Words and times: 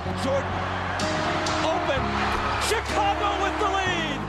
Jordan. 0.00 0.48
Open. 1.62 2.02
Chicago 2.64 3.28
with 3.44 3.56
the 3.60 3.68
lead. 3.68 4.20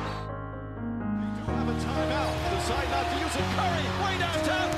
They 1.16 1.30
do 1.38 1.44
Have 1.48 1.70
a 1.70 1.78
timeout. 1.80 2.36
Decide 2.58 2.90
not 2.92 3.06
to 3.10 3.16
use 3.24 3.36
it. 3.38 3.46
Curry 3.56 4.04
way 4.04 4.18
downtown. 4.20 4.71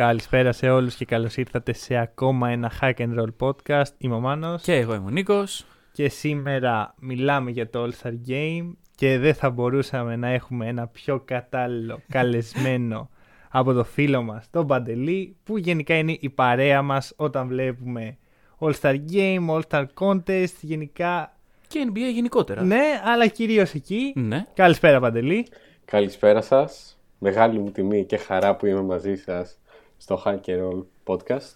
Καλησπέρα 0.00 0.52
σε 0.52 0.70
όλους 0.70 0.94
και 0.94 1.04
καλώς 1.04 1.36
ήρθατε 1.36 1.72
σε 1.72 1.96
ακόμα 1.96 2.48
ένα 2.50 2.72
Hack 2.80 2.94
and 2.96 3.18
Roll 3.18 3.28
podcast. 3.38 3.90
Είμαι 3.98 4.14
ο 4.14 4.20
Μάνος 4.20 4.62
Και 4.62 4.74
εγώ 4.74 4.94
είμαι 4.94 5.06
ο 5.06 5.10
Νίκος. 5.10 5.64
και 5.92 6.08
σήμερα 6.08 6.94
μιλάμε 6.98 7.50
για 7.50 7.70
το 7.70 7.84
All-Star 7.84 8.12
Game 8.28 8.72
και 8.94 9.18
δεν 9.18 9.34
θα 9.34 9.50
μπορούσαμε 9.50 10.16
να 10.16 10.28
έχουμε 10.28 10.66
ένα 10.66 10.86
πιο 10.86 11.20
κατάλληλο 11.24 12.00
καλεσμένο 12.12 13.10
από 13.50 13.72
το 13.72 13.84
φίλο 13.84 14.22
μας, 14.22 14.50
τον 14.50 14.66
Παντελή, 14.66 15.36
που 15.44 15.58
γενικά 15.58 15.94
είναι 15.94 16.16
η 16.20 16.30
παρέα 16.30 16.82
μας 16.82 17.12
όταν 17.16 17.48
βλέπουμε 17.48 18.16
All-Star 18.58 18.96
Game, 19.12 19.48
All-Star 19.50 19.84
Contest, 20.00 20.54
γενικά, 20.60 21.36
Και 21.68 21.86
NBA 21.92 22.12
γενικότερα. 22.14 22.62
ναι, 22.62 23.00
αλλά 23.04 23.26
κυρίως 23.26 23.72
εκεί. 23.74 24.12
Ναι. 24.16 24.46
Καλησπέρα 24.54 25.00
Παντελή. 25.00 25.46
Καλησπέρα 25.84 26.40
σας. 26.40 26.98
Μεγάλη 27.18 27.58
μου 27.58 27.70
τιμή 27.70 28.04
και 28.04 28.16
χαρά 28.16 28.56
που 28.56 28.66
είμαι 28.66 28.82
μαζί 28.82 29.14
σας 29.14 29.54
στο 30.00 30.22
Hacker 30.24 30.58
Roll 30.62 30.82
podcast. 31.04 31.54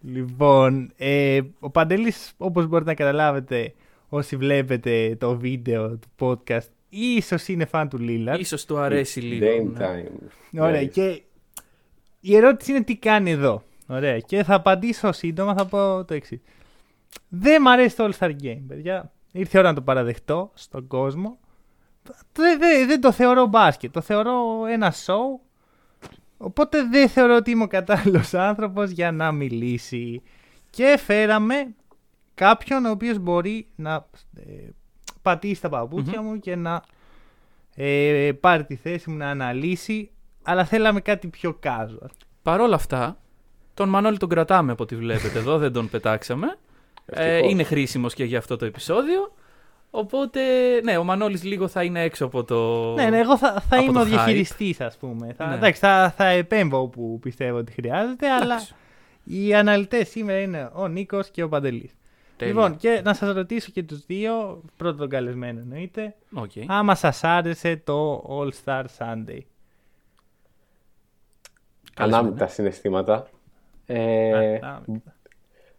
Λοιπόν, 0.00 0.92
ε, 0.96 1.40
ο 1.60 1.70
Παντελής, 1.70 2.32
όπως 2.36 2.66
μπορείτε 2.66 2.90
να 2.90 2.96
καταλάβετε, 2.96 3.74
όσοι 4.08 4.36
βλέπετε 4.36 5.16
το 5.20 5.36
βίντεο 5.36 5.96
του 5.96 6.08
podcast, 6.18 6.68
ίσως 6.88 7.48
είναι 7.48 7.64
φαν 7.64 7.88
του 7.88 7.98
Λίλαρ. 7.98 8.40
Ίσως 8.40 8.64
του 8.64 8.78
αρέσει 8.78 9.20
λίγο. 9.20 9.46
Dame 9.46 9.78
ναι. 9.78 9.86
time. 9.86 10.60
Ωραία, 10.60 10.82
Yes. 10.82 10.88
και 10.88 11.22
η 12.20 12.36
ερώτηση 12.36 12.70
είναι 12.70 12.82
τι 12.82 12.96
κάνει 12.96 13.30
εδώ. 13.30 13.62
Ωραία, 13.86 14.18
και 14.18 14.42
θα 14.44 14.54
απαντήσω 14.54 15.12
σύντομα, 15.12 15.54
θα 15.54 15.66
πω 15.66 16.04
το 16.04 16.14
εξής. 16.14 16.40
Δεν 17.28 17.62
μ' 17.62 17.68
αρέσει 17.68 17.96
το 17.96 18.10
All-Star 18.10 18.30
Game, 18.42 18.60
παιδιά. 18.68 19.12
Ήρθε 19.32 19.56
η 19.56 19.60
ώρα 19.60 19.68
να 19.68 19.74
το 19.74 19.82
παραδεχτώ 19.82 20.50
στον 20.54 20.86
κόσμο. 20.86 21.38
Δεν, 22.32 22.58
δεν, 22.58 22.86
δεν 22.86 23.00
το 23.00 23.12
θεωρώ 23.12 23.46
μπάσκετ, 23.46 23.92
το 23.92 24.00
θεωρώ 24.00 24.66
ένα 24.70 24.92
show. 25.06 25.45
Οπότε 26.36 26.82
δεν 26.82 27.08
θεωρώ 27.08 27.36
ότι 27.36 27.50
είμαι 27.50 27.62
ο 27.62 27.66
κατάλληλος 27.66 28.34
άνθρωπος 28.34 28.90
για 28.90 29.12
να 29.12 29.32
μιλήσει. 29.32 30.22
Και 30.70 30.98
φέραμε 31.04 31.74
κάποιον 32.34 32.84
ο 32.84 32.90
οποίος 32.90 33.18
μπορεί 33.18 33.66
να 33.76 34.06
ε, 34.34 34.68
πατήσει 35.22 35.60
τα 35.60 35.68
παπούτσια 35.68 36.22
μου 36.22 36.38
και 36.38 36.56
να 36.56 36.82
ε, 37.74 38.30
πάρει 38.40 38.64
τη 38.64 38.76
θέση 38.76 39.10
μου 39.10 39.16
να 39.16 39.30
αναλύσει. 39.30 40.10
Αλλά 40.42 40.64
θέλαμε 40.64 41.00
κάτι 41.00 41.28
πιο 41.28 41.58
casual. 41.62 42.10
Παρ' 42.42 42.60
όλα 42.60 42.74
αυτά, 42.74 43.18
τον 43.74 43.88
Μανώλη 43.88 44.16
τον 44.16 44.28
κρατάμε 44.28 44.72
από 44.72 44.82
ό,τι 44.82 44.96
βλέπετε 44.96 45.38
εδώ, 45.38 45.58
δεν 45.58 45.72
τον 45.72 45.88
πετάξαμε. 45.88 46.58
Ε, 47.06 47.28
Ευτυχώς. 47.28 47.52
είναι 47.52 47.62
χρήσιμος 47.62 48.14
και 48.14 48.24
για 48.24 48.38
αυτό 48.38 48.56
το 48.56 48.64
επεισόδιο. 48.64 49.32
Οπότε, 49.98 50.40
ναι, 50.82 50.96
ο 50.96 51.04
Μανώλης 51.04 51.42
λίγο 51.44 51.68
θα 51.68 51.82
είναι 51.84 52.02
έξω 52.02 52.24
από 52.24 52.44
το... 52.44 52.92
Ναι, 52.94 53.10
ναι, 53.10 53.18
εγώ 53.18 53.38
θα, 53.38 53.52
θα 53.68 53.76
από 53.76 53.82
είμαι 53.84 53.92
το 53.92 53.98
ο 53.98 54.02
hype. 54.02 54.06
διαχειριστής 54.06 54.80
ας 54.80 54.96
πούμε. 54.96 55.32
Θα, 55.32 55.46
Ναι. 55.46 55.54
εντάξει, 55.54 55.80
θα, 55.80 56.14
θα 56.16 56.26
επέμβω 56.26 56.80
όπου 56.80 57.18
πιστεύω 57.22 57.58
ότι 57.58 57.72
χρειάζεται, 57.72 58.28
αλλά 58.30 58.44
Εντάξει. 58.54 58.74
οι 59.24 59.54
αναλυτές 59.54 60.08
σήμερα 60.08 60.40
είναι 60.40 60.70
ο 60.74 60.88
Νίκος 60.88 61.28
και 61.30 61.42
ο 61.42 61.48
Παντελής. 61.48 61.94
Τέλεια. 62.36 62.54
Λοιπόν, 62.54 62.76
και 62.76 63.00
να 63.04 63.14
σας 63.14 63.34
ρωτήσω 63.34 63.70
και 63.72 63.82
τους 63.82 64.06
δύο, 64.06 64.62
πρώτον 64.76 64.98
τον 64.98 65.08
καλεσμένο 65.08 65.60
εννοείται, 65.60 66.14
Οκ. 66.34 66.50
άμα 66.66 66.94
σας 66.94 67.24
άρεσε 67.24 67.76
το 67.84 68.24
All 68.28 68.50
Star 68.64 68.84
Sunday. 68.98 69.38
Ανάμεικτα 71.96 72.46
συναισθήματα. 72.46 73.26
Ε, 73.86 74.58
Α, 74.62 74.68
α, 74.68 74.80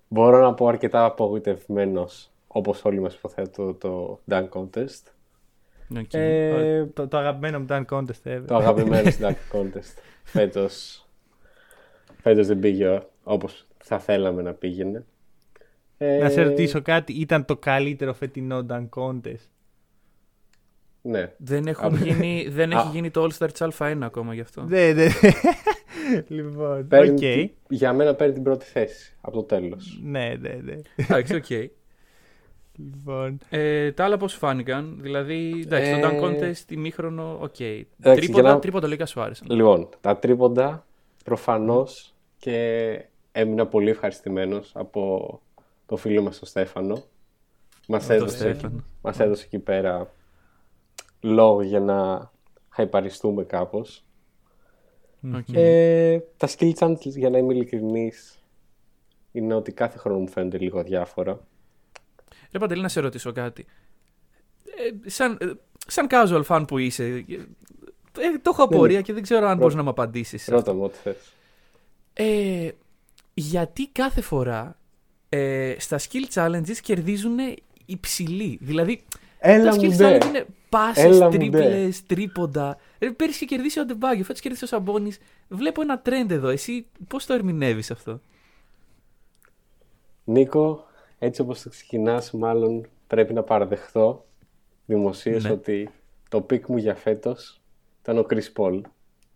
μπορώ 0.07 0.39
να 0.41 0.53
πω 0.53 0.67
αρκετά 0.67 1.05
απογοητευμένος, 1.05 2.31
όπως 2.47 2.85
όλοι 2.85 2.99
μας 2.99 3.15
υποθέτω, 3.15 3.73
το 3.73 4.19
Dunk 4.29 4.49
Contest. 4.49 5.03
OK. 5.97 6.13
Ε, 6.13 6.85
το, 6.93 7.07
το 7.07 7.17
αγαπημένο 7.17 7.57
μου 7.57 7.63
ήταν 7.63 7.85
contest 7.91 8.27
ever. 8.27 8.43
το 8.47 8.55
αγαπημένο 8.55 9.09
Dunk 9.19 9.35
Contest. 9.57 9.97
Φέτος, 10.23 11.05
φέτος 12.21 12.47
δεν 12.47 12.59
πήγε 12.59 13.01
όπως 13.23 13.67
θα 13.83 13.99
θέλαμε 13.99 14.41
να 14.41 14.53
πήγαινε. 14.53 15.05
Ε, 15.97 16.17
Να 16.17 16.29
σε 16.29 16.41
ρωτήσω 16.43 16.81
κάτι, 16.81 17.13
ήταν 17.13 17.45
το 17.45 17.57
καλύτερο 17.57 18.13
φετινό 18.13 18.65
dunk 18.69 18.89
contest; 18.95 19.47
Ναι. 21.01 21.33
Δεν, 21.37 21.67
έχουν 21.67 21.93
Α, 21.95 21.97
γίνει, 21.97 22.47
δεν 22.49 22.73
α. 22.73 22.79
έχει 22.79 22.89
γίνει 22.89 23.11
το 23.11 23.23
All 23.23 23.37
Star 23.37 23.49
της 23.51 23.61
Α1 23.77 23.97
ακόμα 24.01 24.33
γι' 24.33 24.41
αυτό. 24.41 24.63
Ναι, 24.63 24.91
ναι. 24.93 25.07
λοιπόν, 26.27 26.77
οκ. 26.79 26.83
Παίρνει 26.85 27.19
τη- 27.19 27.49
για 27.75 27.93
μένα 27.93 28.15
παίρνει 28.15 28.33
την 28.33 28.43
πρώτη 28.43 28.65
θέση 28.65 29.15
από 29.21 29.35
το 29.35 29.43
τέλος. 29.43 29.99
Ναι, 30.03 30.35
ναι, 30.39 30.59
ναι. 30.63 30.75
Εντάξει, 30.95 31.35
οκ. 31.35 31.45
Λοιπόν, 32.77 33.39
Ε, 33.49 33.91
τα 33.91 34.03
άλλα 34.03 34.17
πώς 34.17 34.31
σου 34.31 34.37
φάνηκαν, 34.37 34.97
δηλαδή, 35.01 35.61
εντάξει, 35.65 35.99
το 35.99 36.07
Ε, 36.07 36.09
Dunk 36.11 36.23
Contest, 36.23 36.71
ημίχρονο, 36.71 37.37
οκ. 37.41 37.59
για 37.59 37.85
Τρίποντα, 38.01 38.41
να- 38.53 38.59
τρίποντα 38.59 38.87
λίγα 38.87 39.05
σου 39.05 39.21
άρεσαν. 39.21 39.47
Λοιπόν, 39.49 39.89
τα 40.01 40.17
τρίποντα 40.17 40.85
προφανώς 41.23 42.13
και 42.39 43.05
έμεινα 43.31 43.67
πολύ 43.67 43.89
ευχαριστημένος 43.89 44.71
από 44.75 45.41
το 45.85 45.95
φίλο 45.95 46.21
μας 46.21 46.39
τον 46.39 46.47
Στέφανο. 46.47 47.03
Μας 47.87 48.07
Το 48.07 48.13
έδωσε, 48.13 48.37
Στέφανο. 48.37 48.83
μας 49.01 49.19
έδωσε 49.19 49.43
εκεί 49.45 49.59
πέρα 49.59 50.11
λόγο 51.21 51.61
για 51.61 51.79
να 51.79 52.31
χαϊπαριστούμε 52.69 53.43
κάπως. 53.43 54.03
Οκ. 55.35 55.47
Ε, 55.53 56.19
τα 56.37 56.47
skill 56.47 56.71
challenge, 56.79 56.97
για 56.99 57.29
να 57.29 57.37
είμαι 57.37 57.53
ειλικρινής, 57.53 58.41
είναι 59.31 59.53
ότι 59.53 59.71
κάθε 59.71 59.97
χρόνο 59.97 60.19
μου 60.19 60.27
φαίνονται 60.27 60.57
λίγο 60.57 60.83
διάφορα. 60.83 61.39
Ρε 62.51 62.59
Παντελή, 62.59 62.81
να 62.81 62.87
σε 62.87 62.99
ρωτήσω 62.99 63.31
κάτι. 63.31 63.65
Ε, 65.03 65.09
σαν, 65.09 65.37
ε, 65.41 65.45
σαν 65.87 66.07
casual 66.09 66.43
fan 66.47 66.63
που 66.67 66.77
είσαι, 66.77 67.03
ε, 67.03 67.15
ε, 68.19 68.37
το 68.41 68.49
έχω 68.53 68.63
απορία 68.63 68.97
ναι. 68.97 69.01
και 69.01 69.13
δεν 69.13 69.23
ξέρω 69.23 69.39
αν 69.41 69.47
Ρώτα. 69.47 69.59
μπορείς 69.61 69.75
να 69.75 69.83
μου 69.83 69.89
απαντήσεις. 69.89 70.47
Ρώτα 70.47 70.73
μου 70.73 70.83
ό,τι 70.83 70.97
θες. 70.97 71.33
Ε, 72.13 72.69
γιατί 73.33 73.87
κάθε 73.87 74.21
φορά 74.21 74.77
ε, 75.29 75.75
στα 75.79 75.99
skill 75.99 76.33
challenges 76.33 76.75
κερδίζουν 76.81 77.37
υψηλοί. 77.85 78.57
Δηλαδή, 78.61 79.03
Έλα 79.39 79.69
τα 79.69 79.75
μου 79.75 79.81
skill 79.81 79.95
ντε. 79.95 80.17
challenge 80.17 80.25
είναι 80.25 80.45
πάσες, 80.69 81.03
Έλα 81.03 81.25
μου 81.25 81.31
ντε. 81.31 81.37
τρίπλες, 81.37 82.05
τρίποντα. 82.05 82.77
Ε, 82.99 83.07
πέρυσι 83.07 83.43
είχε 83.43 83.55
κερδίσει 83.55 83.79
ο 83.79 83.81
Αντεμπάγιο, 83.81 84.23
φέτος 84.23 84.41
κέρδισε 84.41 84.63
ο 84.63 84.67
Σαμπόνις. 84.67 85.17
Βλέπω 85.47 85.81
ένα 85.81 86.01
trend 86.05 86.29
εδώ. 86.29 86.47
Εσύ 86.47 86.85
πώς 87.07 87.25
το 87.25 87.33
ερμηνεύεις 87.33 87.91
αυτό; 87.91 88.21
Νίκο, 90.23 90.86
έτσι 91.19 91.41
όπως 91.41 91.61
το 91.61 91.69
ξεκινάς, 91.69 92.31
μάλλον 92.31 92.87
πρέπει 93.07 93.33
να 93.33 93.43
παραδεχθώ 93.43 94.25
δημοσίως 94.85 95.43
Ναι. 95.43 95.49
ότι 95.51 95.89
το 96.29 96.41
pick 96.41 96.67
μου 96.67 96.77
για 96.77 96.95
φέτος 96.95 97.61
ήταν 98.01 98.17
ο 98.17 98.25
Chris 98.29 98.51
Paul. 98.57 98.81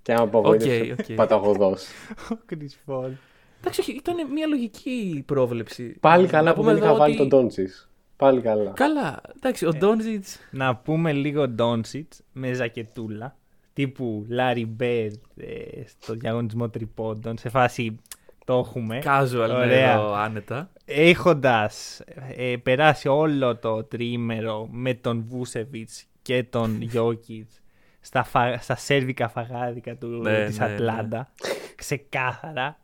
Και 0.01 0.13
με 0.13 0.23
απογοήτευσε 0.23 0.91
Οκ, 0.91 0.99
οκ. 1.09 1.15
παταγωδώς. 1.15 1.85
ο 2.33 2.37
Chris 2.49 2.91
Paul. 2.93 3.11
Εντάξει, 3.59 3.81
όχι, 3.81 3.91
ήταν 3.91 4.31
μια 4.31 4.47
λογική 4.47 5.23
πρόβλεψη. 5.25 5.97
Πάλι 5.99 6.23
Να 6.23 6.29
καλά 6.29 6.53
που 6.53 6.59
πούμε 6.59 6.73
δεν 6.73 6.81
εδώ 6.81 6.91
είχα 6.91 6.99
βάλει 6.99 7.19
ότι- 7.19 7.29
τον 7.29 7.39
Ντόντσις. 7.39 7.89
Πάλι 8.15 8.41
καλά. 8.41 8.71
Καλά, 8.71 9.21
εντάξει, 9.35 9.65
ο 9.65 9.71
Ντόνζιτς 9.73 10.39
Να 10.51 10.75
πούμε 10.75 11.13
λίγο 11.13 11.45
Doncic 11.59 12.03
με 12.33 12.53
ζακετούλα. 12.53 13.35
Τύπου 13.73 14.25
Larry 14.37 14.65
Bird 14.79 15.11
ε, 15.37 15.81
στο 15.85 16.13
διαγωνισμό 16.13 16.69
τριπώντων. 16.69 17.37
Σε 17.37 17.49
φάση 17.49 17.99
το 18.45 18.53
έχουμε. 18.53 19.01
casual, 19.03 19.47
ναι, 19.47 19.53
Ωραία. 19.53 19.93
εδώ, 19.93 20.13
άνετα. 20.13 20.69
Έχοντας 20.85 22.01
ε, 22.35 22.55
περάσει 22.63 23.07
όλο 23.07 23.57
το 23.57 23.83
τρίμερο 23.83 24.67
με 24.71 24.93
τον 24.93 25.23
Βούσεβιτς 25.27 26.05
και 26.21 26.43
τον 26.43 26.81
Γιώκητς 26.91 27.61
στα, 28.01 28.23
φα... 28.23 28.57
στα 28.57 28.75
σέρβικα 28.75 29.27
φαγάδικα 29.29 29.95
του, 29.95 30.07
Ναι, 30.07 30.45
της 30.45 30.59
ναι, 30.59 30.65
Ατλάντα. 30.65 31.31
Ξεκάθαρα. 31.75 32.79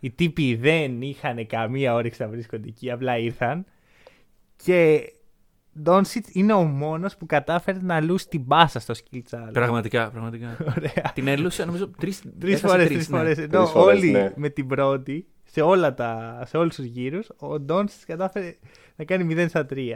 Οι 0.00 0.10
τύποι 0.10 0.54
δεν 0.54 1.02
είχαν 1.02 1.46
καμία 1.46 1.94
όρεξη 1.94 2.22
να 2.22 2.28
βρίσκονται 2.28 2.68
εκεί, 2.68 2.90
απλά 2.90 3.18
ήρθαν. 3.18 3.64
Και 4.64 5.12
Ντόνσιτ 5.82 6.26
είναι 6.32 6.52
ο 6.52 6.62
μόνος 6.62 7.16
που 7.16 7.26
κατάφερε 7.26 7.78
να 7.82 8.00
λούσει 8.00 8.28
την 8.28 8.40
μπάσα 8.40 8.80
στο 8.80 8.94
skill 8.94 9.20
challenge. 9.30 9.52
Πραγματικά, 9.52 10.10
πραγματικά. 10.10 10.56
Ωραία. 10.76 11.12
Την 11.14 11.26
έλουσε, 11.28 11.64
νομίζω, 11.64 11.88
τρεις, 11.88 12.22
Τρεις 12.38 12.54
έχασε 12.54 12.66
φορές, 12.72 12.86
τρεις, 12.86 12.96
τρεις 12.96 13.08
ναι. 13.08 13.16
φορές. 13.18 13.38
Ενώ 13.38 13.48
Τρεις 13.48 13.70
φορές, 13.70 13.98
όλοι 13.98 14.10
ναι. 14.10 14.32
με 14.36 14.48
την 14.48 14.66
πρώτη, 14.66 15.26
σε, 15.44 15.60
όλα 15.60 15.94
τα, 15.94 16.42
σε 16.46 16.56
όλους 16.56 16.74
τους 16.74 16.84
γύρους, 16.84 17.28
ο 17.36 17.60
Ντόνσιτ 17.60 18.00
κατάφερε 18.06 18.56
να 18.96 19.04
κάνει 19.04 19.34
0 19.36 19.48
στα 19.48 19.66
3. 19.70 19.94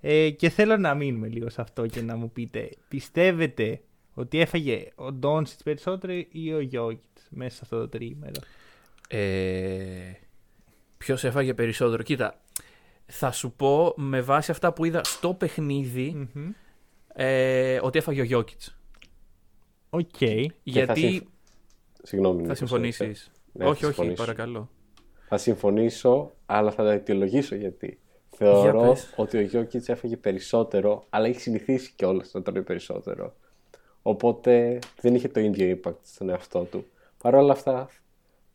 Ε, 0.00 0.30
και 0.30 0.48
θέλω 0.48 0.76
να 0.76 0.94
μείνουμε 0.94 1.28
λίγο 1.28 1.50
σε 1.50 1.60
αυτό 1.60 1.86
και 1.86 2.02
να 2.02 2.16
μου 2.16 2.30
πείτε, 2.30 2.70
πιστεύετε 2.88 3.80
ότι 4.14 4.40
έφαγε 4.40 4.88
ο 4.94 5.12
Ντόντσιτς 5.12 5.60
περισσότερο 5.64 6.12
ή 6.30 6.52
ο 6.52 6.60
Γιόκιτς 6.60 7.18
μέσα 7.28 7.54
σε 7.54 7.60
αυτό 7.62 7.78
το 7.78 7.88
τριήμερο; 7.88 8.40
Ε, 9.08 9.18
Ποιος 10.98 11.24
έφαγε 11.24 11.54
περισσότερο; 11.54 12.02
Κοίτα, 12.02 12.40
θα 13.06 13.32
σου 13.32 13.52
πω 13.52 13.92
με 13.96 14.20
βάση 14.20 14.50
αυτά 14.50 14.72
που 14.72 14.84
είδα 14.84 15.04
στο 15.04 15.34
παιχνίδι 15.34 16.28
Μμμ. 16.34 16.50
ε, 17.14 17.78
ότι 17.82 17.98
έφαγε 17.98 18.20
ο 18.20 18.24
Γιόκιτς. 18.24 18.76
Οκ. 19.90 20.20
Γιατί. 20.62 21.00
συμφ- 21.00 21.24
Συγγνώμη. 22.02 22.36
Θα 22.36 22.42
Νίκος, 22.42 22.58
συμφωνήσεις. 22.58 23.30
sorry. 23.30 23.32
Ναι, 23.52 23.64
θα 23.64 23.70
όχι, 23.70 23.84
όχι, 23.84 23.94
συμφωνήσω. 23.94 24.22
παρακαλώ. 24.22 24.70
Θα 25.28 25.36
συμφωνήσω, 25.38 26.30
αλλά 26.46 26.70
θα 26.70 26.84
τα 26.84 26.92
αιτιολογήσω 26.92 27.54
γιατί. 27.54 27.98
Για 28.38 28.48
Θεωρώ 28.48 28.80
πες. 28.80 29.12
ότι 29.16 29.36
ο 29.36 29.40
Γιόκιτς 29.40 29.88
έφαγε 29.88 30.16
περισσότερο, 30.16 31.04
αλλά 31.10 31.26
έχει 31.26 31.40
συνηθίσει 31.40 31.92
κιόλας 31.96 32.32
να 32.32 32.42
τρώει 32.42 32.62
περισσότερο. 32.62 33.34
Οπότε 34.02 34.78
δεν 35.00 35.14
είχε 35.14 35.28
το 35.28 35.40
ίδιο 35.40 35.78
impact 35.84 35.96
στον 36.02 36.28
εαυτό 36.28 36.62
του. 36.64 36.86
Παρ' 37.22 37.34
όλα 37.34 37.52
αυτά, 37.52 37.88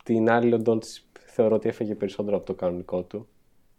την 0.04 0.30
άλλη 0.30 0.54
ο 0.54 0.58
Ντόντς 0.58 1.06
θεωρώ 1.26 1.54
ότι 1.54 1.68
έφαγε 1.68 1.94
περισσότερο 1.94 2.36
από 2.36 2.46
το 2.46 2.54
κανονικό 2.54 3.02
του 3.02 3.28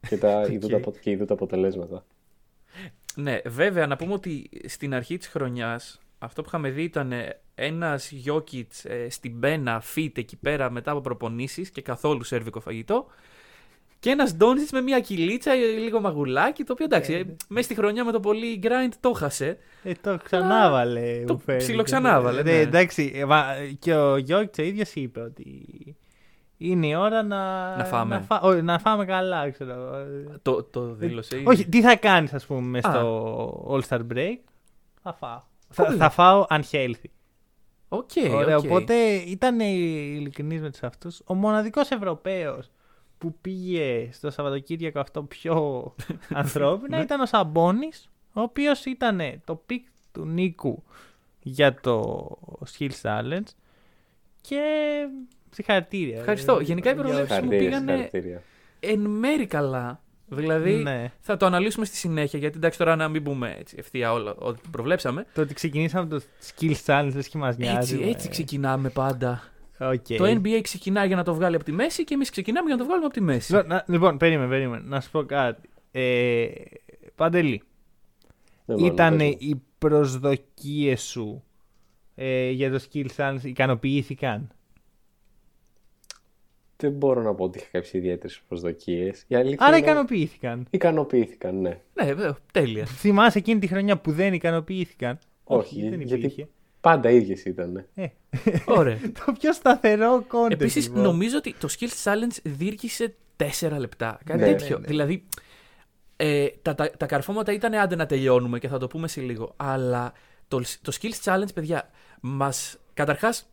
και, 0.08 0.18
τα 0.18 0.42
ειδού 0.52 0.68
τα, 0.68 0.78
απο- 0.78 0.94
και 1.02 1.10
ειδού 1.12 1.26
τα 1.26 1.34
αποτελέσματα. 1.34 2.06
Ναι, 3.16 3.40
βέβαια 3.46 3.88
να 3.88 3.96
πούμε 3.96 4.14
ότι 4.14 4.50
στην 4.66 4.94
αρχή 4.94 5.18
της 5.18 5.28
χρονιάς 5.28 6.00
αυτό 6.20 6.42
που 6.42 6.48
είχαμε 6.48 6.70
δει 6.70 6.84
ήταν 6.84 7.14
ένας 7.56 8.12
Γιώκητς 8.12 8.86
ε, 8.86 9.08
στην 9.10 9.40
πένα 9.40 9.84
fit 9.96 10.10
εκεί 10.18 10.36
πέρα 10.36 10.70
μετά 10.70 10.92
από 10.92 11.02
προπονήσεις 11.02 11.70
και 11.70 11.82
καθόλου 11.82 12.24
σέρβικο 12.24 12.60
φαγητό 12.60 13.06
και 14.00 14.10
ένας 14.10 14.36
Ντόνιτς 14.36 14.72
με 14.72 14.82
μια 14.82 15.00
κυλίτσα, 15.00 15.52
ε, 15.52 15.56
λίγο 15.58 16.00
μαγουλάκι, 16.00 16.64
το 16.64 16.74
οποίο 16.74 16.86
εντάξει, 16.86 17.14
ε, 17.14 17.24
μέσα 17.48 17.66
στη 17.66 17.76
χρονιά 17.76 18.06
με 18.06 18.12
το 18.12 18.20
πολύ 18.20 18.60
grind 18.64 18.92
το 19.00 19.12
χάσε. 19.14 19.58
Ε, 19.84 19.92
το 20.02 20.18
ξανάβαλε. 20.24 21.24
το 21.28 21.34
μου 21.34 21.40
φαίνεται. 21.40 21.64
ψιλοξανάβαλε, 21.64 22.44
Ναι, 22.44 22.52
ναι. 22.52 22.60
εντάξει, 22.60 23.12
ε, 23.16 23.26
μα, 23.26 23.46
και 23.80 23.94
ο 23.96 24.18
Γιόκιτς 24.18 24.58
ο 24.60 24.62
ίδιος 24.64 24.94
είπε 24.94 25.20
ότι 25.20 25.66
είναι 26.70 26.88
η 26.88 26.96
ώρα 26.96 27.24
να, 27.24 27.76
Να 27.78 27.84
φάμε. 27.86 28.16
Να, 28.16 28.22
φά- 28.22 28.44
όχι, 28.44 28.62
να 28.62 28.80
φάμε 28.80 29.06
καλά, 29.06 29.50
ξέρω. 29.50 29.92
Το, 30.42 30.64
το 30.64 30.94
δήλωσε 30.94 31.36
ήδη. 31.36 31.48
Όχι, 31.48 31.68
τι 31.70 31.82
θα 31.82 31.96
κάνεις 31.96 32.34
ας 32.34 32.46
πούμε 32.46 32.62
μες 32.62 32.86
Α. 32.86 32.92
στο 32.92 33.68
All-Star 33.70 34.02
Break; 34.14 34.36
Θα 35.02 35.14
φάω. 35.14 35.42
Θα, 35.70 35.92
θα 35.92 36.10
φάω 36.10 36.46
unhealthy. 36.50 37.10
Οκ, 37.90 38.10
Ωραία, 38.34 38.58
οκ. 38.58 38.64
οπότε 38.64 38.96
ήταν 39.14 39.60
ειλικρινής 39.60 40.62
με 40.62 40.70
τους 40.72 40.84
αυτούς. 40.84 41.22
Ο 41.26 41.34
μοναδικός 41.34 41.90
Ευρωπαίος 41.90 42.72
που 43.18 43.36
πήγε 43.42 44.10
στο 44.12 44.30
Σαββατοκύριακο 44.32 45.00
αυτό 45.00 45.24
πιο 45.24 45.94
ανθρώπινα 46.34 47.02
ήταν 47.02 47.20
ο 47.22 47.26
Σαμπόνης, 47.26 48.10
ο 48.34 48.42
οποίος 48.42 48.86
ήταν 48.86 49.20
το 49.46 49.56
pick 49.56 49.88
του 50.12 50.26
Νίκου 50.26 50.84
για 51.42 51.80
το 51.82 52.26
Skill 52.78 52.90
Challenge 53.02 53.44
και 54.42 54.62
συγχαρητήρια. 55.54 56.20
Ευχαριστώ. 56.20 56.60
Γενικά 56.60 56.90
οι 56.90 56.94
Για- 56.94 57.02
προβλέψεις 57.04 57.36
μου 57.38 57.42
Συγχαρητήρια, 57.42 57.80
πήγανε 57.80 58.02
συγχαρητήρια. 58.02 58.42
εν 58.80 59.00
μέρη 59.00 59.46
καλά. 59.46 60.02
Δηλαδή 60.28 60.74
Ναι. 60.74 61.12
θα 61.20 61.38
το 61.38 61.46
αναλύσουμε 61.46 61.86
στη 61.86 61.96
συνέχεια 61.96 62.40
γιατί 62.40 62.58
εντάξει 62.58 62.78
τώρα 62.78 62.96
να 62.96 63.08
μην 63.08 63.24
πούμε 63.24 63.56
έτσι, 63.60 63.76
ευθεία 63.80 64.12
όλα 64.14 64.34
ό,τι 64.38 64.60
προβλέψαμε. 64.72 65.26
Το 65.34 65.42
ότι 65.42 65.54
ξεκινήσαμε 65.54 66.08
το 66.08 66.22
Skill 66.46 66.74
Challenge 66.86 67.10
δεν 67.10 67.24
και 67.30 67.38
μας 67.38 67.58
νοιάζει. 67.58 67.94
Έτσι, 67.96 68.08
ε. 68.08 68.10
έτσι 68.12 68.30
ξεκινάμε 68.30 68.90
πάντα. 68.90 69.44
Οκ. 69.80 70.06
Το 70.18 70.26
NBA 70.26 70.60
ξεκινάει 70.62 71.08
για 71.08 71.16
να 71.16 71.24
το 71.24 71.34
βγάλει 71.34 71.56
από 71.56 71.64
τη 71.64 71.72
μέση 71.72 72.04
και 72.04 72.14
εμείς 72.14 72.30
ξεκινάμε 72.30 72.66
για 72.66 72.76
να 72.76 72.80
το 72.82 72.86
βγάλουμε 72.88 73.06
από 73.06 73.16
τη 73.16 73.22
μέση. 73.22 73.52
Λοιπόν, 73.54 73.68
να- 73.70 73.84
Λοιπόν, 73.88 74.18
περίμενε, 74.18 74.50
περίμενε. 74.50 74.84
Να 74.88 75.02
σου 75.02 75.12
πω 75.12 75.24
κάτι. 75.24 75.70
Ε, 75.92 76.46
Παντελή, 77.16 77.62
Ναι, 78.66 78.76
μάλλον, 78.76 78.92
ήταν 78.94 79.18
πες 79.18 79.28
μου. 79.28 79.36
οι 79.40 79.62
προσδοκίες 79.78 81.02
σου 81.02 81.44
ε, 82.16 82.50
για 82.50 82.72
το 82.72 82.80
Skill 82.92 83.06
Challenge 83.18 83.44
ικανοποιήθηκαν; 83.44 84.52
Δεν 86.84 86.92
μπορώ 86.92 87.22
να 87.22 87.34
πω 87.34 87.44
ότι 87.44 87.58
είχα 87.58 87.68
κάποιες 87.72 87.94
ιδιαίτερες 87.94 88.42
προσδοκίες. 88.48 89.26
Άρα 89.58 89.78
ικανοποιήθηκαν. 89.78 90.68
Ικανοποιήθηκαν, 90.70 91.62
ναι. 91.62 91.80
Ναι, 91.94 92.06
βέβαια, 92.06 92.38
τέλεια. 92.52 92.86
Θυμάσαι 92.86 93.38
εκείνη 93.38 93.60
τη 93.60 93.68
χρονιά 93.68 93.98
που 93.98 94.12
δεν 94.12 94.34
ικανοποιήθηκαν; 94.34 95.20
Όχι, 95.44 95.90
δεν 95.90 96.02
γιατί- 96.02 96.14
υπήρχε. 96.20 96.48
Πάντα 96.82 97.10
ίδιες 97.10 97.46
ήταν. 97.46 97.86
Ε, 97.94 98.06
Ωραία. 98.66 98.98
το 99.26 99.34
πιο 99.40 99.54
σταθερό 99.54 100.26
content. 100.32 100.52
Επίσης, 100.52 100.88
λοιπόν. 100.88 101.02
νομίζω 101.04 101.38
ότι 101.38 101.56
το 101.60 101.68
Skills 101.80 102.04
Challenge 102.04 102.38
διήρκησε 102.44 103.16
4 103.38 103.76
λεπτά. 103.78 104.20
Κάτι 104.26 104.40
Ναι, 104.40 104.46
τέτοιο. 104.46 104.76
ναι, 104.76 104.82
ναι. 104.82 104.88
Δηλαδή, 104.88 105.24
ε, 106.16 106.48
τα, 106.62 106.76
τα, 106.76 106.90
τα 106.98 107.06
καρφώματα 107.06 107.54
ήταν 107.54 107.74
άντε 107.74 107.96
να 107.96 108.06
τελειώνουμε 108.06 108.60
και 108.60 108.68
θα 108.68 108.78
το 108.78 108.88
πούμε 108.88 109.08
σε 109.08 109.22
λίγο. 109.22 109.54
Αλλά 109.58 110.14
το, 110.48 110.62
το 110.82 110.98
Skills 111.02 111.24
Challenge, 111.24 111.54
παιδιά, 111.54 111.90
μα. 112.22 112.54
Καταρχάς, 112.94 113.48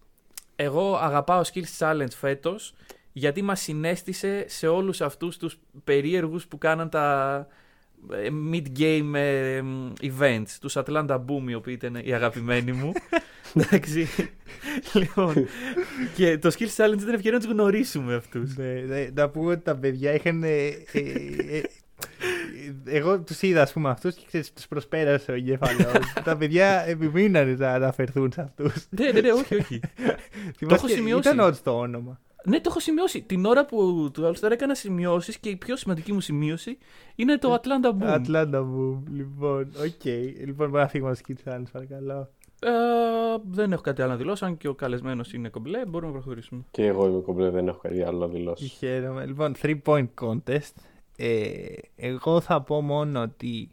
εγώ 0.57 0.97
αγαπάω 0.97 1.43
Skills 1.53 1.79
Challenge 1.79 2.11
φέτος 2.17 2.75
γιατί 3.13 3.43
μας 3.43 3.61
συνέστησε 3.61 4.45
σε 4.49 4.67
όλους 4.67 5.01
αυτούς 5.01 5.37
τους 5.37 5.59
περίεργους 5.85 6.47
που 6.47 6.59
κάναν 6.59 6.89
τα 6.89 7.47
ε, 8.11 8.29
mid-game 8.53 9.15
ε, 9.15 9.63
events, 10.01 10.51
τους 10.61 10.77
Atlanta 10.77 11.19
Boom, 11.27 11.49
οι 11.49 11.55
οποίοι 11.55 11.75
ήταν 11.79 12.01
οι 12.05 12.13
αγαπημένοι 12.13 12.73
μου. 12.73 12.93
Εντάξει. 13.55 14.09
λοιπόν, 14.93 15.35
και 16.15 16.39
το 16.39 16.51
Skills 16.59 16.77
Challenge 16.77 17.01
ήταν 17.01 17.15
ευκαιρία 17.15 17.39
να 17.39 17.45
τους 17.45 17.53
γνωρίσουμε 17.53 18.15
αυτούς. 18.15 18.57
Ναι, 18.57 18.73
ναι, 18.73 19.09
να 19.15 19.29
πούμε 19.29 19.53
ότι 19.53 19.63
τα 19.63 19.77
παιδιά 19.77 20.15
είχαν. 20.15 20.43
ε, 20.43 20.67
ε, 20.93 21.01
ε, 21.51 21.63
εγώ 22.85 23.21
τους 23.21 23.43
είδα, 23.43 23.63
ας 23.63 23.73
πούμε, 23.73 23.91
αυτούς 23.91 24.15
και 24.15 24.25
ξέρεις, 24.27 24.53
τους 24.53 24.67
προσπέρασε 24.67 25.31
ο 25.31 25.35
εγκέφαλος. 25.35 26.13
τα 26.25 26.37
παιδιά 26.37 26.85
επιμείνανε 26.87 27.55
να 27.59 27.73
αναφερθούν 27.73 28.33
σε 28.33 28.41
αυτούς. 28.41 28.87
ναι, 28.91 29.11
ναι, 29.11 29.21
ναι, 29.21 29.33
όχι, 29.33 29.55
όχι. 29.55 29.81
έχω 30.71 30.89
σημειώσει. 30.89 31.29
Ήταν 31.29 31.41
όντω 31.41 31.57
το 31.63 31.79
όνομα. 31.79 32.21
Ναι, 32.45 32.57
το 32.57 32.67
έχω 32.67 32.81
σημειώσει. 32.81 33.23
Την 33.23 33.45
ώρα 33.45 33.67
που 33.67 34.11
του 34.13 34.23
All 34.23 34.41
Star 34.41 34.51
έκανα 34.51 34.75
σημειώσεις 34.75 35.39
και 35.39 35.49
η 35.49 35.57
πιο 35.57 35.77
σημαντική 35.77 36.13
μου 36.13 36.21
σημείωση 36.21 36.79
είναι 37.15 37.39
το 37.39 37.55
Atlanta 37.55 37.89
Boom. 37.89 38.07
Ατλάντα 38.07 38.63
μου, 38.63 39.05
λοιπόν. 39.13 39.61
Οκ. 39.61 40.05
Λοιπόν, 40.39 40.55
μπορούμε 40.57 40.81
να 40.81 40.89
φύγουμε 40.89 41.11
από 41.11 41.21
το 41.21 41.35
Skit 41.45 41.49
Challenge, 41.49 41.71
παρακαλώ. 41.73 42.29
Ε, 42.63 42.71
δεν 43.51 43.73
έχω 43.73 43.83
κάτι 43.83 44.03
άλλο 44.03 44.11
να 44.11 44.17
δηλώσω, 44.17 44.47
αν 44.47 44.57
και 44.57 44.69
ο 44.69 44.75
καλεσμένος 44.75 45.33
είναι 45.33 45.49
κομπλέ, 45.49 45.87
μπορούμε 45.87 46.13
να 46.13 46.19
προχωρήσουμε. 46.19 46.65
Και 46.71 46.87
εγώ 46.87 47.07
είμαι 47.07 47.21
κομπλέ, 47.21 47.51
δεν 47.51 47.69
έχω 47.69 47.79
κάτι 47.79 48.03
άλλο 48.03 48.19
να 48.19 48.27
δηλώσω. 48.27 48.67
Χαίρομαι. 48.67 49.27
Λοιπόν, 49.27 49.55
3 49.63 49.79
point 49.85 50.09
contest. 50.21 50.75
Ε, 51.17 51.55
εγώ 51.97 52.41
θα 52.41 52.63
πω 52.63 52.81
μόνο 52.81 53.23
ότι 53.23 53.71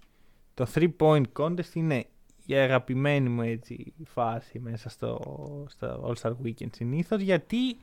το 0.53 0.65
3 0.73 0.87
point 0.99 1.23
contest 1.39 1.73
είναι 1.73 2.05
η 2.45 2.55
αγαπημένη 2.55 3.29
μου 3.29 3.41
έτσι 3.41 3.93
φάση 4.05 4.59
μέσα 4.59 4.89
στο, 4.89 5.19
στο 5.69 6.13
All 6.13 6.21
Star 6.21 6.31
Weekend 6.45 6.69
συνήθως 6.71 7.21
γιατί 7.21 7.77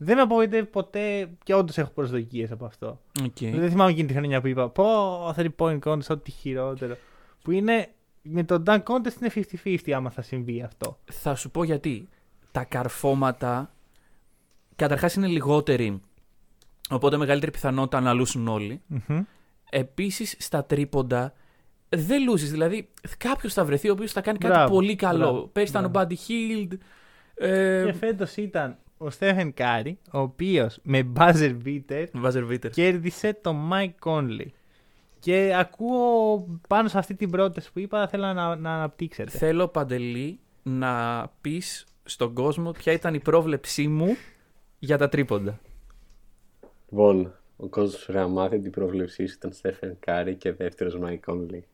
δεν 0.00 0.16
με 0.16 0.22
απογοητεύει 0.22 0.66
ποτέ 0.66 1.30
και 1.44 1.54
όντως 1.54 1.78
έχω 1.78 1.90
προσδοκίες 1.90 2.50
από 2.50 2.64
αυτό. 2.64 3.00
Okay. 3.20 3.52
Δεν 3.54 3.70
θυμάμαι 3.70 3.90
εκείνη 3.90 4.06
τη 4.08 4.14
χρονιά 4.14 4.40
που 4.40 4.46
είπα 4.46 4.68
Πω, 4.68 5.28
3 5.36 5.46
point 5.56 5.78
contest, 5.78 6.06
ό,τι 6.08 6.30
χειρότερο. 6.30 6.96
Που 7.42 7.50
είναι 7.50 7.88
με 8.22 8.44
το 8.44 8.62
dunk 8.66 8.82
contest 8.82 9.20
είναι 9.20 9.46
50-50 9.64 9.90
άμα 9.90 10.10
θα 10.10 10.22
συμβεί 10.22 10.62
αυτό. 10.62 10.98
Θα 11.04 11.34
σου 11.34 11.50
πω 11.50 11.64
γιατί. 11.64 12.08
Τα 12.52 12.64
καρφώματα 12.64 13.74
καταρχάς 14.76 15.14
είναι 15.14 15.26
λιγότεροι, 15.26 16.00
οπότε 16.90 17.16
μεγαλύτερη 17.16 17.52
πιθανότητα 17.52 18.00
να 18.00 18.12
λούσουν 18.12 18.48
όλοι. 18.48 18.80
Μμμ. 18.86 19.20
Επίσης 19.70 20.36
στα 20.38 20.64
τρίποντα 20.64 21.32
δεν 21.88 22.22
λούζεις, 22.22 22.50
δηλαδή 22.50 22.88
κάποιος 23.18 23.52
θα 23.52 23.64
βρεθεί 23.64 23.88
ο 23.88 23.92
οποίος 23.92 24.12
θα 24.12 24.20
κάνει 24.20 24.38
κάτι 24.38 24.52
Μπράβο, 24.54 24.74
πολύ 24.74 24.96
καλό. 24.96 25.18
μπράβο, 25.18 25.46
Πέρυσι 25.46 25.72
ήταν 25.72 25.84
ο 25.84 25.88
μπράβο. 25.88 26.08
Buddy 26.10 26.14
Hield, 26.30 26.78
ε, 27.34 27.82
Και 27.84 27.92
φέτος 27.92 28.36
ήταν 28.36 28.78
ο 28.98 29.10
Στέφεν 29.10 29.54
Κάρι, 29.54 29.98
ο 30.12 30.18
οποίος 30.18 30.78
με 30.82 31.12
buzzer 31.16 31.56
beater 31.64 32.06
Buzzer 32.12 32.44
beater. 32.44 32.70
κέρδισε 32.70 33.38
τον 33.42 33.54
Mike 33.72 34.10
Conley. 34.10 34.46
Και 35.18 35.54
ακούω 35.58 36.46
πάνω 36.68 36.88
σε 36.88 36.98
αυτή 36.98 37.14
την 37.14 37.30
πρόταση 37.30 37.72
που 37.72 37.78
είπα, 37.78 38.08
θέλω 38.08 38.32
να, 38.32 38.56
να 38.56 38.74
αναπτύξετε. 38.74 39.30
Θέλω 39.30 39.68
Παντελή 39.68 40.40
να 40.62 41.22
πεις 41.40 41.86
στον 42.04 42.34
κόσμο 42.34 42.70
ποια 42.70 42.92
ήταν 42.92 43.14
η 43.14 43.20
πρόβλεψή 43.20 43.88
μου 43.88 44.16
για 44.78 44.98
τα 44.98 45.08
τρίποντα. 45.08 45.58
Λοιπόν, 46.90 47.34
ο 47.56 47.66
κόσμος 47.66 48.04
πρέπει 48.04 48.18
να 48.18 48.28
μάθει 48.28 48.56
ότι 48.56 48.66
η 48.66 48.70
πρόβλεψή 48.70 49.26
σου 49.26 49.34
ήταν 49.38 49.52
Στέφεν 49.52 49.96
Κάρι 50.00 50.34
και 50.34 50.52
δεύτερος 50.52 50.98
Μάικ 50.98 51.24
Κόνλι. 51.24 51.64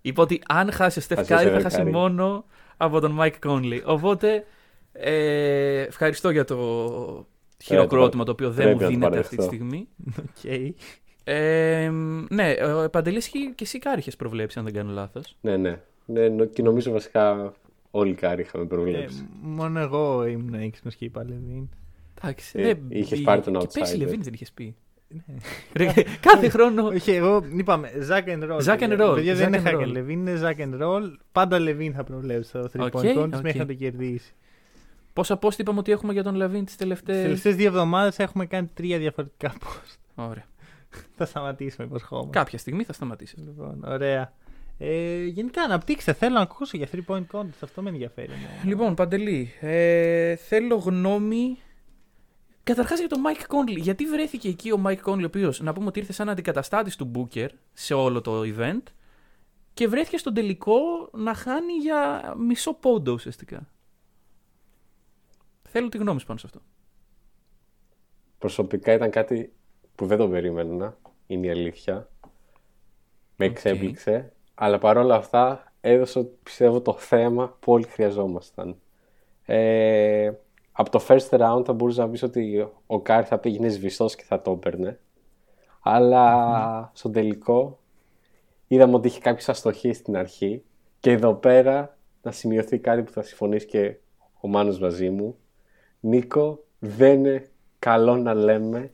Είπα 0.00 0.22
ότι 0.22 0.42
αν 0.48 0.72
χάσει 0.72 0.98
ο 0.98 1.02
Στεφ 1.02 1.18
Θα 1.18 1.24
σε 1.24 1.34
Κάρι 1.34 1.48
θα 1.48 1.58
Steph 1.58 1.62
χάσει 1.62 1.82
Curry. 1.84 1.90
μόνο 1.90 2.44
από 2.76 3.00
τον 3.00 3.10
Μάικ 3.10 3.38
Κόνλι. 3.38 3.82
Οπότε 3.86 4.44
ε, 5.00 5.80
ευχαριστώ 5.80 6.30
για 6.30 6.44
το 6.44 6.56
χειροκρότημα 7.64 8.24
το 8.24 8.30
οποίο 8.30 8.50
δεν 8.50 8.76
πρέπει 8.76 8.92
μου 8.92 8.98
να 8.98 9.10
το 9.10 9.14
δίνετε 9.14 9.18
αυτή 9.18 9.36
τη 9.36 9.42
παραδεχτώ. 9.42 9.56
στιγμή. 9.56 9.88
Okay. 10.42 10.70
Ε, 11.28 11.90
ναι, 12.28 12.54
ο 12.84 12.90
Παντελής 12.90 13.28
και 13.28 13.54
εσύ 13.60 13.78
Κάρι 13.78 13.98
είχες 13.98 14.16
προβλέψει 14.16 14.58
αν 14.58 14.64
δεν 14.64 14.74
κάνω 14.74 14.92
λάθος. 14.92 15.36
Ναι, 15.40 15.56
ναι. 15.56 15.80
ναι 16.06 16.28
νο- 16.28 16.44
και 16.44 16.62
νομίζω 16.62 16.90
βασικά 16.92 17.52
όλοι 17.90 18.10
οι 18.10 18.14
Κάρι 18.14 18.42
είχαμε 18.42 18.64
Ε, 18.64 18.66
προβλέψει. 18.66 19.26
μόνο 19.42 19.80
εγώ 19.80 20.26
ήμουν 20.26 20.54
έξυπνο 20.54 20.90
και 20.98 21.04
είπα 21.04 21.24
Λεβίν. 21.24 21.68
Εντάξει, 22.22 22.58
Ε, 22.58 22.62
δεν 22.62 22.78
είχες 22.88 23.08
πήγε. 23.08 23.22
πάρει 23.22 23.40
τον 23.40 23.58
Και 23.58 23.66
πέρσι 23.72 23.94
outsider. 23.94 23.98
Λεβίνη 23.98 24.22
δεν 24.22 24.32
είχες 24.32 24.52
πει. 24.52 24.74
Ρε, 25.76 25.92
κάθε 26.20 26.48
χρόνο. 26.48 26.86
Όχι, 26.94 27.10
εγώ 27.10 27.42
είπαμε 27.56 27.90
Zack 28.08 28.28
and 28.28 28.50
Roll. 28.50 28.60
Zack 28.64 28.74
and 28.82 28.88
παιδιά. 28.88 28.96
roll, 29.10 29.14
Παιδιά 29.14 29.34
Zack 29.34 29.36
δεν 29.36 29.48
είναι 29.52 29.62
and 29.64 29.66
Hack 29.66 29.74
roll. 29.80 29.82
and 29.82 29.96
Levine, 29.96 30.10
είναι 30.10 30.40
Zack 30.42 30.60
and 30.60 30.82
Roll. 30.82 31.12
Πάντα 31.32 31.58
Levine 31.60 31.92
θα 31.94 32.04
προβλέψει 32.04 32.52
το 32.52 32.70
3 32.72 32.80
Οκ, 32.80 32.92
point 32.92 33.16
contest 33.18 33.32
οκ. 33.34 33.42
μέχρι 33.42 33.58
να 33.58 33.66
το 33.66 33.74
κερδίσει. 33.74 34.34
Πόσα 35.16 35.38
post 35.42 35.58
είπαμε 35.58 35.78
ότι 35.78 35.92
έχουμε 35.92 36.12
για 36.12 36.22
τον 36.22 36.34
Λεβίν 36.34 36.64
τις 36.64 36.64
Τις 36.64 36.76
τελευταίες... 36.76 37.22
τελευταίε 37.22 37.50
δύο 37.50 37.66
εβδομάδες 37.66 38.18
έχουμε 38.18 38.46
κάνει 38.46 38.70
τρία 38.74 38.98
διαφορετικά 38.98 39.52
post. 39.64 39.96
Ωραία. 40.14 40.44
Θα 41.16 41.26
σταματήσουμε, 41.26 41.86
υποσχόμαστε. 41.86 42.38
Κάποια 42.38 42.58
στιγμή 42.58 42.84
θα 42.84 42.92
σταματήσεις. 42.92 43.38
Λοιπόν, 43.38 43.84
ωραία. 43.86 44.32
Ε, 44.78 45.24
γενικά, 45.24 45.62
αναπτύξτε. 45.62 46.12
Θέλω 46.12 46.34
να 46.34 46.40
ακούσω 46.40 46.76
για 46.76 46.88
3 46.92 46.98
point 47.06 47.24
contest. 47.32 47.58
Αυτό 47.62 47.82
με 47.82 47.90
ενδιαφέρει. 47.90 48.32
εμένα. 48.32 48.48
Λοιπόν, 48.64 48.94
Παντελή, 48.94 49.52
ε, 49.60 50.36
θέλω 50.36 50.76
γνώμη. 50.76 51.58
Καταρχάς 52.62 52.98
για 52.98 53.08
τον 53.08 53.20
Mike 53.26 53.54
Conley. 53.54 53.76
Γιατί 53.76 54.04
βρέθηκε 54.04 54.48
εκεί 54.48 54.70
ο 54.70 54.82
Mike 54.86 55.02
Conley, 55.04 55.22
ο 55.22 55.24
οποίος 55.26 55.60
να 55.60 55.72
πούμε 55.72 55.86
ότι 55.86 55.98
ήρθε 55.98 56.12
σαν 56.12 56.28
αντικαταστάτης 56.28 56.96
του 56.96 57.10
Booker 57.14 57.48
σε 57.72 57.94
όλο 57.94 58.20
το 58.20 58.42
event 58.44 58.82
και 59.74 59.88
βρέθηκε 59.88 60.18
στον 60.18 60.34
τελικό 60.34 60.74
να 61.12 61.34
χάνει 61.34 61.72
για 61.72 62.34
μισό 62.38 62.74
πόντο 62.74 63.12
ουσιαστικά. 63.12 63.68
Θέλω 65.76 65.88
τη 65.88 65.98
γνώμη 65.98 66.20
σου 66.20 66.26
πάνω 66.26 66.38
σε 66.38 66.46
αυτό. 66.46 66.60
Προσωπικά 68.38 68.92
ήταν 68.92 69.10
κάτι 69.10 69.52
που 69.94 70.06
δεν 70.06 70.18
το 70.18 70.28
περίμενα, 70.28 70.96
είναι 71.26 71.46
η 71.46 71.50
αλήθεια. 71.50 72.08
Με 73.36 73.46
εξέπληξε. 73.46 74.32
Αλλά 74.54 74.78
παρόλα 74.78 75.14
αυτά 75.14 75.72
έδωσε, 75.80 76.22
πιστεύω, 76.42 76.80
το 76.80 76.92
θέαμα 76.92 77.56
που 77.60 77.72
όλοι 77.72 77.86
χρειαζόμασταν. 77.86 78.76
Ε, 79.44 80.32
από 80.72 80.90
το 80.90 81.04
first 81.08 81.28
round 81.28 81.62
θα 81.64 81.72
μπορούσες 81.72 82.02
να 82.04 82.10
πεις 82.10 82.22
ότι 82.22 82.68
ο 82.86 83.00
Κάρι 83.00 83.26
θα 83.26 83.38
πήγαινε 83.38 83.68
σβηστός 83.68 84.14
και 84.14 84.24
θα 84.24 84.42
το 84.42 84.50
έπαιρνε. 84.50 85.00
Αλλά 85.80 86.90
στον 86.94 87.12
τελικό 87.12 87.78
είδαμε 88.66 88.94
ότι 88.94 89.08
είχε 89.08 89.20
κάποιες 89.20 89.48
αστοχίες 89.48 89.96
στην 89.96 90.16
αρχή 90.16 90.62
και 91.00 91.10
εδώ 91.10 91.34
πέρα 91.34 91.98
να 92.22 92.30
σημειωθεί 92.32 92.78
κάτι 92.78 93.02
που 93.02 93.10
θα 93.10 93.22
συμφωνήσει 93.22 93.66
και 93.66 93.96
ο 94.40 94.48
Μάνος 94.48 94.78
μαζί 94.78 95.10
μου. 95.10 95.36
Νίκο, 96.00 96.64
δεν 96.78 97.18
είναι 97.18 97.48
καλό 97.78 98.16
να 98.16 98.34
λέμε 98.34 98.90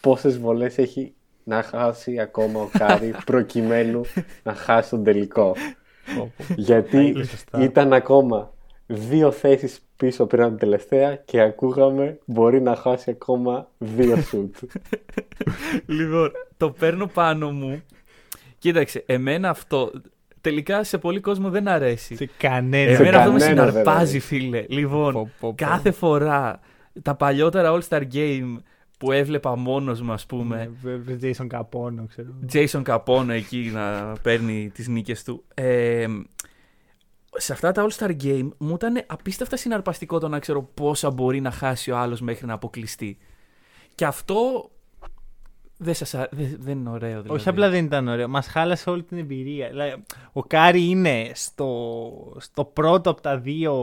πόσες 0.00 0.38
βολές 0.38 0.78
έχει 0.78 1.14
να 1.44 1.62
χάσει 1.62 2.18
ακόμα 2.18 2.60
ο 2.60 2.68
Κάρι 2.78 3.14
προκειμένου 3.24 4.00
να 4.42 4.54
χάσει 4.54 4.90
τον 4.90 5.04
τελικό. 5.04 5.56
Γιατί 6.56 7.06
είναι 7.06 7.24
σωστά. 7.24 7.62
ήταν 7.62 7.92
ακόμα 7.92 8.52
δύο 8.86 9.30
θέσεις 9.30 9.80
πίσω 9.96 10.26
πριν 10.26 10.42
από 10.42 10.50
την 10.50 10.58
τελευταία 10.58 11.16
και 11.16 11.40
ακούγαμε 11.40 12.18
μπορεί 12.24 12.60
να 12.60 12.76
χάσει 12.76 13.10
ακόμα 13.10 13.68
δύο 13.78 14.16
σουτ. 14.16 14.56
Λοιπόν, 15.86 16.30
το 16.56 16.70
παίρνω 16.70 17.06
πάνω 17.06 17.52
μου. 17.52 17.82
Κοίταξε, 18.58 19.02
εμένα 19.06 19.48
αυτό 19.48 19.90
τελικά 20.42 20.84
σε 20.84 20.98
πολύ 20.98 21.20
κόσμο 21.20 21.50
δεν 21.50 21.68
αρέσει. 21.68 22.16
Σε 22.16 22.30
κανένα. 22.36 22.90
Εμένα 22.92 23.18
αυτό 23.18 23.32
με 23.32 23.38
κανένα 23.38 23.62
δεν 23.64 23.70
συναρπάζει, 23.72 23.98
αρέσει. 24.00 24.18
φίλε. 24.20 24.64
Λοιπόν, 24.68 25.12
Πω, 25.12 25.30
πω, 25.40 25.48
πω. 25.48 25.54
κάθε 25.56 25.90
φορά 25.90 26.60
τα 27.02 27.14
παλιότερα 27.14 27.72
All-Star 27.78 28.02
Game 28.14 28.56
που 28.98 29.12
έβλεπα 29.12 29.56
μόνος 29.56 30.00
μου, 30.00 30.12
ας 30.12 30.26
πούμε, 30.26 30.70
Ε, 30.84 31.16
Jason 31.22 31.46
Capono, 31.46 32.04
ξέρω. 32.08 32.28
Jason 32.52 32.82
Capono 32.84 33.28
εκεί 33.28 33.70
να 33.74 34.12
παίρνει 34.22 34.70
τις 34.74 34.88
νίκες 34.88 35.22
του. 35.24 35.44
Ε, 35.54 36.06
σε 37.36 37.52
αυτά 37.52 37.72
τα 37.72 37.86
All-Star 37.88 38.16
Game 38.22 38.48
μου 38.58 38.74
ήταν 38.74 39.02
απίστευτα 39.06 39.56
συναρπαστικό 39.56 40.18
το 40.18 40.28
να 40.28 40.38
ξέρω 40.38 40.62
πόσα 40.62 41.10
μπορεί 41.10 41.40
να 41.40 41.50
χάσει 41.50 41.90
ο 41.90 41.96
άλλος 41.98 42.20
μέχρι 42.20 42.46
να 42.46 42.52
αποκλειστεί. 42.54 43.18
Και 43.94 44.04
αυτό 44.06 44.70
δεν, 45.76 45.94
σας, 45.94 46.14
α- 46.14 46.28
δεν, 46.30 46.56
δεν 46.60 46.78
είναι 46.78 46.90
ωραίο 46.90 47.10
δηλαδή. 47.22 47.28
Όχι 47.40 47.48
απλά 47.48 47.68
δεν 47.70 47.84
ήταν 47.84 48.08
ωραίο, 48.08 48.28
μας 48.28 48.46
χάλασε 48.46 48.90
όλη 48.90 49.02
την 49.02 49.18
εμπειρία. 49.18 49.68
Δηλαδή, 49.68 49.94
ο 50.32 50.42
Κάρι 50.42 50.84
είναι 50.88 51.30
στο, 51.34 52.36
στο 52.38 52.64
πρώτο 52.64 53.10
από 53.10 53.20
τα 53.20 53.38
δύο 53.38 53.74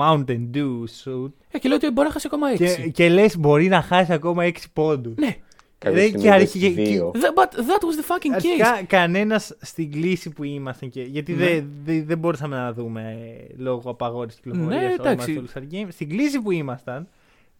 Mountain 0.00 0.48
Dew 0.54 0.80
shoot 1.04 1.30
Ε, 1.50 1.58
και 1.58 1.68
λέω 1.68 1.76
ότι 1.76 1.90
μπορεί 1.90 2.06
να 2.06 2.12
χάσει 2.12 2.26
ακόμα 2.30 2.52
6. 2.52 2.56
και, 2.56 2.88
και 2.88 3.08
λες 3.08 3.36
μπορεί 3.38 3.68
να 3.68 3.82
χάσει 3.82 4.12
ακόμα 4.12 4.44
6 4.44 4.52
πόντους. 4.72 5.14
Ναι. 5.16 5.36
Κάποια 5.78 5.98
Ρε, 5.98 6.06
στιγμή 6.06 6.22
και 6.22 6.28
είδες 6.34 6.40
αρχι- 6.54 6.74
και- 6.74 6.82
δύο. 6.82 7.10
That, 7.14 7.42
but 7.42 7.48
that 7.56 7.60
was 7.60 7.96
the 8.00 8.14
fucking 8.16 8.30
case. 8.30 8.34
Αρχικά 8.34 8.82
κανένας 8.86 9.56
στην 9.60 9.90
κλίση 9.92 10.30
που 10.30 10.44
ήμασταν 10.44 10.88
και. 10.90 11.02
Γιατί 11.02 11.32
Ναι. 11.32 11.44
δεν 11.44 11.68
δεν- 11.84 12.06
δεν 12.06 12.18
μπορούσαμε 12.18 12.56
να 12.56 12.72
δούμε 12.72 13.00
ε, 13.02 13.54
λόγω 13.62 13.90
απαγόρευσης 13.90 14.40
κυκλοφορίας 14.40 14.82
Ναι, 14.82 14.92
εντάξει. 14.94 15.32
στο 15.48 15.60
All-Star 15.60 15.74
Game. 15.74 15.86
Στην 15.88 16.08
κλίση 16.08 16.40
που 16.40 16.50
ήμασταν, 16.50 17.08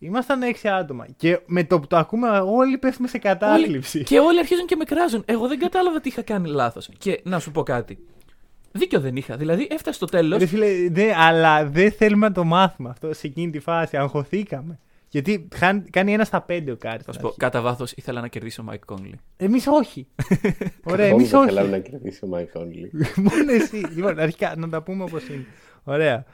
ήμασταν 0.06 0.40
6 0.62 0.68
άτομα. 0.68 1.06
Και 1.16 1.40
με 1.46 1.64
το 1.64 1.80
που 1.80 1.86
το 1.86 1.96
ακούμε, 1.96 2.28
όλοι 2.38 2.78
πέφτουμε 2.78 3.08
σε 3.08 3.18
κατάθλιψη. 3.18 3.96
Όλοι, 3.96 4.06
και 4.06 4.18
όλοι 4.18 4.38
αρχίζουν 4.38 4.66
και 4.66 4.76
με 4.76 4.84
κράζουν. 4.84 5.22
Εγώ 5.26 5.48
δεν 5.48 5.58
κατάλαβα 5.58 6.00
τι 6.00 6.08
είχα 6.08 6.22
κάνει 6.22 6.48
λάθος. 6.48 6.88
Και 6.98 7.20
να 7.24 7.38
σου 7.38 7.50
πω 7.50 7.62
κάτι. 7.62 7.98
Δίκιο 8.72 9.00
δεν 9.00 9.16
είχα. 9.16 9.36
Δηλαδή 9.36 9.68
έφτασε 9.70 9.96
στο 9.96 10.06
τέλος. 10.06 10.38
Ρε 10.38 10.46
φίλε, 10.46 10.66
ναι, 10.92 11.12
αλλά 11.16 11.66
δεν 11.66 11.92
θέλουμε 11.92 12.26
να 12.28 12.34
το 12.34 12.44
μάθουμε 12.44 12.88
αυτό 12.88 13.14
σε 13.14 13.26
εκείνη 13.26 13.50
τη 13.50 13.58
φάση. 13.58 13.96
Αγχωθήκαμε. 13.96 14.78
Γιατί 15.08 15.48
χάνει- 15.54 15.90
κάνει 15.90 16.12
ένα 16.12 16.24
στα 16.24 16.40
πέντε 16.42 16.70
ο 16.70 16.76
Κάρι. 16.76 17.02
Θα 17.02 17.12
σου 17.12 17.20
πω, 17.20 17.28
κατά 17.36 17.60
βάθος 17.60 17.92
ήθελα 17.92 18.20
να 18.20 18.28
κερδίσω 18.28 18.62
ο 18.62 18.64
Μάικ 18.64 18.84
Κόνλι. 18.84 19.18
Εμείς 19.36 19.66
όχι. 19.66 20.06
Ωραία, 20.92 21.10
Καθόλου 21.10 21.14
εμείς 21.14 21.30
δεν 21.30 21.44
θέλαμε 21.44 21.60
όχι. 21.68 21.70
να 21.70 21.78
κερδίσει 21.78 22.24
ο 22.24 22.28
Mike 22.32 22.60
Conley. 22.60 23.06
Μόνο 23.30 23.52
εσύ. 23.52 23.76
Λοιπόν, 23.94 24.18
αρχικά 24.18 24.54
να 24.56 24.68
τα 24.68 24.82
πούμε 24.82 25.02
όπως 25.02 25.28
είναι. 25.28 25.44
Ωραία. 25.84 26.24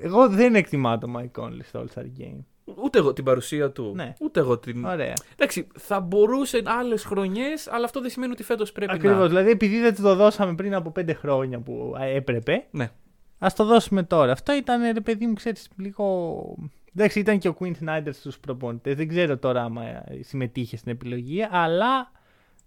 Εγώ 0.00 0.28
δεν 0.28 0.54
εκτιμάω 0.54 0.98
το 0.98 1.12
Mike 1.16 1.42
Conley 1.42 1.60
στο 1.68 1.84
All 1.84 1.98
Star 1.98 2.04
Game. 2.04 2.38
Ούτε 2.64 2.98
εγώ 2.98 3.12
την 3.12 3.24
παρουσία 3.24 3.70
του. 3.70 3.92
Ναι. 3.94 4.14
Ούτε 4.20 4.40
εγώ 4.40 4.58
την. 4.58 4.84
Ωραία. 4.84 5.14
Εντάξει, 5.36 5.66
θα 5.78 6.00
μπορούσε 6.00 6.62
άλλες 6.64 7.04
χρονιές, 7.04 7.68
αλλά 7.68 7.84
αυτό 7.84 8.00
δεν 8.00 8.10
σημαίνει 8.10 8.32
ότι 8.32 8.42
φέτος 8.42 8.72
πρέπει 8.72 8.92
Ακριβώς. 8.92 9.18
να. 9.18 9.26
Δηλαδή, 9.28 9.50
επειδή 9.50 9.80
δεν 9.80 9.94
του 9.94 10.02
το 10.02 10.14
δώσαμε 10.14 10.54
πριν 10.54 10.74
από 10.74 10.90
πέντε 10.90 11.12
χρόνια 11.12 11.58
που 11.60 11.94
α, 12.00 12.04
έπρεπε, 12.04 12.66
Ναι. 12.70 12.90
ας 13.38 13.54
το 13.54 13.64
δώσουμε 13.64 14.02
τώρα. 14.02 14.32
Αυτό 14.32 14.54
ήταν, 14.54 14.92
ρε 14.92 15.00
παιδί 15.00 15.26
μου, 15.26 15.34
ξέρεις, 15.34 15.68
λίγο. 15.76 16.56
Εντάξει, 16.94 17.18
ήταν 17.20 17.38
και 17.38 17.48
ο 17.48 17.56
Quinn 17.60 17.72
Snyder 17.84 18.10
στους 18.10 18.38
προπονητές. 18.38 18.94
Δεν 18.94 19.08
ξέρω 19.08 19.38
τώρα 19.38 19.62
άμα 19.62 19.84
ε, 19.84 20.04
συμμετείχε 20.22 20.76
στην 20.76 20.92
επιλογή, 20.92 21.46
αλλά 21.50 22.10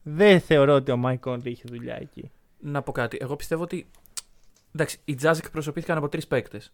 δεν 0.04 0.40
θεωρώ 0.40 0.74
ότι 0.74 0.92
ο 0.92 1.02
Mike 1.06 1.32
Conley 1.32 1.46
είχε 1.46 1.64
δουλειά 1.68 1.96
εκεί. 2.02 2.32
Να 2.60 2.82
πω 2.82 2.92
κάτι. 2.92 3.18
Εγώ 3.22 3.36
πιστεύω 3.36 3.64
ότι. 3.64 3.88
Εντάξει, 4.76 4.98
οι 5.06 5.18
Jazz 5.22 5.38
εκπροσωπήθηκαν 5.38 5.98
από 5.98 6.10
τρεις 6.10 6.28
παίκτες. 6.28 6.72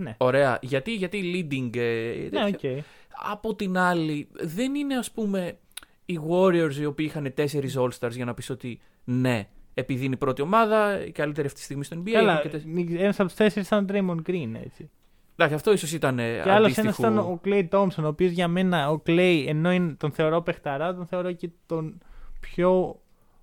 Ναι. 0.00 0.14
Ωραία. 0.18 0.58
Γιατί, 0.62 0.94
γιατί 0.94 1.20
leading. 1.50 1.76
ε, 1.76 2.28
Ναι, 2.30 2.50
τέτοιο. 2.50 2.70
οκέι. 2.76 2.82
Από 3.30 3.54
την 3.54 3.76
άλλη, 3.78 4.28
δεν 4.40 4.74
είναι 4.74 4.96
ας 4.96 5.10
πούμε 5.10 5.58
οι 6.04 6.18
Warriors 6.30 6.74
οι 6.80 6.84
οποίοι 6.84 7.06
είχαν 7.08 7.32
τέσσερις 7.34 7.76
All-Stars 7.78 8.10
για 8.10 8.24
να 8.24 8.34
πεις 8.34 8.50
ότι 8.50 8.80
ναι, 9.04 9.48
επειδή 9.74 10.04
είναι 10.04 10.14
η 10.14 10.18
πρώτη 10.18 10.42
ομάδα, 10.42 11.04
η 11.06 11.10
καλύτερη 11.10 11.46
αυτή 11.46 11.58
τη 11.58 11.64
στιγμή 11.64 11.84
στο 11.84 12.02
NBA. 12.04 12.10
Καλά, 12.12 12.40
και 12.42 12.48
τέσσερις- 12.48 13.00
ένας 13.00 13.18
από 13.20 13.28
τους 13.28 13.36
τέσσερις 13.36 13.68
ήταν 13.68 13.84
ο 13.84 13.86
Draymond 13.92 14.30
Green, 14.30 14.50
έτσι. 14.64 14.90
Εντάξει, 15.36 15.54
αυτό 15.54 15.72
ίσως 15.72 15.92
ήταν 15.92 16.18
ε, 16.18 16.40
Και 16.44 16.50
άλλος 16.50 16.76
ένας 16.76 16.78
αντίστοιχο... 16.78 17.02
ήταν 17.12 17.18
ο 17.18 17.40
Clay 17.44 17.68
Thompson, 17.70 18.02
ο 18.04 18.06
οποίος 18.06 18.30
για 18.30 18.48
μένα 18.48 18.90
ο 18.90 19.02
Clay, 19.06 19.44
ενώ 19.48 19.72
είναι- 19.72 19.92
τον 19.92 20.10
θεωρώ 20.12 20.40
παιχταρά, 20.42 20.94
τον 20.94 21.06
θεωρώ 21.06 21.32
και 21.32 21.50
τον 21.66 21.98
πιο 22.40 23.00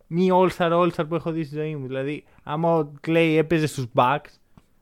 μη 0.07 0.27
all-star 0.31 0.71
all-star 0.71 1.07
που 1.07 1.15
έχω 1.15 1.31
δει 1.31 1.43
στη 1.43 1.55
ζωή 1.55 1.75
μου. 1.75 1.87
Δηλαδή, 1.87 2.23
άμα 2.43 2.77
ο 2.77 2.91
Clay 3.07 3.35
έπαιζε 3.37 3.67
στους 3.67 3.85
Bucks, 3.95 4.29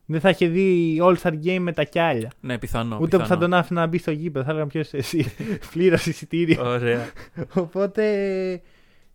δεν 0.06 0.20
θα 0.20 0.28
είχε 0.28 0.46
δει 0.46 0.98
all-star 1.02 1.32
game 1.44 1.58
με 1.60 1.72
τα 1.72 1.84
κιάλια. 1.84 2.30
Ναι, 2.40 2.58
πιθανό. 2.58 2.98
Ούτε 3.00 3.16
που 3.16 3.22
θα 3.22 3.22
πιθανό. 3.22 3.40
τον 3.40 3.54
άφηνα 3.54 3.80
να 3.80 3.86
μπει 3.86 3.98
στο 3.98 4.10
γήπεδο. 4.10 4.44
Θα 4.44 4.50
έλεγα 4.50 4.66
ποιος 4.66 4.92
εσύ. 4.92 5.34
Πλήρωσε 5.72 6.10
εισιτήριο. 6.10 6.66
Ωραία. 6.66 7.10
Οπότε 7.54 8.04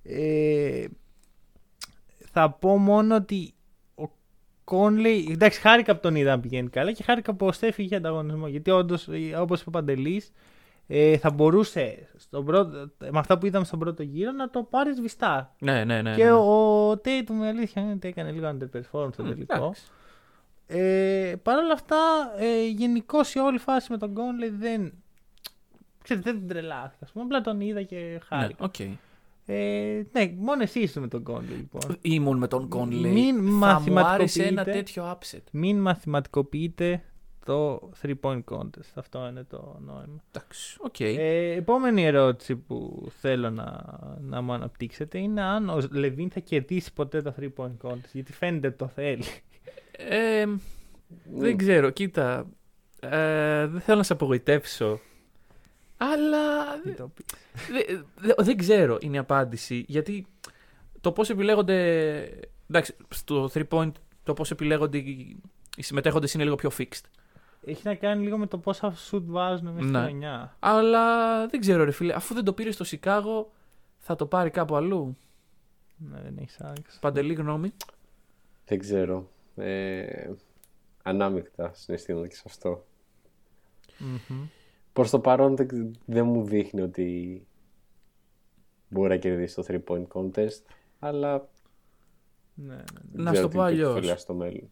ε, 0.04 0.86
θα 2.32 2.50
πω 2.50 2.78
μόνο 2.78 3.16
ότι 3.16 3.54
ο 3.96 4.10
Κόνλεϊ. 4.64 5.28
Εντάξει, 5.32 5.60
χάρηκα 5.60 5.94
που 5.94 6.00
τον 6.02 6.16
είδα 6.16 6.30
να 6.30 6.40
πηγαίνει 6.40 6.70
καλά 6.70 6.92
και 6.92 7.04
χάρηκα 7.04 7.34
που 7.34 7.46
ο 7.46 7.52
Στέφ 7.52 7.78
είχε 7.78 7.96
ανταγωνισμό. 7.96 8.48
Γιατί 8.48 8.72
όντως, 8.72 9.08
όπως 9.40 9.60
είπε 9.60 9.70
ο 9.70 9.72
Παντελής, 9.72 10.32
ε, 10.88 11.18
θα 11.18 11.32
μπορούσε 11.32 12.10
στον 12.16 12.46
πρώτο, 12.46 12.92
με 12.98 13.20
αυτά 13.20 13.38
που 13.38 13.46
είδαμε 13.46 13.66
στον 13.66 13.80
πρώτο 13.80 14.04
γύρο 14.04 14.32
να 14.32 14.50
το 14.50 14.64
πάρεις 14.64 14.96
σβηστά. 14.96 15.56
ναι, 15.60 15.84
ναι, 15.84 16.02
ναι. 16.02 16.16
και 16.16 16.24
ναι. 16.24 16.32
ο, 16.32 16.90
ο 16.90 16.92
Tatum 16.92 17.44
η 17.44 17.48
αλήθεια 17.48 17.82
είναι 17.82 17.92
ότι 17.92 18.08
έκανε 18.08 18.32
λίγο 18.32 18.48
underperform 18.50 19.10
στο 19.14 19.24
τελικό. 19.24 19.56
Εντάξει. 19.56 19.84
Ε, 20.72 21.36
Παρ' 21.44 21.58
όλα 21.58 21.74
αυτά, 21.74 21.98
ε, 22.38 22.68
γενικώ 22.68 23.20
η 23.34 23.40
όλη 23.40 23.58
φάση 23.58 23.92
με 23.92 23.98
τον 23.98 24.14
Κόνλεϊ 24.14 24.50
δεν. 24.50 24.94
Ξέρετε, 26.04 26.32
δεν 26.32 26.40
τρελάθηκα. 26.40 27.06
ας 27.06 27.12
πούμε. 27.12 27.24
Απλά 27.26 27.42
τον 27.42 27.62
είδα 27.62 27.84
και 27.84 27.96
Ναι, 27.96 28.18
χάρηκα. 28.20 28.66
οκ. 28.66 28.80
Ε, 29.46 30.02
ναι, 30.12 30.34
μόνο 30.38 30.62
εσύ 30.62 30.80
είσαι 30.80 31.00
με 31.00 31.08
τον 31.08 31.24
Κόνλι, 31.24 31.54
λοιπόν. 31.56 31.98
Ήμουν 32.02 32.38
με 32.38 32.48
τον 32.48 32.70
Conley. 32.76 32.90
Μην 33.12 33.36
Θα 33.36 33.42
μου 33.42 33.52
μαθηματικοποιείτε. 33.58 34.02
άρεσε 34.14 34.44
ένα 34.44 34.64
τέτοιο 34.64 35.12
upset. 35.20 35.42
Μην 35.52 35.78
μαθηματικοποιείτε 35.80 37.04
το 37.46 37.90
3 38.02 38.14
point 38.22 38.44
contest. 38.52 38.92
Αυτό 38.96 39.28
είναι 39.30 39.44
το 39.44 39.78
νόημα. 39.86 40.24
Εντάξει, 40.32 40.78
οκ. 40.80 41.00
Ε, 41.00 41.52
επόμενη 41.54 42.06
ερώτηση 42.06 42.56
που 42.56 43.08
θέλω 43.20 43.50
να, 43.50 43.84
να 44.22 44.42
μου 44.42 44.54
αναπτύξετε 44.54 45.18
είναι 45.20 45.42
αν 45.42 45.70
ο 45.70 45.82
Λεβίν 45.92 46.30
θα 46.32 46.40
κερδίσει 46.40 46.94
ποτέ 46.94 47.22
το 47.22 47.34
3 47.40 47.48
point 47.58 47.78
contest. 47.90 48.12
Γιατί 48.14 48.34
φαίνεται 48.34 48.68
ότι 48.68 48.78
το 48.78 48.88
θέλει. 48.88 49.24
Ε, 50.10 50.46
δεν 51.34 51.58
ξέρω, 51.58 51.90
κοίτα. 51.90 52.46
Ε, 53.00 53.68
δεν 53.68 53.82
θέλω 53.82 53.98
να 53.98 54.04
σε 54.04 54.14
απογοητεύσω. 54.14 55.00
Αλλά 55.98 56.40
Μην 56.86 56.96
το 56.96 57.08
πεις. 57.16 57.26
Δε- 57.72 58.00
δε- 58.16 58.44
δεν 58.44 58.58
ξέρω 58.58 58.98
είναι 59.02 59.16
η 59.16 59.20
απάντηση. 59.20 59.86
Γιατί 59.88 60.26
το 61.02 61.12
πώς 61.12 61.30
επιλέγονται. 61.30 61.76
Εντάξει, 62.70 62.96
στο 63.10 63.50
3 63.54 63.62
point 63.70 63.92
το 64.24 64.34
πώς 64.34 64.52
επιλέγονται 64.52 64.98
οι 64.98 65.38
οι 65.78 65.84
συμμετέχοντες 65.84 66.34
είναι 66.34 66.44
λίγο 66.44 66.56
πιο 66.56 66.72
fixed. 66.78 67.02
Έχει 67.66 67.82
να 67.84 67.96
κάνει 67.96 68.24
λίγο 68.24 68.38
με 68.38 68.48
το 68.48 68.58
πόσα 68.58 68.94
shoot 69.12 69.22
βάζουν 69.26 69.68
μέσα 69.68 69.82
στη 69.82 69.92
Ναι. 69.92 70.00
χρονιά. 70.02 70.56
Αλλά 70.60 71.06
δεν 71.48 71.60
ξέρω, 71.60 71.84
ρε 71.84 71.92
φίλε, 71.92 72.14
αφού 72.14 72.34
δεν 72.34 72.44
το 72.44 72.54
πήρες 72.54 72.74
στο 72.74 72.84
Σικάγο, 72.84 73.52
θα 73.98 74.16
το 74.16 74.26
πάρει 74.26 74.50
κάπου 74.50 74.76
αλλού. 74.76 75.18
Ναι, 75.98 76.22
δεν 76.24 76.38
έχεις 76.42 76.60
άξιο. 76.60 77.00
Παντελή 77.02 77.34
γνώμη. 77.34 77.74
Δεν 78.66 78.80
ξέρω. 78.80 79.30
Ε, 79.56 80.32
ανάμεικτα 81.04 81.72
συναισθήματα 81.74 82.28
και 82.28 82.36
σε 82.36 82.44
αυτό. 82.46 82.86
Προς 84.94 85.10
το 85.10 85.20
παρόν 85.20 85.56
δεν, 85.56 85.98
δεν 86.06 86.26
μου 86.26 86.44
δείχνει 86.46 86.82
ότι 86.82 87.42
μπορεί 88.90 89.10
να 89.10 89.18
κερδίσει 89.18 89.56
το 89.56 89.64
3 89.68 89.80
point 89.88 90.08
contest, 90.08 90.62
αλλά 91.00 91.50
Ναι, 92.54 92.76
ναι. 92.76 92.84
δεν 93.12 93.24
Να 93.24 93.32
ξέρω 93.32 93.48
σου 93.48 93.54
το 93.54 93.58
πω 93.58 93.64
τι 93.66 93.72
αλλιώς. 93.72 93.90
επικεφαλιά 93.92 94.18
στο 94.18 94.34
μέλλον. 94.34 94.72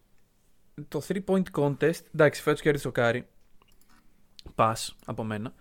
Το 0.88 1.00
3 1.08 1.18
point 1.26 1.42
contest, 1.52 2.00
εντάξει, 2.14 2.42
φέτος 2.42 2.60
κέρδισε 2.60 2.88
ο 2.88 2.92
Κάρι. 2.92 3.26
Πάσο 4.54 4.96
από 5.06 5.24
μένα. 5.24 5.54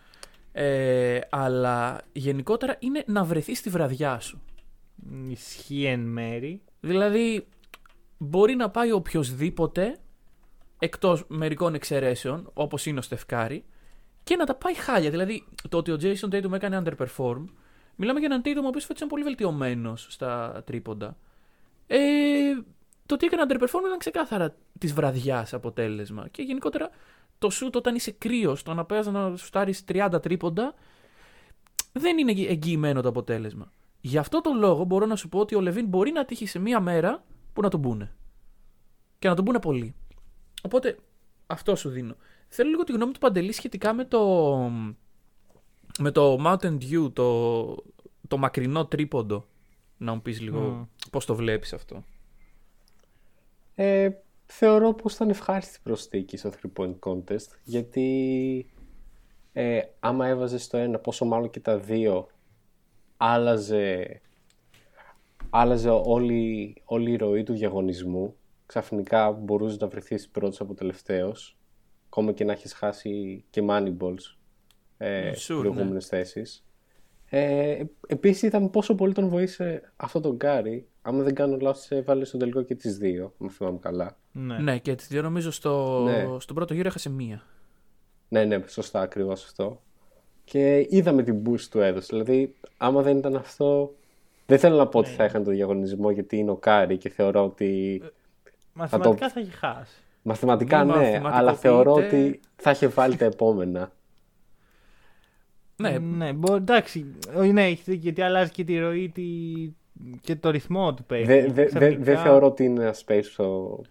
Ε, 0.51 1.19
αλλά 1.29 2.01
γενικότερα 2.11 2.75
είναι 2.79 3.03
να 3.07 3.23
βρεθείς 3.23 3.57
στη 3.59 3.69
βραδιά 3.69 4.19
σου. 4.19 4.41
Ισχύει 5.29 5.85
εν 5.85 5.99
μέρη. 5.99 6.61
Δηλαδή, 6.79 7.47
μπορεί 8.19 8.55
να 8.55 8.69
πάει 8.69 8.91
οποιοδήποτε 8.91 9.99
εκτός 10.79 11.25
μερικών 11.27 11.73
εξαιρέσεων, 11.73 12.49
όπως 12.53 12.85
είναι 12.85 12.99
ο 12.99 13.01
Στεφκάρη, 13.01 13.65
και 14.23 14.35
να 14.35 14.45
τα 14.45 14.55
πάει 14.55 14.73
χάλια. 14.73 15.09
Δηλαδή, 15.09 15.47
το 15.69 15.77
ότι 15.77 15.91
ο 15.91 15.97
Jason 16.01 16.33
Tatum 16.33 16.51
έκανε 16.51 16.81
underperform, 16.83 17.45
μιλάμε 17.95 18.19
για 18.19 18.27
έναν 18.31 18.41
Tatum 18.45 18.63
ο 18.63 18.67
οποίος 18.67 18.85
φέτος 18.85 19.01
είναι 19.01 19.09
πολύ 19.09 19.23
βελτιωμένος 19.23 20.07
στα 20.09 20.63
τρίποντα. 20.65 21.17
Ε, 21.88 21.97
το 23.05 23.13
ότι 23.13 23.25
έκανε 23.25 23.43
underperform 23.47 23.85
ήταν 23.85 23.97
ξεκάθαρα 23.97 24.55
της 24.77 24.93
βραδιάς 24.93 25.53
αποτέλεσμα. 25.53 26.27
Και 26.27 26.41
γενικότερα 26.41 26.89
το 27.38 27.49
shoot 27.51 27.71
όταν 27.73 27.95
είσαι 27.95 28.11
κρύος, 28.11 28.63
το 28.63 28.73
να 28.73 28.85
παίζει 28.85 29.11
να 29.11 29.35
σουτάρεις 29.35 29.83
30 29.88 30.19
τρίποντα, 30.21 30.73
δεν 31.93 32.17
είναι 32.17 32.31
εγγυημένο 32.31 33.01
το 33.01 33.09
αποτέλεσμα. 33.09 33.71
Γι' 34.01 34.17
αυτό 34.17 34.41
το 34.41 34.51
λόγο 34.53 34.83
μπορώ 34.83 35.05
να 35.05 35.15
σου 35.15 35.29
πω 35.29 35.39
ότι 35.39 35.55
ο 35.55 35.61
Λεβίν 35.61 35.85
μπορεί 35.85 36.11
να 36.11 36.25
τύχει 36.25 36.45
σε 36.45 36.59
μία 36.59 36.79
μέρα 36.79 37.23
που 37.53 37.61
να 37.61 37.69
τον 37.69 37.79
μπούνε. 37.79 38.11
Και 39.19 39.27
να 39.27 39.35
τον 39.35 39.43
μπούνε 39.43 39.59
πολύ. 39.59 39.95
Οπότε 40.61 40.97
αυτό 41.47 41.75
σου 41.75 41.89
δίνω. 41.89 42.15
Θέλω 42.47 42.69
λίγο 42.69 42.83
τη 42.83 42.91
γνώμη 42.91 43.11
του 43.11 43.19
Παντελή 43.19 43.51
σχετικά 43.51 43.93
με 43.93 44.05
το, 44.05 44.55
με 45.99 46.11
το 46.11 46.37
Mountain 46.45 46.77
Dew, 46.77 47.13
το, 47.13 47.75
το 48.27 48.37
μακρινό 48.37 48.85
τρίποντο. 48.85 49.45
Να 49.97 50.13
μου 50.13 50.21
πεις 50.21 50.41
λίγο 50.41 50.59
Μμ. 50.59 50.83
πώς 51.11 51.25
το 51.25 51.35
βλέπεις 51.35 51.73
αυτό. 51.73 52.03
Ε, 53.75 54.09
θεωρώ 54.45 54.93
πως 54.93 55.13
ήταν 55.13 55.29
ευχάριστη 55.29 55.79
προσθήκη 55.83 56.37
στο 56.37 56.51
3 56.75 56.81
point 56.81 56.99
contest 56.99 57.47
γιατί 57.63 58.69
ε, 59.53 59.81
άμα 59.99 60.27
έβαζες 60.27 60.63
στο 60.63 60.77
ένα 60.77 60.99
πόσο 60.99 61.25
μάλλον 61.25 61.49
και 61.49 61.59
τα 61.59 61.77
δύο 61.77 62.27
άλλαζε, 63.17 64.21
άλλαζε 65.49 65.89
όλη, 65.89 66.75
όλη 66.85 67.11
η 67.11 67.15
ροή 67.15 67.43
του 67.43 67.53
διαγωνισμού 67.53 68.35
ξαφνικά 68.65 69.31
μπορούσε 69.31 69.77
να 69.79 69.87
βρεθείς 69.87 70.29
πρώτος 70.29 70.61
από 70.61 70.73
τελευταίος 70.73 71.57
ακόμα 72.05 72.31
και 72.31 72.43
να 72.43 72.51
έχεις 72.51 72.73
χάσει 72.73 73.43
και 73.49 73.63
money 73.69 73.97
balls 73.99 74.35
ε, 74.97 75.29
Sure, 75.29 75.35
στις 75.35 75.47
προηγούμενες 75.47 76.11
ναι. 76.11 76.17
θέσεις 76.17 76.65
ε, 77.29 77.83
επίσης 78.07 78.41
είδαμε 78.41 78.69
πόσο 78.69 78.95
πολύ 78.95 79.13
τον 79.13 79.27
βοήθησε 79.27 79.91
αυτό 79.95 80.19
τον 80.19 80.35
Γκάρι 80.35 80.87
άμα 81.01 81.23
δεν 81.23 81.35
κάνω 81.35 81.57
λάθος 81.61 81.91
έβαλε 81.91 82.25
στο 82.25 82.37
τελικό 82.37 82.61
και 82.61 82.75
τις 82.75 82.97
δύο 82.97 83.33
αν 83.41 83.49
θυμάμαι 83.49 83.77
καλά 83.81 84.17
Ναι. 84.31 84.57
Ναι, 84.57 84.77
και 84.77 84.95
τις 84.95 85.07
δύο 85.07 85.21
νομίζω 85.21 85.51
στο, 85.51 86.03
Ναι. 86.03 86.39
στον 86.39 86.55
πρώτο 86.55 86.73
γύρο 86.73 86.87
έχασε 86.87 87.09
μία. 87.09 87.43
Ναι, 88.29 88.45
ναι, 88.45 88.63
σωστά 88.67 89.01
ακριβώς 89.01 89.43
αυτό. 89.43 89.81
Και 90.43 90.87
είδαμε 90.89 91.23
τι 91.23 91.43
boost 91.45 91.61
του 91.61 91.79
έδωσε. 91.79 92.07
Δηλαδή, 92.09 92.55
άμα 92.77 93.01
δεν 93.01 93.17
ήταν 93.17 93.35
αυτό. 93.35 93.95
Δεν 94.49 94.59
θέλω 94.59 94.75
να 94.75 94.87
πω 94.87 94.99
ότι 94.99 95.09
θα 95.09 95.25
είχαν 95.25 95.43
το 95.43 95.51
διαγωνισμό 95.51 96.12
γιατί 96.12 96.38
είναι 96.38 96.51
ο 96.51 96.55
Κάρι 96.55 96.97
και 96.97 97.09
θεωρώ 97.09 97.43
ότι. 97.45 98.01
Μαθηματικά 98.73 99.29
θα 99.29 99.39
έχει 99.39 99.51
χάσει. 99.51 100.01
Μαθηματικά 100.21 100.77
Μη 100.79 100.85
ναι, 100.85 100.91
μαθηματικοποιείτε. 100.95 101.38
αλλά 101.38 101.53
θεωρώ 101.55 101.93
ότι 101.93 102.39
θα 102.55 102.71
είχε 102.71 102.88
βάλει 102.88 103.15
τα 103.15 103.25
επόμενα. 103.25 103.91
Ναι, 105.75 105.97
ναι 105.99 106.33
μπο- 106.33 106.55
εντάξει. 106.55 107.05
ε, 107.35 107.45
Ναι, 107.51 107.65
έχει 107.65 107.81
δίκιο, 107.85 108.01
γιατί 108.01 108.21
αλλάζει 108.21 108.51
και 108.51 108.63
τη 108.63 108.79
ροή 108.79 109.09
τη... 109.09 109.23
και 110.21 110.35
το 110.35 110.49
ρυθμό 110.49 110.93
του 110.93 111.03
παίκτη. 111.03 111.25
Δεν 111.27 111.41
δε, 111.45 111.51
δε, 111.53 111.65
Ξαφνικά- 111.65 112.03
δεν 112.03 112.17
θεωρώ 112.17 112.45
ότι 112.47 112.63
είναι 112.63 112.81
ένα 112.84 113.03
space 113.07 113.23
που 113.38 113.83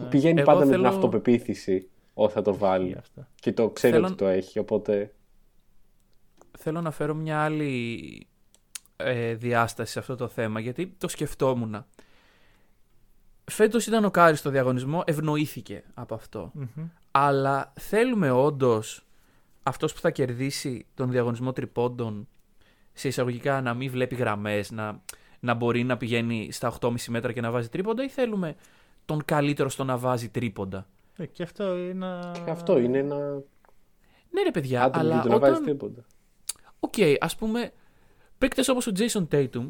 Ναι, 0.00 0.08
πηγαίνει 0.08 0.40
Εγώ 0.40 0.46
πάντα 0.52 0.64
με 0.64 0.70
θέλω- 0.70 0.82
την 0.84 0.92
αυτοπεποίθηση 0.94 1.88
ότι 2.14 2.32
θα 2.32 2.42
το 2.42 2.50
ισχύει 2.50 2.62
βάλει. 2.64 2.94
αυτό. 2.98 3.26
Και 3.34 3.52
το 3.52 3.70
ξέρει 3.70 3.92
Θέλω- 3.92 4.06
ότι 4.06 4.16
το 4.16 4.26
έχει, 4.26 4.58
οπότε. 4.58 5.14
θέλω 6.58 6.80
να 6.80 6.90
φέρω 6.90 7.14
μια 7.14 7.38
άλλη 7.40 8.26
ε, 8.96 9.34
διάσταση 9.34 9.92
σε 9.92 9.98
αυτό 9.98 10.16
το 10.16 10.28
θέμα, 10.28 10.60
γιατί 10.60 10.94
το 10.98 11.08
σκεφτόμουν. 11.08 11.84
Φέτος 13.44 13.86
ήταν 13.86 14.04
ο 14.04 14.10
Κάρι 14.10 14.36
στο 14.36 14.50
διαγωνισμό, 14.50 15.02
ευνοήθηκε 15.06 15.84
από 15.94 16.14
αυτό. 16.14 16.50
Μμμ. 16.54 16.88
Αλλά 17.10 17.72
θέλουμε 17.80 18.30
όντως 18.30 19.06
αυτός 19.62 19.92
που 19.92 20.00
θα 20.00 20.10
κερδίσει 20.10 20.86
τον 20.94 21.10
διαγωνισμό 21.10 21.52
τριπόντων 21.52 22.28
σε 22.92 23.08
εισαγωγικά 23.08 23.60
να 23.60 23.74
μην 23.74 23.90
βλέπει 23.90 24.14
γραμμές, 24.14 24.70
να, 24.70 25.00
να 25.40 25.54
μπορεί 25.54 25.84
να 25.84 25.96
πηγαίνει 25.96 26.48
στα 26.52 26.76
8,5 26.80 26.94
μέτρα 27.08 27.32
και 27.32 27.40
να 27.40 27.50
βάζει 27.50 27.68
τρίποντα 27.68 28.04
ή 28.04 28.08
θέλουμε 28.08 28.56
τον 29.04 29.24
καλύτερο 29.24 29.68
στο 29.68 29.84
να 29.84 29.96
βάζει 29.98 30.28
τρίποντα; 30.28 30.86
Ε, 31.16 31.26
Και 31.26 31.42
αυτό 31.42 31.76
είναι 31.76 31.90
ένα... 31.90 32.32
Και 32.44 32.50
αυτό 32.50 32.78
είναι 32.78 32.98
ένα 32.98 33.16
Ναι 34.30 34.42
ρε 34.42 34.50
παιδιά, 34.50 34.82
άτομο 34.82 35.04
αλλά 35.04 35.20
που 35.20 35.28
το 35.28 35.32
να 35.32 35.38
βάζει 35.38 35.52
όταν... 35.52 35.64
τίποτα. 35.64 36.04
Οκ, 36.80 36.94
ας 37.20 37.36
πούμε, 37.36 37.72
παίκτες 38.38 38.68
όπως 38.68 38.86
ο 38.86 38.92
Jayson 38.96 39.26
Tatum 39.32 39.66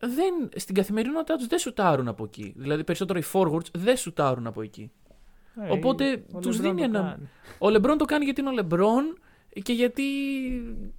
δεν, 0.00 0.48
στην 0.56 0.74
καθημερινότητά 0.74 1.36
τους 1.36 1.46
δεν 1.46 1.58
σουτάρουν 1.58 2.08
από 2.08 2.24
εκεί. 2.24 2.52
Δηλαδή 2.56 2.84
περισσότερο 2.84 3.18
οι 3.18 3.22
forwards 3.32 3.70
δεν 3.72 3.96
σουτάρουν 3.96 4.46
από 4.46 4.62
εκεί. 4.62 4.90
Ε, 5.62 5.70
Οπότε 5.70 6.24
ο 6.32 6.38
τους 6.38 6.56
LeBron 6.58 6.60
δίνει 6.60 6.76
το 6.78 6.82
ένα- 6.84 7.00
κάνει. 7.00 7.28
Ο 7.58 7.70
Λεμπρόν 7.70 7.98
το 7.98 8.04
κάνει 8.04 8.24
γιατί 8.24 8.40
είναι 8.40 8.50
ο 8.50 8.52
Λεμπρόν 8.52 9.18
και 9.62 9.72
γιατί 9.72 10.02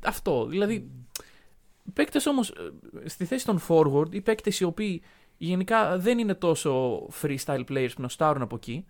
αυτό. 0.05 0.45
Δηλαδή, 0.45 0.91
παίκτες 1.93 2.25
όμως 2.25 2.49
ε, 3.03 3.08
στη 3.10 3.25
θέση 3.25 3.45
των 3.45 3.60
forward 3.67 4.13
ή 4.13 4.21
παίκτες 4.21 4.60
οι 4.60 4.63
οποίοι 4.63 5.01
γενικά 5.38 5.97
δεν 5.97 6.19
είναι 6.19 6.34
τόσο 6.34 6.99
freestyle 7.21 7.63
players 7.69 7.89
που 7.95 8.01
να 8.01 8.10
στάρουν 8.10 8.41
από 8.41 8.55
εκεί, 8.55 8.86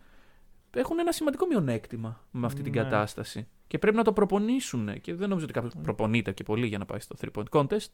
έχουν 0.73 0.99
ένα 0.99 1.11
σημαντικό 1.11 1.45
μειονέκτημα 1.45 2.25
με 2.31 2.45
αυτή 2.45 2.61
την 2.61 2.71
Ναι. 2.71 2.81
κατάσταση. 2.81 3.47
Και 3.67 3.77
πρέπει 3.77 3.95
να 3.97 4.03
το 4.03 4.13
προπονήσουν. 4.13 5.01
Και 5.01 5.13
δεν 5.15 5.27
νομίζω 5.29 5.45
ότι 5.45 5.53
κάποιος 5.53 5.73
προπονείται 5.83 6.31
και 6.31 6.43
πολύ 6.43 6.67
για 6.67 6.77
να 6.77 6.85
πάει 6.85 6.99
στο 6.99 7.15
3 7.21 7.27
point 7.35 7.59
contest. 7.61 7.89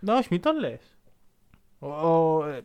Ναι, 0.00 0.12
όχι, 0.12 0.28
μην 0.30 0.40
το 0.40 0.50
λες. 0.60 0.80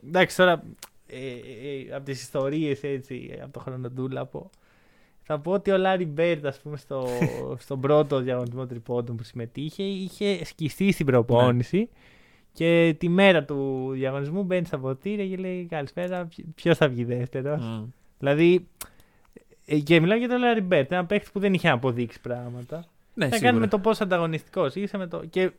Εντάξει, 0.08 0.38
τώρα 0.38 0.64
ε, 1.08 1.28
ε, 1.28 1.96
από 1.96 2.06
τις 2.06 2.22
ιστορίες 2.22 2.84
έτσι, 2.84 3.40
από 3.44 3.52
το 3.54 3.60
χρονοτούλαπο, 3.60 4.50
θα 5.22 5.40
πω 5.40 5.52
ότι 5.52 5.72
ο 5.72 5.78
Λάρι 5.78 6.06
Μπερντ, 6.06 6.46
ας 6.46 6.60
πούμε, 6.60 6.78
στο, 6.78 7.08
στον 7.66 7.80
πρώτο 7.80 8.20
διαγωνισμό 8.20 8.66
τριπόντων 8.66 9.16
που 9.16 9.24
συμμετείχε, 9.24 9.84
είχε 9.84 10.46
σκιστεί 10.46 10.92
στην 10.92 11.06
προπόνηση. 11.06 11.90
Και 12.54 12.96
τη 13.00 13.10
μέρα 13.10 13.44
του 13.44 13.90
διαγωνισμού 13.94 14.44
μπαίνει 14.44 14.66
στα 14.66 14.80
αποδυτήρια 14.80 15.28
και 15.28 15.36
λέει 15.36 15.66
Καλησπέρα, 15.66 16.28
ποιος 16.56 16.78
θα 16.78 16.88
βγει 16.90 17.04
δεύτερος. 17.04 17.62
Mm. 17.64 17.88
Δηλαδή. 18.20 18.68
Ε, 19.66 19.80
Και 19.80 20.00
μιλάω 20.00 20.18
για 20.18 20.28
τον 20.28 20.40
Λάρι 20.40 20.62
Μπερντ, 20.62 20.92
ένα 20.92 21.06
παίχτη 21.06 21.30
που 21.34 21.40
δεν 21.40 21.54
είχε 21.54 21.70
αποδείξει 21.70 22.22
πράγματα. 22.22 22.86
Ναι, 23.14 23.26
Θα 23.26 23.32
σίγουρα. 23.32 23.50
κάνει 23.50 23.60
με 23.60 23.68
το 23.68 23.80
πόσο 23.80 24.04
ανταγωνιστικός 24.04 24.76
είσαι. 24.76 24.98
Με 24.98 25.08
το... 25.08 25.26
Και 25.26 25.52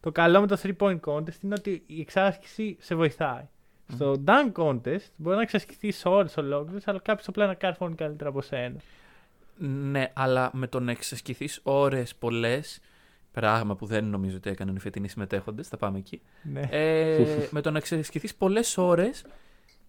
το 0.00 0.12
καλό 0.12 0.40
με 0.40 0.46
το 0.46 0.58
3 0.62 0.72
point 0.78 1.00
contest 1.00 1.42
είναι 1.42 1.54
ότι 1.58 1.82
η 1.86 2.00
εξάσκηση 2.00 2.76
σε 2.80 2.94
βοηθάει. 2.94 3.42
Στο 3.92 4.22
dunk 4.26 4.52
contest 4.62 5.06
μπορεί 5.16 5.36
να 5.36 5.42
εξασκηθεί 5.42 5.92
ώρες 6.04 6.36
ολόκληρες, 6.36 6.88
αλλά 6.88 6.98
κάποιος 6.98 7.28
απλά 7.28 7.46
να 7.46 7.54
καρφώνει 7.54 7.94
καλύτερα 7.94 8.30
από 8.30 8.42
σένα. 8.42 8.76
Ναι, 9.58 10.10
αλλά 10.12 10.50
με 10.52 10.66
το 10.66 10.80
να 10.80 10.90
εξασκηθείς 10.90 11.60
ώρες 11.62 12.14
πολλές, 12.14 12.80
πράγμα 13.32 13.76
που 13.76 13.86
δεν 13.86 14.04
νομίζω 14.04 14.36
ότι 14.36 14.50
έκαναν 14.50 14.76
οι 14.76 14.78
φετινοί 14.78 15.08
συμμετέχοντες, 15.08 15.68
θα 15.68 15.76
πάμε 15.76 15.98
εκεί. 15.98 16.20
Ναι. 16.42 16.60
Ε, 16.70 17.46
με 17.50 17.60
το 17.60 17.70
να 17.70 17.78
εξασκηθείς 17.78 18.34
πολλές 18.34 18.78
ώρες, 18.78 19.24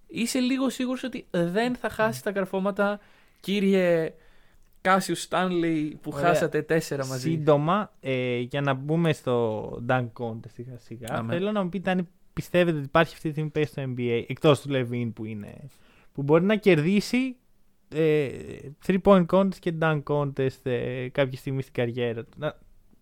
είσαι 0.08 0.40
λίγο 0.40 0.70
σίγουρος 0.70 1.04
ότι 1.04 1.28
δεν 1.32 1.76
θα 1.76 1.90
χάσεις 1.90 2.22
τα 2.22 2.32
καρφώματα, 2.32 3.00
κύριε 3.40 4.14
Κάσιους 4.82 5.22
Στάνλι, 5.22 6.00
που 6.02 6.12
Ωραία. 6.14 6.28
χάσατε 6.28 6.62
τέσσερα 6.62 7.06
μαζί. 7.06 7.30
Σύντομα, 7.30 7.94
ε, 8.00 8.38
για 8.38 8.62
να 8.62 8.74
μπούμε 8.74 9.14
στο 9.14 9.70
dunk 9.88 10.08
contest 10.14 10.52
σιγά 10.54 10.78
σιγά, 10.78 11.08
Αμέ. 11.10 11.34
θέλω 11.34 11.52
να 11.52 11.64
μου 11.64 11.70
πείτε 11.70 11.92
αν 11.92 12.08
πιστεύετε 12.34 12.78
ότι 12.78 12.86
υπάρχει 12.86 13.14
αυτή 13.14 13.26
τη 13.28 13.32
στιγμή 13.32 13.50
παίκτη 13.50 13.70
στο 13.70 13.84
NBA, 13.88 14.24
εκτός 14.28 14.62
του 14.62 14.70
Levine 14.72 15.12
που 15.16 15.26
είναι, 15.26 15.56
που 16.14 16.24
μπορεί 16.24 16.44
να 16.44 16.56
κερδίσει 16.56 17.36
ε, 17.90 18.30
3 18.86 18.98
point 19.04 19.26
contest 19.26 19.56
και 19.60 19.74
dunk 19.82 20.04
contest 20.04 20.64
ε, 20.64 21.08
κάποια 21.10 21.38
στιγμή 21.38 21.62
στην 21.62 21.74
καριέρα 21.74 22.24
του. 22.24 22.38
Να, 22.38 22.58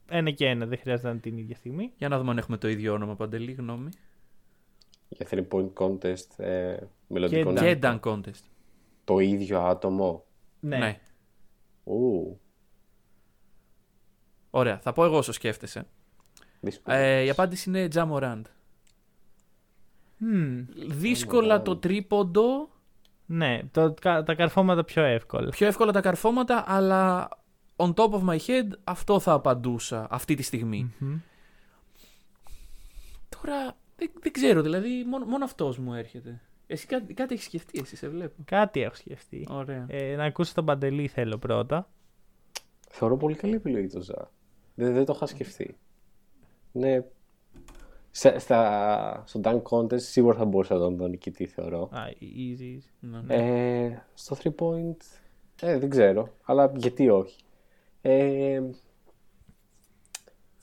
ένα 0.10 0.32
και 0.32 0.46
ένα, 0.46 0.66
δεν 0.66 0.78
χρειάζεται 0.78 1.08
να 1.08 1.14
είναι 1.14 1.22
την 1.22 1.38
ίδια 1.38 1.56
στιγμή. 1.56 1.92
Για 1.98 2.08
να 2.08 2.18
δούμε 2.18 2.32
αν 2.32 2.38
έχουμε 2.38 2.58
το 2.58 2.68
ίδιο 2.68 2.94
όνομα, 2.94 3.16
Παντελή, 3.16 3.52
γνώμη. 3.52 3.90
Για 5.10 5.28
3 5.30 5.44
point 5.50 5.74
contest 5.74 6.44
ε, 6.46 6.78
μελλοντικό 7.08 7.54
Και 7.54 7.62
νέο. 7.62 7.74
Και 7.74 7.80
dunk 7.82 8.00
contest. 8.00 8.44
Το 9.04 9.20
ίδιο 9.20 9.60
άτομο. 9.60 10.25
Ναι. 10.68 10.78
ναι. 10.78 11.00
Ου. 11.84 12.40
Ωραία, 14.50 14.80
θα 14.80 14.94
πω 14.94 15.06
εγώ 15.06 15.18
όσο 15.18 15.32
σκέφτεσαι. 15.32 15.88
Δύσκολο. 16.60 16.98
Ε, 16.98 17.22
η 17.24 17.30
απάντηση 17.30 17.70
είναι 17.70 17.88
Τζαμοράντ. 17.88 18.46
Μμμ. 20.18 20.66
Δύσκολα 20.88 21.62
το 21.62 21.78
τρίποντο, 21.78 22.70
Ναι, 23.26 23.62
το, 23.72 23.94
κα- 24.02 24.24
τα 24.24 24.36
καρφώματα 24.36 24.84
πιο 24.84 25.04
εύκολα. 25.04 25.50
πιο 25.50 25.68
εύκολα 25.68 25.92
τα 25.92 26.02
καρφώματα, 26.02 26.64
αλλά 26.68 27.30
on 27.76 27.94
top 27.94 28.10
of 28.12 28.24
my 28.30 28.38
head 28.40 28.68
αυτό 28.84 29.20
θα 29.20 29.32
απαντούσα 29.34 30.08
αυτή 30.10 30.36
τη 30.36 30.44
στιγμή. 30.44 30.94
Μμμ. 31.00 31.18
Τώρα 33.30 33.78
δεν, 33.96 34.12
δεν 34.22 34.32
ξέρω, 34.32 34.62
δηλαδή 34.62 35.04
μόνο, 35.08 35.26
μόνο 35.26 35.44
αυτός 35.44 35.78
μου 35.78 35.94
έρχεται. 35.94 36.42
Εσύ 36.68 36.88
κάτι, 36.88 37.14
κάτι 37.14 37.34
έχεις 37.34 37.46
σκεφτεί, 37.46 37.80
εσύ 37.80 37.96
σε 37.96 38.10
βλέπω. 38.10 38.34
Κάτι 38.46 38.82
έχω 38.82 38.96
σκεφτεί. 38.96 39.48
Ωραία. 39.50 39.86
Ε, 39.90 40.16
να 40.16 40.24
ακούσω 40.24 40.54
τον 40.54 40.66
Παντελή 40.66 41.08
θέλω 41.08 41.38
πρώτα. 41.38 41.90
Θεωρώ 42.90 43.18
πολύ 43.18 43.36
καλή 43.36 43.54
επιλογή 43.54 43.88
το 43.88 44.02
Ζα. 44.02 44.32
Δεν, 44.76 44.94
δεν 44.94 45.06
το 45.06 45.14
είχα 45.16 45.26
σκεφτεί. 45.26 45.78
Ναι. 46.72 47.04
Στα, 48.12 48.40
στα, 48.40 49.24
στο 49.26 49.40
Dunk 49.44 49.62
Contest 49.62 50.02
σίγουρα 50.02 50.38
θα 50.38 50.46
μπορούσα 50.46 50.74
να 50.74 50.80
τον 50.80 50.96
δω 50.96 51.08
νικητή, 51.08 51.46
θεωρώ. 51.46 51.90
Α, 51.92 52.02
easy, 52.20 52.62
easy. 52.62 52.80
Ναι, 53.00 53.22
ναι. 53.22 53.36
Ε, 53.36 54.02
στο 54.14 54.38
3 54.44 54.50
point, 54.60 54.98
ε, 55.62 55.78
δεν 55.80 55.90
ξέρω, 55.90 56.34
αλλά 56.44 56.72
γιατί 56.76 57.10
όχι. 57.10 57.44
Ε, 58.02 58.62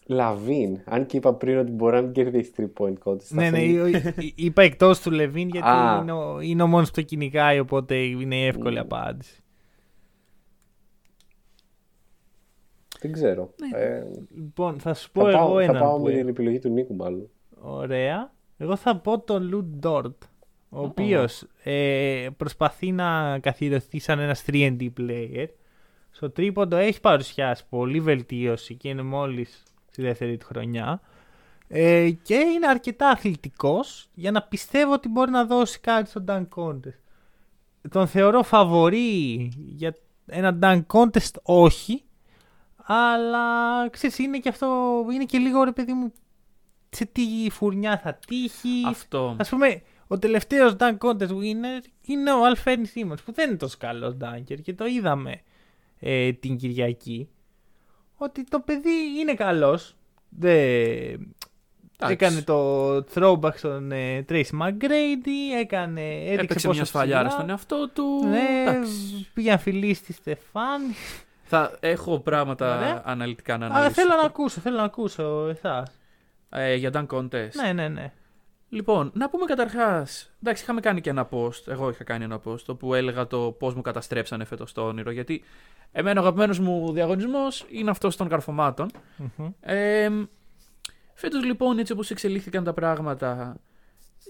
Λαβίν, 0.06 0.80
αν 0.84 1.06
και 1.06 1.16
είπα 1.16 1.34
πριν 1.34 1.58
ότι 1.58 1.70
μπορεί 1.70 1.94
να 1.94 2.00
μην 2.02 2.12
κερδίσει 2.12 2.52
3 2.56 2.64
point 2.78 2.94
contest. 3.04 3.28
Ναι, 3.28 3.50
ναι, 3.50 3.58
αυτό 3.58 3.86
είναι- 3.86 4.14
εί- 4.18 4.24
εί- 4.24 4.32
είπα 4.36 4.62
εκτός 4.62 5.00
του 5.00 5.10
Λεβίν 5.10 5.48
γιατί 5.48 5.68
Α. 5.68 5.98
είναι, 6.02 6.12
ο, 6.12 6.40
είναι 6.40 6.62
ο 6.62 6.66
μόνος 6.66 6.88
που 6.88 6.94
το 6.94 7.02
κυνηγάει, 7.02 7.58
οπότε 7.58 7.96
είναι 7.96 8.36
η 8.36 8.46
εύκολη 8.46 8.78
Ου. 8.78 8.80
απάντηση. 8.80 9.40
Δεν 13.00 13.12
ξέρω. 13.12 13.54
Ε, 13.74 14.02
Λοιπόν, 14.34 14.78
θα 14.78 14.94
σου 14.94 15.10
πω 15.10 15.22
θα 15.22 15.28
εγώ 15.28 15.38
πάω, 15.38 15.54
θα 15.56 15.62
ένα. 15.62 15.78
πάω 15.78 15.96
που 15.96 16.02
με 16.02 16.10
την 16.10 16.18
έχω. 16.18 16.28
επιλογή 16.28 16.58
του 16.58 16.68
Νίκου, 16.68 16.94
μάλλον. 16.94 17.28
Ωραία. 17.60 18.32
Εγώ 18.56 18.76
θα 18.76 18.96
πω 18.96 19.20
τον 19.20 19.42
Λουτ 19.48 19.64
Ντόρτ. 19.64 20.22
Ο 20.68 20.80
οποίος 20.82 21.46
ε, 21.62 22.26
προσπαθεί 22.36 22.92
να 22.92 23.38
καθιερωθεί 23.38 23.98
σαν 23.98 24.18
ένας 24.18 24.44
3D 24.46 24.90
player. 25.00 25.46
Στο 26.10 26.30
τρίποντο 26.30 26.76
έχει 26.76 27.00
παρουσιάσει 27.00 27.64
πολύ 27.68 28.00
βελτίωση 28.00 28.74
και 28.74 28.88
είναι 28.88 29.02
μόλις 29.02 29.62
στη 29.92 30.02
δεύτερη 30.02 30.36
του 30.36 30.46
χρονιά. 30.46 31.00
Ε, 31.68 32.10
και 32.10 32.34
είναι 32.34 32.66
αρκετά 32.66 33.08
αθλητικός 33.08 34.08
για 34.14 34.30
να 34.30 34.42
πιστεύω 34.42 34.92
ότι 34.92 35.08
μπορεί 35.08 35.30
να 35.30 35.44
δώσει 35.44 35.80
κάτι 35.80 36.08
στο 36.08 36.24
Dunk 36.28 36.46
Contest. 36.56 37.00
Τον 37.90 38.06
θεωρώ 38.06 38.42
φαβορή 38.42 39.52
για 39.56 39.94
ένα 40.26 40.58
Dunk 40.62 40.82
Contest 40.86 41.34
όχι, 41.42 42.04
αλλά 42.76 43.88
ξέρεις 43.88 44.18
είναι 44.18 44.38
και 44.38 44.48
αυτό, 44.48 44.66
είναι 45.12 45.24
και 45.24 45.38
λίγο 45.38 45.64
ρε 45.64 45.72
παιδί 45.72 45.92
μου 45.92 46.12
σε 46.88 47.04
τι 47.04 47.22
φουρνιά 47.50 47.98
θα 47.98 48.18
τύχει. 48.26 48.82
Αυτό. 48.86 49.36
Ας 49.38 49.48
πούμε, 49.48 49.82
ο 50.06 50.18
τελευταίος 50.18 50.76
Dunk 50.78 50.98
Contest 50.98 51.28
winner 51.28 51.84
είναι 52.02 52.32
ο 52.32 52.44
Αλφέρνη 52.44 52.86
Σίμονς 52.86 53.22
που 53.22 53.32
δεν 53.32 53.48
είναι 53.48 53.58
τόσο 53.58 53.76
καλός 53.78 54.16
Dunker 54.20 54.62
και 54.62 54.74
το 54.74 54.86
είδαμε 54.86 55.40
ε, 55.98 56.32
την 56.32 56.56
Κυριακή 56.56 57.28
ότι 58.22 58.44
το 58.44 58.60
παιδί 58.60 59.20
είναι 59.20 59.34
καλός. 59.34 59.94
Δεν... 60.28 61.34
Έκανε 62.08 62.42
το 62.42 62.96
throwback 63.14 63.54
στον 63.56 63.92
ε, 63.92 64.24
Tracy 64.28 64.60
McGrady, 64.60 65.60
έκανε, 65.60 66.00
έδειξε 66.14 66.32
Έπαιξε 66.44 66.66
πόσο 66.66 66.76
μια 66.78 66.84
σφαλιάρα 66.84 67.22
ψηλά. 67.28 67.36
στον 67.38 67.50
εαυτό 67.50 67.88
του. 67.88 68.26
Ναι, 68.28 68.70
Εντάξει. 68.70 69.28
πήγε 69.34 69.50
να 69.50 69.58
φιλήσει 69.58 70.02
στη 70.02 70.12
Στεφάνη. 70.12 70.94
Θα 71.44 71.76
έχω 71.80 72.18
πράγματα 72.18 72.76
Ωραία. 72.76 73.02
αναλυτικά 73.04 73.58
να 73.58 73.64
Αλλά 73.66 73.74
αναλύσω. 73.74 74.00
θέλω 74.00 74.14
να 74.20 74.26
ακούσω, 74.26 74.60
θέλω 74.60 74.76
να 74.76 74.82
ακούσω 74.82 75.48
εσάς. 75.48 75.90
Ε, 76.50 76.74
για 76.74 76.90
Dunk 76.94 77.06
Contest. 77.16 77.50
Ναι, 77.64 77.72
ναι, 77.72 77.88
ναι. 77.88 78.12
Λοιπόν, 78.72 79.10
να 79.14 79.28
πούμε 79.28 79.44
καταρχάς. 79.44 80.30
Εντάξει, 80.42 80.62
είχαμε 80.62 80.80
κάνει 80.80 81.00
και 81.00 81.10
ένα 81.10 81.28
post. 81.30 81.66
Εγώ 81.66 81.88
είχα 81.88 82.04
κάνει 82.04 82.24
ένα 82.24 82.40
post 82.44 82.64
όπου 82.66 82.94
έλεγα 82.94 83.26
το 83.26 83.56
πώς 83.58 83.74
μου 83.74 83.82
καταστρέψανε 83.82 84.44
φέτος 84.44 84.72
το 84.72 84.86
όνειρο. 84.86 85.10
Γιατί 85.10 85.42
εμένα 85.92 86.20
ο 86.20 86.22
αγαπημένος 86.22 86.58
μου 86.58 86.92
διαγωνισμός 86.92 87.66
είναι 87.70 87.90
αυτός 87.90 88.16
των 88.16 88.28
καρφωμάτων. 88.28 88.90
Μμμ. 89.16 89.50
Ε, 89.60 90.08
Φέτος 91.14 91.44
λοιπόν, 91.44 91.78
έτσι 91.78 91.92
όπως 91.92 92.10
εξελίχθηκαν 92.10 92.64
τα 92.64 92.72
πράγματα, 92.72 93.56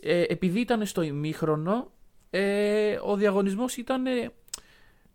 ε, 0.01 0.23
επειδή 0.29 0.61
ήταν 0.61 0.87
στο 0.87 1.03
ημίχρονο, 1.03 1.91
ε, 2.31 2.99
ο 3.05 3.17
διαγωνισμός 3.17 3.77
ήταν 3.77 4.07
ε, 4.07 4.31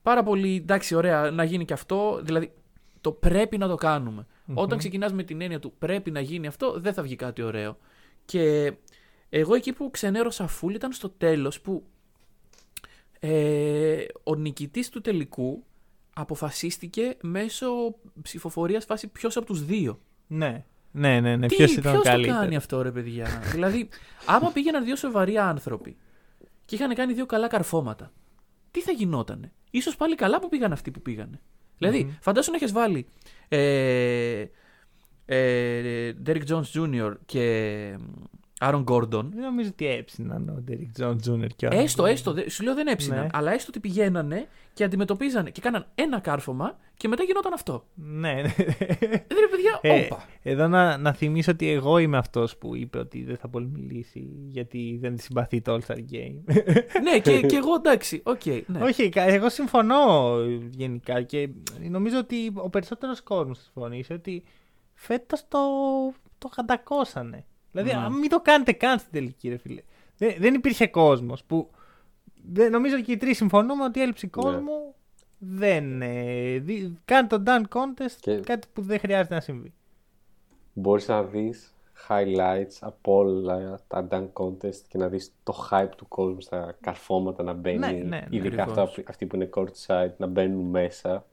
πάρα 0.02 0.24
πολύ 0.24 0.56
εντάξει, 0.56 0.96
ωραία, 0.96 1.32
να 1.32 1.44
γίνει 1.44 1.66
και 1.66 1.74
αυτό. 1.74 2.20
Δηλαδή, 2.24 2.54
το 3.02 3.12
πρέπει 3.12 3.58
να 3.58 3.68
το 3.68 3.76
κάνουμε. 3.76 4.26
Όταν 4.54 4.78
ξεκινάς 4.78 5.14
με 5.14 5.24
την 5.24 5.42
έννοια 5.42 5.60
του 5.60 5.74
πρέπει 5.80 6.12
να 6.12 6.20
γίνει 6.20 6.48
αυτό, 6.48 6.80
δεν 6.80 6.94
θα 6.94 7.02
βγει 7.02 7.16
κάτι 7.16 7.42
ωραίο. 7.42 7.78
Και 8.26 8.74
εγώ 9.30 9.56
εκεί 9.56 9.74
που 9.74 9.92
ξενέρωσα 9.92 10.48
φουλ 10.48 10.74
ήταν 10.74 10.92
στο 10.92 11.10
τέλος 11.10 11.62
που 11.62 11.84
ε, 13.20 14.06
ο 14.24 14.36
νικητής 14.36 14.90
του 14.90 15.02
τελικού 15.02 15.64
αποφασίστηκε 16.14 17.18
μέσω 17.22 17.68
ψηφοφορίας 18.22 18.86
φάση 18.86 19.08
ποιος 19.08 19.38
από 19.38 19.46
τους 19.46 19.66
δύο. 19.66 20.00
Ναι, 20.28 20.66
ναι, 20.92 21.20
ναι, 21.20 21.36
ναι. 21.36 21.48
Τι, 21.48 21.56
Ποιος 21.56 21.72
ήταν 21.72 21.92
ποιος 21.92 22.04
το 22.04 22.10
καλύτερος; 22.10 22.40
κάνει 22.40 22.56
αυτό 22.56 22.82
ρε 22.82 22.92
παιδιά; 22.92 23.28
δηλαδή, 23.52 23.90
άμα 24.26 24.52
πήγαιναν 24.52 24.84
δύο 24.84 24.96
σοβαροί 24.96 25.38
άνθρωποι 25.38 25.98
και 26.66 26.76
είχαν 26.76 26.96
κάνει 26.96 27.14
δύο 27.14 27.26
καλά 27.26 27.48
καρφώματα, 27.48 28.12
τι 28.72 28.82
θα 28.82 28.92
γινότανε; 28.92 29.52
Ίσως 29.72 29.96
πάλι 29.96 30.16
καλά 30.16 30.40
που 30.40 30.50
πήγαν 30.50 30.72
αυτοί 30.72 30.92
που 30.92 31.02
πήγανε. 31.02 31.40
Δηλαδή, 31.78 32.18
φαντάσου 32.22 32.52
να 32.52 32.58
έχεις 32.58 32.72
βάλει 32.72 33.08
ε, 33.48 34.46
ε, 35.26 36.14
Derek 36.26 36.44
Jones 36.48 36.72
Jr. 36.74 37.14
και 37.26 37.98
Aaron 38.60 38.84
Gordon. 38.84 39.24
Δεν 39.34 39.42
νομίζω 39.44 39.70
ότι 39.70 39.88
έψιναν 39.88 40.50
ο 40.50 40.64
Derek 40.72 41.02
Jones 41.04 41.16
Jr. 41.30 41.48
και 41.56 41.66
ο 41.68 41.70
Έστω, 41.74 42.04
Aaron 42.04 42.08
έστω, 42.08 42.34
δε- 42.34 42.50
σου 42.50 42.64
λέω 42.64 42.74
δεν 42.74 42.88
έψιναν, 42.88 43.20
Ναι. 43.22 43.28
αλλά 43.34 43.52
έστω 43.52 43.66
ότι 43.70 43.80
πηγαίνανε 43.80 44.48
και 44.74 44.84
αντιμετωπίζανε 44.84 45.50
και 45.50 45.62
κάναν 45.62 45.86
ένα 45.96 46.20
κάρφωμα 46.20 46.78
και 46.98 47.08
μετά 47.08 47.24
γινόταν 47.24 47.54
αυτό. 47.54 47.86
Ναι, 47.94 48.34
ναι. 48.34 48.42
Δηλαδή, 48.42 49.26
ρε 49.40 49.48
παιδιά, 49.52 49.80
Ε, 49.82 50.06
όπα. 50.06 50.26
εδώ 50.44 50.68
να, 50.68 50.98
να 50.98 51.14
θυμίσω 51.14 51.52
ότι 51.52 51.70
εγώ 51.70 51.98
είμαι 51.98 52.18
αυτός 52.18 52.58
που 52.58 52.76
είπε 52.76 52.98
ότι 52.98 53.24
δεν 53.24 53.38
θα 53.38 53.48
πολύ 53.48 53.68
μιλήσει 53.68 54.28
γιατί 54.48 54.98
δεν 55.02 55.16
τη 55.16 55.22
συμπαθεί 55.22 55.62
το 55.62 55.74
All-Star 55.76 55.98
Game. 56.12 56.36
ναι, 57.04 57.20
και, 57.20 57.42
και 57.42 57.56
εγώ 57.56 57.74
εντάξει, 57.76 58.22
οκ. 58.26 58.46
ναι. 58.46 58.80
Όχι, 58.84 59.10
κα- 59.10 59.22
εγώ 59.22 59.50
συμφωνώ 59.50 60.36
γενικά 60.70 61.22
και 61.22 61.50
νομίζω 61.90 62.18
ότι 62.18 62.52
ο 62.56 62.70
περισσότερος 62.70 63.22
κόσμος 63.22 63.58
συμφωνεί 63.64 64.04
σε 64.04 64.14
ότι 64.14 64.44
φέτος 64.94 65.44
το, 65.48 65.60
το 66.38 66.50
χαντακώσανε. 66.54 67.46
Δηλαδή, 67.72 67.90
Ναι. 67.90 67.98
αν 67.98 68.14
μην 68.20 68.30
το 68.30 68.42
κάνετε 68.42 68.72
καν 68.72 69.00
στην 69.00 69.12
τελική, 69.12 69.50
ρε 69.50 69.58
φίλε. 69.58 69.82
Δεν, 70.18 70.36
δεν 70.40 70.54
υπήρχε 70.54 70.88
κόσμος 70.88 71.44
που. 71.44 71.70
Δεν, 72.52 72.72
νομίζω 72.72 73.02
και 73.02 73.12
οι 73.12 73.18
τρεις 73.18 73.38
συμφωνούμε 73.38 73.84
ότι 73.84 74.00
η 74.00 74.02
έλλειψη 74.02 74.28
κόσμου 74.28 74.94
δεν. 75.38 76.02
Ε, 76.02 76.58
δι- 76.58 76.92
κάνει 77.06 77.28
το 77.28 77.44
dunk 77.46 77.62
contest 77.62 78.16
Και- 78.20 78.40
κάτι 78.40 78.68
που 78.74 78.82
δεν 78.82 79.00
χρειάζεται 79.00 79.34
να 79.34 79.40
συμβεί. 79.42 79.74
Μπορείς 80.74 81.08
να 81.08 81.24
δεις 81.24 81.74
highlights 82.08 82.78
από 82.80 83.16
όλα 83.18 83.80
τα 83.88 84.08
dunk 84.12 84.28
contest 84.34 84.76
και 84.88 84.98
να 84.98 85.08
δεις 85.08 85.34
το 85.44 85.68
hype 85.72 85.90
του 85.98 86.08
κόσμου 86.08 86.42
στα 86.42 86.78
καρφώματα 86.82 87.44
να 87.44 87.54
μπαίνει, 87.54 87.78
Ναι, 87.78 87.88
ναι, 87.92 88.04
ναι. 88.04 88.26
ειδικά 88.30 88.62
Ακριβώς. 88.64 88.84
αυτά, 88.90 89.04
αυτοί 89.10 89.26
που 89.26 89.36
είναι 89.36 89.50
courtside, 89.56 90.14
να 90.18 90.28
μπαίνουν 90.28 90.66
μέσα 90.70 91.26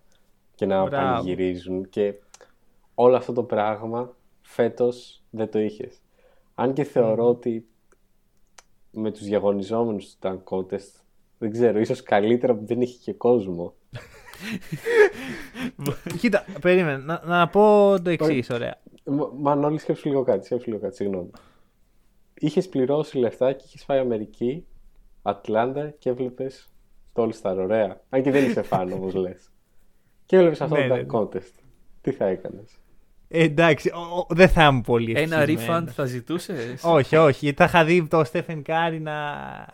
και 0.55 0.67
να 0.67 0.85
Μπράβο. 0.85 1.13
πανηγυρίζουν 1.13 1.89
και 1.89 2.15
όλο 2.95 3.17
αυτό 3.17 3.33
το 3.33 3.43
πράγμα 3.43 4.17
φέτος 4.43 5.23
δεν 5.31 5.51
το 5.51 5.59
είχες. 5.59 5.99
Αν 6.55 6.73
και 6.73 6.85
θεωρώ 6.85 7.29
ότι 7.29 7.67
με 8.91 9.11
τους 9.11 9.23
διαγωνιζόμενους 9.23 10.15
του 10.15 10.19
dunk 10.23 10.43
contest 10.57 11.01
δεν 11.39 11.51
ξέρω, 11.51 11.79
ίσως 11.79 12.03
καλύτερα 12.03 12.55
που 12.55 12.67
δεν 12.67 12.81
είχε 12.81 12.99
και 13.03 13.13
κόσμο. 13.13 13.75
Κοίτα, 16.19 16.45
περίμενε. 16.61 17.03
Να, 17.05 17.23
να 17.25 17.49
πω 17.49 17.95
το 18.03 18.11
εξής, 18.11 18.29
Όχι. 18.51 18.53
ωραία. 18.53 18.81
Μα- 19.05 19.31
Μανώλη, 19.37 19.79
σκέψου 19.79 20.09
λίγο 20.09 20.23
κάτι, 20.23 20.45
σκέψου 20.45 20.69
λίγο 20.71 20.81
κάτι, 20.81 20.97
συγγνώμη. 20.97 21.31
Είχες 22.35 22.69
πληρώσει 22.69 23.19
λεφτά 23.19 23.53
και 23.53 23.65
είχες 23.67 23.85
πάει 23.85 23.99
Αμερική, 23.99 24.67
Ατλάντα 25.23 25.91
και 25.91 26.11
έβλεπες 26.11 26.73
το 27.13 27.29
All 27.31 27.41
Star, 27.43 27.57
ωραία. 27.59 28.01
Αν 28.09 28.23
και 28.23 28.31
δεν 28.31 28.45
είσαι 28.45 28.63
φαν 28.63 28.93
όμω 28.93 29.11
λες. 29.11 29.51
Και 30.27 30.37
έβλεπες 30.37 30.61
αυτό 30.61 30.77
Ναι, 30.77 30.89
το 30.89 30.95
ναι, 30.95 31.05
dunk 31.09 31.21
contest. 31.21 31.53
Τι 32.01 32.13
θα 32.13 32.25
έκανες; 32.27 32.79
Ε, 33.29 33.43
εντάξει, 33.43 33.89
ο- 33.89 34.19
ο- 34.19 34.27
δεν 34.35 34.49
θα 34.49 34.65
ήμουν 34.67 34.81
πολύ 34.83 35.13
Ένα 35.17 35.37
ευτυχισμένος. 35.39 35.83
refund 35.91 35.93
θα 35.95 36.05
ζητούσες; 36.05 36.81
Όχι, 36.85 37.17
όχι. 37.17 37.53
Τα 37.55 37.65
είχα 37.65 37.85
δει 37.85 38.07
το 38.09 38.25
Στέφεν 38.25 38.63
Κάρι 38.63 39.01
να, 39.01 39.31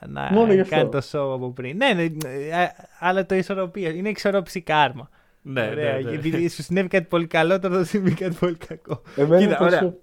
να 0.08 0.28
Μόνο 0.32 0.52
γι' 0.52 0.60
αυτό. 0.60 0.74
κάνει 0.76 0.88
το 0.88 0.98
show 1.10 1.34
από 1.34 1.50
πριν. 1.50 1.76
Ναι, 1.76 1.92
ναι, 1.92 2.02
ναι, 2.02 2.70
αλλά 2.98 3.26
το 3.26 3.34
ισορροπία. 3.34 3.88
Είναι 3.90 4.08
εξορρόψη 4.08 4.60
κάρμα. 4.60 5.08
ναι, 5.42 5.68
ωραία, 5.70 5.96
ναι, 5.96 6.00
ναι. 6.00 6.10
Επειδή 6.10 6.48
σου 6.48 6.62
συνέβη 6.62 6.88
κάτι 6.88 7.06
πολύ 7.06 7.26
καλό, 7.26 7.58
τώρα 7.58 7.76
θα 7.76 7.84
συμβεί 7.84 8.14
κάτι 8.14 8.36
πολύ 8.40 8.56
κακό. 8.56 9.02
Εμένα 9.16 9.40
Κοίτα, 9.42 9.56
το 9.56 9.64
ωραία. 9.64 9.78
σου- 9.78 10.00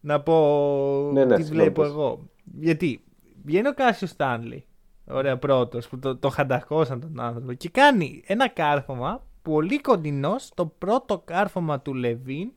Να 0.00 0.20
πω 0.20 1.10
Ναι, 1.12 1.24
ναι, 1.24 1.34
τι 1.36 1.42
συγγνώμη, 1.42 1.62
βλέπω 1.64 1.82
πες. 1.82 1.90
εγώ. 1.90 2.28
Γιατί 2.60 3.04
βγαίνει 3.44 3.68
ο 3.68 3.74
Κάσιο 3.74 4.06
Στάνλι, 4.06 4.64
ωραία 5.06 5.36
πρώτος, 5.38 5.88
που 5.88 5.98
το, 5.98 6.16
το 6.16 6.28
χαντακώσαν 6.28 7.00
τον 7.00 7.20
άνθρωπο 7.20 7.52
και 7.52 7.68
κάνει 7.68 8.22
ένα 8.26 8.48
κάρφωμα 8.48 9.26
πολύ 9.42 9.80
κοντινό 9.80 10.34
στο 10.38 10.66
πρώτο 10.78 11.22
κάρφωμα 11.24 11.80
του 11.80 11.94
Λεβίν 11.94 12.52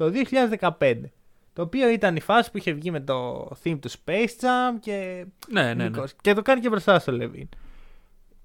το 0.00 0.12
2015. 0.78 1.00
Το 1.52 1.62
οποίο 1.62 1.88
ήταν 1.88 2.16
η 2.16 2.20
φάση 2.20 2.50
που 2.50 2.56
είχε 2.56 2.72
βγει 2.72 2.90
με 2.90 3.00
το 3.00 3.48
theme 3.64 3.78
του 3.80 3.90
Space 3.90 4.40
Jam 4.40 4.78
και. 4.80 5.26
Ναι, 5.48 5.62
ναι, 5.62 5.74
ναι. 5.74 5.88
Νικός. 5.88 6.14
Και 6.20 6.32
το 6.32 6.42
κάνει 6.42 6.60
και 6.60 6.68
μπροστά 6.68 6.98
στο 6.98 7.12
Λεβίν. 7.12 7.48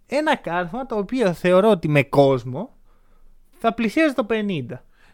Ένα 0.08 0.36
κάρφωμα 0.36 0.86
το 0.86 0.98
οποίο 0.98 1.34
θεωρώ 1.34 1.70
ότι 1.70 1.88
με 1.88 2.04
κόσμο 2.04 2.74
θα 3.52 3.74
πλησίαζε 3.74 4.14
το 4.14 4.26
50. 4.30 4.66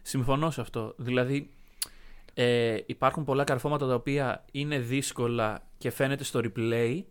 Συμφωνώ 0.02 0.52
σε 0.52 0.62
αυτό. 0.62 0.94
Δηλαδή, 0.98 1.50
ε, 2.34 2.78
υπάρχουν 2.86 3.24
πολλά 3.24 3.44
καρφώματα 3.44 3.88
τα 3.88 3.94
οποία 3.94 4.46
είναι 4.52 4.80
δύσκολα 4.80 5.62
και 5.78 5.90
φαίνεται 5.90 6.24
στο 6.24 6.40
replay. 6.44 7.02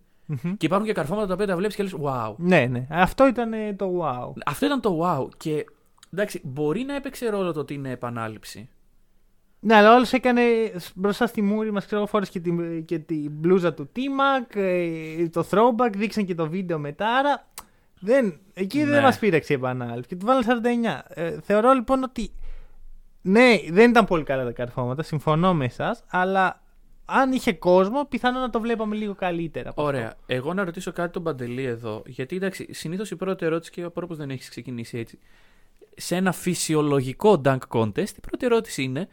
Και 0.57 0.66
υπάρχουν 0.66 0.87
και 0.87 0.93
καρφώματα 0.93 1.27
τα 1.27 1.35
οποία 1.35 1.47
τα 1.47 1.57
βλέπεις 1.57 1.77
και 1.77 1.83
λες 1.83 1.95
wow. 2.03 2.35
Ναι, 2.37 2.66
ναι. 2.66 2.87
Αυτό 2.90 3.27
ήταν 3.27 3.53
ε, 3.53 3.73
το 3.75 4.01
wow. 4.03 4.33
Αυτό 4.47 4.66
ήταν 4.66 4.81
το 4.81 5.01
wow. 5.03 5.29
Και 5.37 5.66
εντάξει, 6.12 6.40
μπορεί 6.45 6.83
να 6.83 6.95
έπαιξε 6.95 7.29
ρόλο 7.29 7.53
το 7.53 7.61
ότι 7.61 7.75
είναι 7.75 7.90
επανάληψη. 7.90 8.69
Ναι, 9.62 9.75
αλλά 9.75 9.94
όλος 9.94 10.12
έκανε 10.12 10.42
μπροστά 10.94 11.27
στη 11.27 11.42
μούρη 11.42 11.73
μας, 11.73 11.87
ξέρω 11.87 12.07
φόρε 12.07 12.27
και 12.27 12.40
την, 12.40 12.85
και 12.85 12.99
την 12.99 13.31
μπλούζα 13.31 13.75
του 13.75 13.90
T-Mac, 13.96 14.57
ε, 14.57 15.29
το 15.29 15.46
throwback, 15.51 15.92
δείξαν 15.96 16.25
και 16.25 16.35
το 16.35 16.49
βίντεο 16.49 16.79
μετά. 16.79 17.16
Άρα 17.16 17.49
δεν, 18.01 18.38
εκεί 18.55 18.79
δεν 18.79 18.88
Ναι. 18.88 19.01
μας 19.01 19.18
πήραξε 19.18 19.53
η 19.53 19.57
επανάληψη. 19.57 20.09
Και 20.09 20.16
του 20.16 20.27
βάλανε 20.27 20.44
49. 20.44 21.03
Ε, 21.09 21.40
θεωρώ 21.40 21.73
λοιπόν 21.73 22.03
ότι. 22.03 22.33
Ναι, 23.23 23.59
δεν 23.70 23.90
ήταν 23.90 24.05
πολύ 24.05 24.23
καλά 24.25 24.44
τα 24.44 24.53
καρφώματα, 24.53 25.03
συμφωνώ 25.03 25.55
με 25.55 25.64
εσάς, 25.64 26.05
αλλά 26.09 26.62
αν 27.05 27.33
είχε 27.33 27.53
κόσμο, 27.53 28.05
πιθανόν 28.05 28.40
να 28.40 28.51
το 28.51 28.61
βλέπαμε 28.61 28.96
λίγο 28.96 29.14
καλύτερα. 29.14 29.68
από 29.70 29.83
αυτό. 29.83 29.96
Ωραία. 29.96 30.14
Εγώ 30.27 30.55
να 30.55 30.64
ρωτήσω 30.64 30.92
κάτι 30.92 31.12
τον 31.12 31.23
Παντελή 31.23 31.64
εδώ. 31.64 32.03
Γιατί 32.07 32.37
εντάξει, 32.37 32.66
συνήθως 32.70 33.11
η 33.11 33.16
πρώτη 33.16 33.46
ερώτηση 33.46 33.70
και 33.70 33.85
ο 33.85 33.92
δεν 34.09 34.31
έχει 34.31 34.51
ξεκινήσει 34.51 34.99
έτσι. 34.99 35.18
Σε 35.96 36.16
ένα 36.16 36.33
φυσιολογικό 36.33 37.40
dunk 37.44 37.59
contest, 37.68 38.09
η 38.16 38.20
πρώτη 38.20 38.46
ερώτηση 38.46 38.83
είναι 38.83 39.09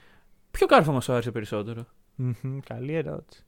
Ποιο 0.58 0.68
κάρφωμα 0.68 1.02
σου 1.02 1.12
άρεσε 1.14 1.32
περισσότερο; 1.32 1.86
Μμμ, 2.16 2.60
καλή 2.66 2.94
ερώτηση. 2.94 3.44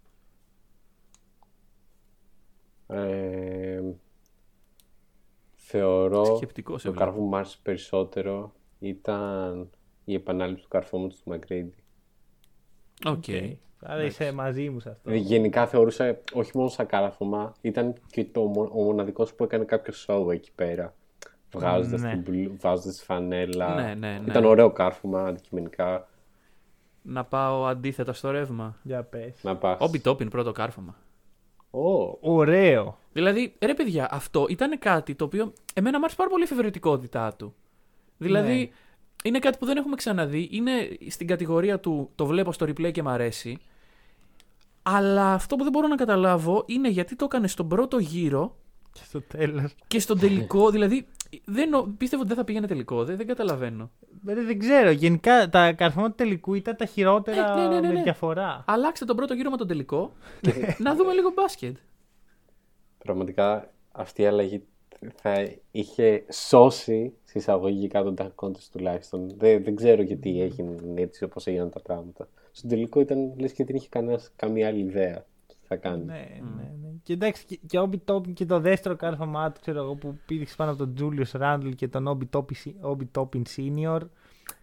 Ε, 2.87 3.81
θεωρώ 5.55 6.35
Σκεπτικός 6.35 6.81
σε 6.81 6.87
το 6.87 6.93
βλέπω. 6.93 7.05
καρφώμα 7.05 7.21
που 7.23 7.29
μου 7.29 7.35
άρεσε 7.35 7.57
περισσότερο 7.63 8.53
ήταν 8.79 9.69
η 10.05 10.13
επανάληψη 10.13 10.63
του 10.63 10.69
καρφώματος 10.69 11.17
του 11.21 11.29
Μαγκρέιντι. 11.29 11.83
Οκ. 13.05 13.23
Άρα 13.81 14.03
είσαι 14.03 14.31
μαζί 14.31 14.69
μου 14.69 14.79
σε 14.79 14.89
αυτό. 14.89 15.11
Ε, 15.11 15.15
Γενικά 15.15 15.67
θεωρούσα 15.67 16.17
όχι 16.33 16.51
μόνο 16.53 16.69
σαν 16.69 16.85
κάρφωμα, 16.85 17.53
ήταν 17.61 17.93
και 18.07 18.25
το, 18.25 18.41
μο- 18.41 18.69
ο 18.73 18.83
μοναδικός 18.83 19.33
που 19.33 19.43
έκανε 19.43 19.63
κάποιο 19.65 19.93
show 20.07 20.31
εκεί 20.33 20.51
πέρα. 20.55 20.93
Βγάζοντας, 21.51 22.01
Ναι. 22.01 22.11
την, 22.11 22.21
μπλου- 22.21 22.59
βάζοντας 22.61 22.97
τη 22.97 23.03
φανέλα. 23.03 23.75
Ναι, 23.75 23.93
ναι, 23.93 24.17
ναι. 24.17 24.23
Ήταν 24.31 24.45
ωραίο 24.45 24.71
κάρφωμα 24.71 25.25
αντικειμενικά. 25.25 26.07
Να 27.01 27.23
πάω 27.23 27.65
αντίθετα 27.65 28.13
στο 28.13 28.31
ρεύμα. 28.31 28.77
Για 28.83 29.03
πες. 29.03 29.35
Να 29.41 29.55
πας. 29.55 29.77
Όμπι 29.81 29.99
Τόπιν 29.99 30.29
πρώτο 30.29 30.51
κάρφωμα. 30.51 30.95
Ω, 31.71 32.17
Ωραίο. 32.21 32.97
Δηλαδή, 33.13 33.55
ρε 33.59 33.73
παιδιά, 33.73 34.07
αυτό 34.11 34.45
ήταν 34.49 34.79
κάτι 34.79 35.15
το 35.15 35.25
οποίο 35.25 35.53
εμένα 35.73 35.97
μου 35.97 36.03
άρεσε 36.03 36.17
πάρα 36.17 36.29
πολύ 36.29 36.41
η 36.43 36.45
εφευρετικότητά 36.51 37.33
του. 37.33 37.53
Δηλαδή, 38.17 38.53
Ναι. 38.57 38.69
είναι 39.23 39.39
κάτι 39.39 39.57
που 39.57 39.65
δεν 39.65 39.77
έχουμε 39.77 39.95
ξαναδεί. 39.95 40.47
Είναι 40.51 40.71
στην 41.09 41.27
κατηγορία 41.27 41.79
του 41.79 42.09
το 42.15 42.25
βλέπω 42.25 42.51
στο 42.51 42.65
replay 42.65 42.91
και 42.91 43.03
μ' 43.03 43.07
αρέσει. 43.09 43.57
Αλλά 44.83 45.33
αυτό 45.33 45.55
που 45.55 45.63
δεν 45.63 45.71
μπορώ 45.71 45.87
να 45.87 45.95
καταλάβω 45.95 46.63
είναι 46.67 46.89
γιατί 46.89 47.15
το 47.15 47.25
έκανε 47.25 47.47
στον 47.47 47.67
πρώτο 47.67 47.97
γύρο 47.97 48.55
Και 48.93 49.01
στο 49.03 49.21
τέλος. 49.21 49.75
και 49.87 49.99
στον 49.99 50.19
τελικό. 50.19 50.69
δηλαδή, 50.69 51.07
δεν, 51.45 51.69
νο- 51.69 51.93
πίστευω 51.97 52.21
ότι 52.21 52.29
δεν 52.31 52.37
θα 52.39 52.43
πήγαινε 52.43 52.67
τελικό. 52.67 53.03
Δεν, 53.03 53.17
δεν 53.17 53.27
καταλαβαίνω. 53.27 53.91
Δεν 54.23 54.59
ξέρω. 54.59 54.89
Γενικά 54.91 55.49
τα 55.49 55.73
καρφώματα 55.73 56.09
του 56.11 56.23
τελικού 56.23 56.53
ήταν 56.53 56.75
τα 56.75 56.85
χειρότερα 56.85 57.51
Ε, 57.51 57.61
ναι, 57.61 57.67
ναι, 57.67 57.79
ναι, 57.79 57.87
με 57.87 57.93
ναι. 57.93 58.03
διαφορά. 58.03 58.63
Αλλάξτε 58.67 59.05
τον 59.05 59.15
πρώτο 59.15 59.33
γύρο 59.33 59.49
με 59.49 59.57
τον 59.57 59.67
τελικό. 59.67 60.11
να 60.83 60.95
δούμε 60.95 61.13
λίγο 61.13 61.31
μπάσκετ. 61.35 61.75
πραγματικά 62.97 63.71
αυτή 63.91 64.21
η 64.21 64.25
αλλαγή 64.25 64.63
θα 65.15 65.47
είχε 65.71 66.25
σώσει 66.31 67.13
συσσαγωγικά 67.23 68.03
τον 68.03 68.15
Dark 68.17 68.35
Contest 68.35 68.67
τουλάχιστον. 68.71 69.29
Δεν, 69.37 69.63
δεν 69.63 69.75
ξέρω 69.75 70.01
γιατί 70.01 70.41
έγινε 70.41 70.75
έτσι 70.95 71.23
όπως 71.23 71.47
έγιναν 71.47 71.69
τα 71.69 71.81
πράγματα. 71.81 72.27
Στον 72.51 72.69
τελικό 72.69 72.99
ήταν 72.99 73.33
λες 73.39 73.53
και 73.53 73.63
δεν 73.65 73.75
είχε 73.75 73.87
κανένας, 73.89 74.31
καμία 74.35 74.67
άλλη 74.67 74.79
ιδέα 74.79 75.15
τι 75.15 75.38
θα 75.69 75.75
κάνει. 75.75 76.03
Ναι, 76.05 76.27
ναι, 76.41 76.71
ναι. 76.81 76.89
Και 77.03 77.13
εντάξει, 77.13 77.45
και, 77.45 77.59
και, 77.67 77.79
Obi 77.81 77.97
Toppin 78.13 78.33
και 78.33 78.45
το 78.45 78.59
δεύτερο 78.59 78.95
κάρφωμά 78.95 79.51
του, 79.51 79.59
ξέρω 79.61 79.79
εγώ, 79.79 79.95
που 79.95 80.17
πήδηξε 80.25 80.55
πάνω 80.55 80.71
από 80.71 80.87
τον 80.87 80.95
Julius 80.99 81.41
Randle 81.41 81.71
και 81.75 81.87
τον 81.87 82.17
Obi 82.17 82.39
Toppin, 82.39 82.91
Obi 82.91 83.07
Toppin 83.21 83.41
Senior, 83.55 83.99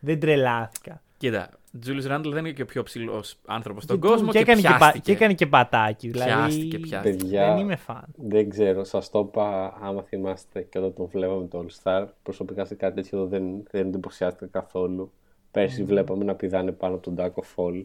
δεν 0.00 0.20
τρελάθηκα. 0.20 1.00
Κοίτα, 1.18 1.50
Τζούλιο 1.80 2.06
Ράντλ 2.08 2.30
δεν 2.30 2.44
είναι 2.44 2.52
και 2.54 2.62
ο 2.62 2.64
πιο 2.64 2.82
ψηλός 2.82 3.36
άνθρωπος 3.46 3.82
στον 3.82 4.00
Και- 4.00 4.08
κόσμο 4.08 4.30
και, 4.30 4.38
έκανε 4.38 4.60
και, 4.60 4.68
πα- 4.68 4.76
πιάστηκε. 4.78 5.00
και 5.00 5.12
έκανε 5.12 5.34
και 5.34 5.46
πατάκι. 5.46 6.08
Δηλαδή, 6.10 6.30
Πιάστηκε, 6.30 6.78
πιάστηκε. 6.78 7.16
Παιδιά, 7.16 7.46
δεν 7.54 7.58
είμαι 7.62 7.76
φαν. 7.76 8.04
Δεν 8.16 8.48
ξέρω, 8.50 8.84
σας 8.84 9.10
το 9.10 9.18
είπα 9.28 9.76
άμα 9.80 10.02
θυμάστε 10.02 10.62
και 10.62 10.78
όταν 10.78 10.94
τον 10.94 11.06
βλέπαμε 11.06 11.46
το 11.46 11.64
All 11.66 11.82
Star. 11.82 12.06
Προσωπικά 12.22 12.64
σε 12.64 12.74
κάτι 12.74 12.94
τέτοιο 13.02 13.26
δεν, 13.26 13.44
δεν 13.70 13.86
εντυπωσιάστηκα 13.86 14.46
καθόλου. 14.46 15.12
Πέρσι 15.50 15.84
βλέπαμε 15.84 16.24
να 16.24 16.34
πηδάνε 16.34 16.72
πάνω 16.72 16.94
από 16.94 17.02
τον 17.02 17.14
Ντάκο 17.14 17.42
Fall. 17.56 17.82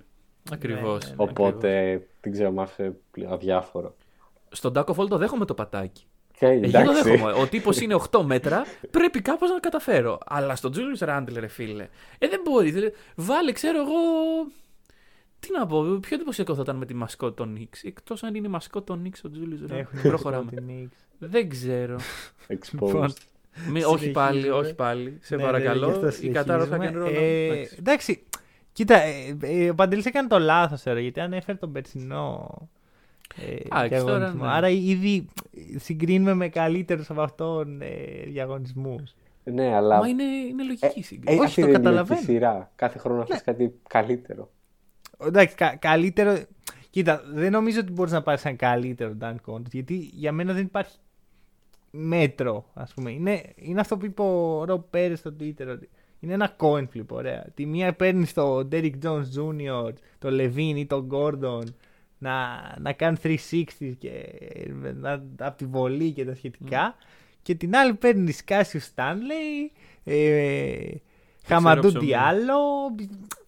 Ακριβώς. 0.52 1.04
Ναι, 1.04 1.10
ναι, 1.10 1.16
Οπότε 1.18 2.02
δεν 2.22 2.32
ξέρω, 2.32 2.52
μ' 2.52 2.60
άφησε 2.60 2.94
πλέον 3.12 3.32
αδιάφορο. 3.34 3.96
Στον 4.50 4.74
Τάκο 4.74 4.94
Φόλ 4.94 5.08
το 5.08 5.18
δέχομαι 5.18 5.46
το 5.46 5.54
πατάκι. 5.54 6.04
Και 6.38 6.46
Εκεί 6.48 6.72
το 6.72 6.78
εντάξει. 6.80 7.02
δέχομαι. 7.10 7.32
Ο 7.32 7.48
τύπος 7.48 7.80
είναι 7.80 7.96
8 8.12 8.22
μέτρα, 8.24 8.64
πρέπει 8.92 9.22
κάπως 9.22 9.50
να 9.50 9.56
το 9.56 9.62
καταφέρω. 9.62 10.18
Αλλά 10.26 10.56
στον 10.56 10.72
Τζούλιους 10.72 10.96
Ράντλ, 11.00 11.40
ρε 11.40 11.48
φίλε. 11.48 11.88
Ε, 12.18 12.28
δεν 12.28 12.42
μπορεί. 12.44 12.72
Δηλαδή, 12.72 12.94
βάλε, 13.16 13.52
ξέρω 13.52 13.78
εγώ. 13.80 13.92
Τι 15.40 15.48
να 15.58 15.66
πω, 15.66 15.84
πιο 16.02 16.16
εντυπωσιακό 16.16 16.56
θα 16.56 16.62
ήταν 16.62 16.76
με 16.76 16.86
τη 16.86 16.94
μασκότ 16.94 17.36
των 17.38 17.52
Νίξ. 17.54 17.84
Εκτός 17.84 18.24
αν 18.24 18.36
είναι 18.36 18.48
η 18.48 18.50
μασκότ 18.50 18.86
των 18.86 19.02
Νίξ 19.02 19.24
ο 19.24 19.30
Τζούλιους 19.32 19.58
Ράντλ. 19.62 19.74
Έχουν 19.80 20.02
Προχωράμε. 20.02 20.52
την 20.52 20.64
Knicks. 20.70 20.98
Δεν 21.18 21.50
ξέρω. 21.50 21.96
Exposed. 22.48 23.10
Μη- 23.70 23.84
όχι 23.86 24.12
πάλι, 24.12 24.40
Συνεχίζουμε. 24.40 24.66
όχι 24.66 24.74
πάλι. 24.76 25.18
Σε 25.22 25.36
Ναι, 25.36 25.42
ναι, 25.44 25.50
παρακαλώ. 25.52 25.86
γι' 25.86 26.06
αυτό 26.06 26.26
η 26.26 26.30
κατάρα 26.30 26.66
θα 26.66 26.74
συνεχίζουμε. 26.76 27.04
κάνει 27.06 27.16
ρόλο. 27.16 27.26
Ε, 27.26 27.68
Εντάξει. 27.80 28.24
Εντάξει, 28.80 29.34
κοίτα, 29.34 29.48
ε, 29.50 29.64
ε, 29.66 29.70
ο 29.70 29.76
Παντελής 29.76 30.06
έκανε 30.06 30.28
το 30.28 30.40
λάθος 30.40 30.84
τώρα, 30.84 31.00
γιατί 31.00 31.20
ανέφερε 31.20 31.58
τον 31.58 31.72
περσινό 31.72 32.58
ε, 33.36 33.76
Α, 33.78 33.88
και 33.88 33.98
τώρα, 33.98 34.18
διαγωνισμό. 34.18 34.46
ναι. 34.46 34.52
Άρα 34.52 34.70
ήδη 34.70 35.26
συγκρίνουμε 35.76 36.34
με 36.34 36.50
καλύτερους 36.50 37.10
από 37.10 37.22
αυτόν 37.22 37.82
ε, 37.82 37.88
διαγωνισμούς. 38.28 39.16
Ναι, 39.44 39.76
αλλά. 39.76 39.98
Μα 39.98 40.08
είναι, 40.08 40.24
είναι 40.24 40.64
λογική 40.64 41.00
Ε, 41.00 41.04
σύγκριση. 41.04 41.38
όχι, 41.38 41.46
αυτή 41.46 41.62
το 41.62 41.68
είναι 41.68 41.70
η 41.70 41.74
καταλαβαίνω. 41.82 42.16
λογική 42.16 42.32
σειρά. 42.32 42.72
Κάθε 42.76 43.00
χρόνο 43.00 43.20
να 43.20 43.26
θες 43.26 43.44
κάτι 43.44 43.74
καλύτερο. 43.88 44.50
Εντάξει, 45.26 45.56
κα- 45.56 45.76
καλύτερο. 45.76 46.38
Κοίτα, 46.90 47.22
δεν 47.34 47.52
νομίζω 47.52 47.80
ότι 47.80 47.92
μπορείς 47.92 48.12
να 48.12 48.22
πάρεις 48.22 48.46
ένα 48.46 48.56
καλύτερο 48.56 49.16
dunk 49.22 49.36
contest, 49.46 49.72
γιατί 49.72 49.94
για 50.14 50.32
μένα 50.32 50.54
δεν 50.54 50.64
υπάρχει 50.64 50.98
μέτρο, 51.92 52.66
ας 52.74 52.94
πούμε. 52.94 53.12
Είναι, 53.12 53.42
είναι 53.56 53.80
αυτό 53.80 53.98
που 53.98 54.06
είπε 54.06 54.22
ο 54.22 54.64
Ρομπ 54.66 54.82
Πέρες 54.90 55.20
στο 55.20 55.34
Twitter, 55.40 55.68
ότι 55.72 55.90
είναι 56.22 56.34
ένα 56.34 56.56
coin 56.60 56.88
flip, 56.94 57.08
ωραία. 57.08 57.46
Τη 57.54 57.66
μία 57.66 57.94
παίρνει 57.94 58.28
το 58.28 58.68
Derrick 58.72 58.94
Jones 59.04 59.26
Jr., 59.38 59.94
το 60.20 60.30
Levine 60.32 60.76
ή 60.76 60.86
τον 60.86 61.10
Gordon 61.12 61.64
να, 62.18 62.62
να 62.80 62.94
κάνει 62.94 63.18
360 63.24 63.38
και 63.98 64.12
να, 64.96 65.12
από 65.40 65.58
τη 65.58 65.66
βολή 65.66 66.12
και 66.12 66.26
τα 66.26 66.36
σχετικά. 66.36 66.96
Και 67.42 67.56
την 67.56 67.76
άλλη 67.76 67.94
παίρνει 67.94 68.34
Κάσιου 68.34 68.82
Stanley, 68.82 69.72
ε, 70.04 70.90
Χαμαντού 71.46 71.88
ψωμί. 71.88 72.06
Διάλο, 72.06 72.60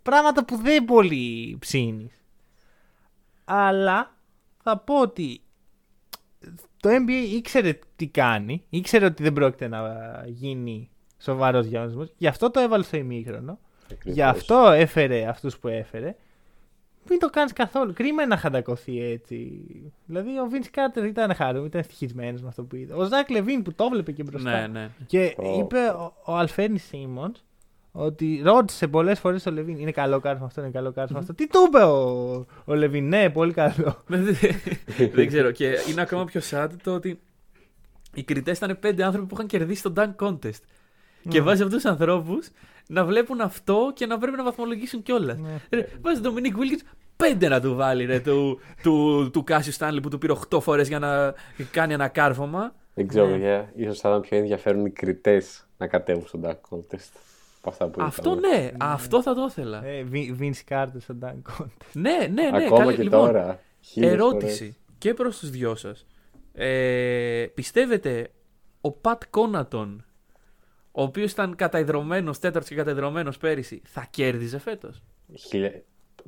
πράγματα 0.01 0.45
που 0.45 0.55
δεν 0.55 0.85
πολύ 0.85 1.57
ψήνεις. 1.59 2.11
Αλλά 3.45 4.15
θα 4.63 4.77
πω 4.77 5.01
ότι 5.01 5.41
το 6.79 6.89
NBA 6.89 7.33
ήξερε 7.33 7.79
τι 7.95 8.07
κάνει, 8.07 8.63
ήξερε 8.69 9.05
ότι 9.05 9.23
δεν 9.23 9.33
πρόκειται 9.33 9.67
να 9.67 9.81
γίνει 10.27 10.89
σοβαρός 11.23 11.67
διαγωνισμός. 11.67 12.13
Γι' 12.17 12.27
αυτό 12.27 12.51
το 12.51 12.59
έβαλε 12.59 12.83
στο 12.83 12.97
ημίχρονο. 12.97 13.59
Ακριβώς. 13.91 14.13
Γι' 14.13 14.21
αυτό 14.21 14.69
έφερε 14.69 15.27
αυτούς 15.27 15.57
που 15.57 15.67
έφερε. 15.67 16.15
Μην 17.09 17.19
το 17.19 17.29
κάνεις 17.29 17.53
καθόλου. 17.53 17.93
Κρίμα 17.93 18.23
είναι 18.23 18.35
να 18.35 18.41
χαντακωθεί 18.41 19.01
έτσι. 19.01 19.61
Δηλαδή 20.05 20.29
ο 20.29 20.49
Vince 20.51 20.79
Carter 20.79 21.05
ήταν 21.05 21.35
χαρούμενος, 21.35 21.67
ήταν 21.67 21.81
ευτυχισμένος 21.81 22.41
με 22.41 22.47
αυτό 22.47 22.63
που 22.63 22.75
είδε. 22.75 22.93
Ο 22.93 23.03
Ζακ 23.03 23.29
Λεβίν 23.29 23.61
που 23.61 23.73
το 23.73 23.89
βλέπει 23.89 24.13
και 24.13 24.23
μπροστά. 24.23 24.51
Ναι, 24.51 24.67
ναι. 24.67 24.89
Και 25.05 25.35
Ω. 25.37 25.59
είπε 25.59 25.77
ο, 25.77 26.13
ο 26.25 26.35
Αλφέρνη 26.35 26.77
Σίμον 26.77 27.35
ότι 27.91 28.41
ρώτησε 28.43 28.87
πολλές 28.87 29.19
φορές 29.19 29.43
το 29.43 29.51
Λεβίν: 29.51 29.77
Είναι 29.77 29.91
καλό 29.91 30.19
κάρφωμα 30.19 30.45
αυτό, 30.45 30.61
είναι 30.61 30.69
καλό 30.69 30.91
κάρφωμα 30.91 31.19
αυτό. 31.19 31.33
Τι 31.33 31.47
του 31.47 31.63
είπε 31.67 31.83
ο, 31.83 32.45
ο 32.65 32.73
Λεβίν, 32.73 33.07
Ναι, 33.07 33.29
πολύ 33.29 33.53
καλό. 33.53 34.03
δεν 35.13 35.27
ξέρω. 35.27 35.51
Και 35.51 35.75
είναι 35.89 36.01
ακόμα 36.01 36.25
πιο 36.25 36.41
sad 36.49 36.69
το 36.83 36.93
ότι 36.93 37.19
οι 38.13 38.23
κριτές 38.23 38.57
ήταν 38.57 38.77
πέντε 38.79 39.03
άνθρωποι 39.03 39.27
που 39.27 39.35
είχαν 39.35 39.47
κερδίσει 39.47 39.83
το 39.83 39.93
Dunk 39.95 40.15
Contest. 40.27 40.61
Και 41.29 41.41
βάζει 41.41 41.61
αυτούς 41.63 41.81
τους 41.81 41.91
ανθρώπους 41.91 42.49
να 42.87 43.05
βλέπουν 43.05 43.41
αυτό 43.41 43.91
και 43.95 44.05
να 44.05 44.17
πρέπει 44.17 44.37
να 44.37 44.43
βαθμολογήσουν 44.43 45.03
κιόλας. 45.03 45.37
Ναι. 45.37 45.85
Βάζει 46.01 46.21
τον 46.21 46.35
Dominic 46.35 46.51
Wilkins 46.57 46.85
πέντε 47.15 47.47
να 47.47 47.61
του 47.61 47.75
βάλει 47.75 48.05
ρε, 48.05 48.19
του, 48.19 48.59
του, 48.83 49.29
του 49.33 49.43
Κάσιου 49.43 49.71
Στάνλι 49.71 49.99
που 50.01 50.09
του 50.09 50.17
πήρε 50.17 50.33
8 50.49 50.59
φορές 50.61 50.87
για 50.87 50.99
να 50.99 51.33
κάνει 51.71 51.93
ένα 51.93 52.07
κάρφωμα. 52.07 52.75
Δεν 52.93 53.07
ξέρω, 53.07 53.25
Ναι. 53.25 53.31
παιδιά. 53.31 53.71
ίσως 53.75 53.99
θα 53.99 54.09
ήταν 54.09 54.21
πιο 54.21 54.37
ενδιαφέρον 54.37 54.85
οι 54.85 54.89
κριτές 54.91 55.67
να 55.77 55.87
κατέβουν 55.87 56.27
στον 56.27 56.41
Dark 56.45 56.49
Contest. 56.69 57.11
από 57.65 57.69
αυτά 57.71 57.87
που 57.87 58.01
Αυτό 58.03 58.31
είπαμε. 58.31 58.47
ναι, 58.57 58.71
αυτό 58.79 59.21
θα 59.21 59.33
το 59.33 59.45
ήθελα. 59.49 59.85
Ε, 59.85 60.03
Βι- 60.03 60.35
Vince 60.39 60.73
Carter 60.73 60.87
στο 60.99 61.15
Dunk 61.21 61.27
Contest. 61.61 61.91
Ναι, 61.93 62.11
ναι, 62.33 62.49
ναι. 62.49 62.65
Ακόμα 62.65 62.77
καλή- 62.83 62.95
και 62.95 63.03
λοιπόν, 63.03 63.25
τώρα. 63.25 63.59
χίλιες 63.81 64.11
Ερώτηση 64.11 64.57
φορές. 64.57 64.73
και 64.97 65.13
προς 65.13 65.39
τους 65.39 65.49
δυο 65.49 65.75
σας. 65.75 66.05
Ε, 66.53 67.45
πιστεύετε 67.53 68.31
ο 68.81 68.91
Πατ 68.91 69.23
Κόνατον, 69.29 70.05
ο 70.95 71.01
οποίος 71.01 71.31
ήταν 71.31 71.55
καταϊδρωμένος, 71.55 72.39
τέταρτος 72.39 72.69
και 72.69 72.75
καταϊδρωμένος 72.75 73.37
πέρυσι, 73.37 73.81
θα 73.85 74.07
κέρδιζε 74.09 74.57
φέτος. 74.59 75.01
Χίλια... 75.37 75.81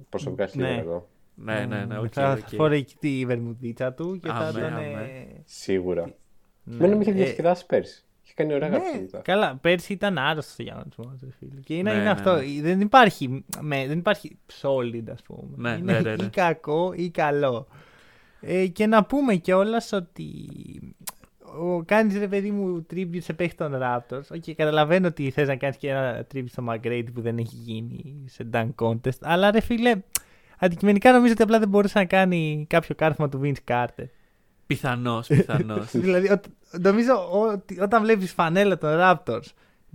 Προσωπικά 0.09 0.47
χίλια 0.47 0.69
Ναι. 0.69 0.77
εγώ. 0.77 1.09
Ναι, 1.35 1.65
ναι, 1.65 1.85
ναι. 1.85 1.97
οκ, 1.97 2.07
θα 2.11 2.31
οκ. 2.31 2.55
φοράει 2.55 2.83
τη 2.99 3.23
βερμουδίτσα 3.25 3.93
του 3.93 4.19
και 4.21 4.27
θα 4.27 4.33
Αμέ, 4.33 4.59
ήταν. 4.59 4.73
αμέ. 4.73 4.83
ε, 5.29 5.41
Σίγουρα. 5.45 6.05
ναι. 6.63 6.75
Εμένα 6.77 6.95
με 6.95 7.01
είχε 7.01 7.11
Ε, 7.11 7.13
διασκεδάσει 7.13 7.65
πέρσι. 7.65 8.03
Είχε 8.23 8.33
κάνει 8.35 8.53
ωραία 8.53 8.69
Ναι, 8.69 8.75
καρφώματα. 8.77 9.19
καλά. 9.19 9.55
Πέρσι 9.61 9.93
ήταν 9.93 10.17
άρρωστο 10.17 10.63
για 10.63 10.73
να 10.73 10.83
τους 11.17 11.35
φίλε. 11.39 11.59
Και 11.61 11.75
είναι, 11.75 11.89
Ναι, 11.89 11.95
είναι 11.95 12.03
ναι, 12.05 12.09
αυτό. 12.09 12.35
ναι. 12.35 12.61
Δεν 12.61 12.81
υπάρχει, 12.81 13.45
με, 13.61 13.87
δεν 13.87 13.97
υπάρχει 13.97 14.37
solid, 14.61 15.03
ας 15.11 15.21
πούμε. 15.21 15.49
Ναι, 15.55 15.77
είναι 15.77 15.91
ναι, 15.93 15.99
ναι, 15.99 16.15
ναι. 16.15 16.23
ή 16.23 16.29
κακό 16.29 16.93
ή 16.95 17.09
καλό. 17.09 17.67
Ε, 18.41 18.67
και 18.67 18.85
να 18.87 19.05
πούμε 19.05 19.35
κιόλας 19.35 19.91
ότι 19.91 20.25
ο, 21.59 21.83
κάνεις 21.85 22.17
ρε 22.17 22.27
παιδί 22.27 22.51
μου 22.51 22.85
tribute 22.93 23.21
σε 23.21 23.33
παίχτη 23.33 23.55
των 23.55 23.73
Raptors. 23.81 24.35
Okay, 24.35 24.51
καταλαβαίνω 24.51 25.07
ότι 25.07 25.31
θες 25.31 25.47
να 25.47 25.55
κάνεις 25.55 25.77
και 25.77 25.89
ένα 25.89 26.25
tribute 26.33 26.49
στο 26.51 26.63
McGrady 26.69 27.07
που 27.13 27.21
δεν 27.21 27.37
έχει 27.37 27.55
γίνει 27.55 28.23
σε 28.27 28.49
dunk 28.53 28.69
contest. 28.75 29.19
Αλλά 29.21 29.51
ρε 29.51 29.59
φίλε, 29.59 29.95
αντικειμενικά 30.59 31.11
νομίζω 31.11 31.31
ότι 31.33 31.41
απλά 31.41 31.59
δεν 31.59 31.67
μπορούσε 31.67 31.99
να 31.99 32.05
κάνει 32.05 32.65
κάποιο 32.69 32.95
κάρφωμα 32.95 33.29
του 33.29 33.41
Vince 33.43 33.73
Carter. 33.73 34.05
Πιθανώς, 34.67 35.27
πιθανώς. 35.35 35.91
δηλαδή, 35.91 36.29
ο, 36.31 36.39
νομίζω 36.81 37.29
ότι 37.31 37.81
όταν 37.81 38.01
βλέπεις 38.03 38.31
φανέλα 38.31 38.77
των 38.77 38.89
Raptors 39.01 39.45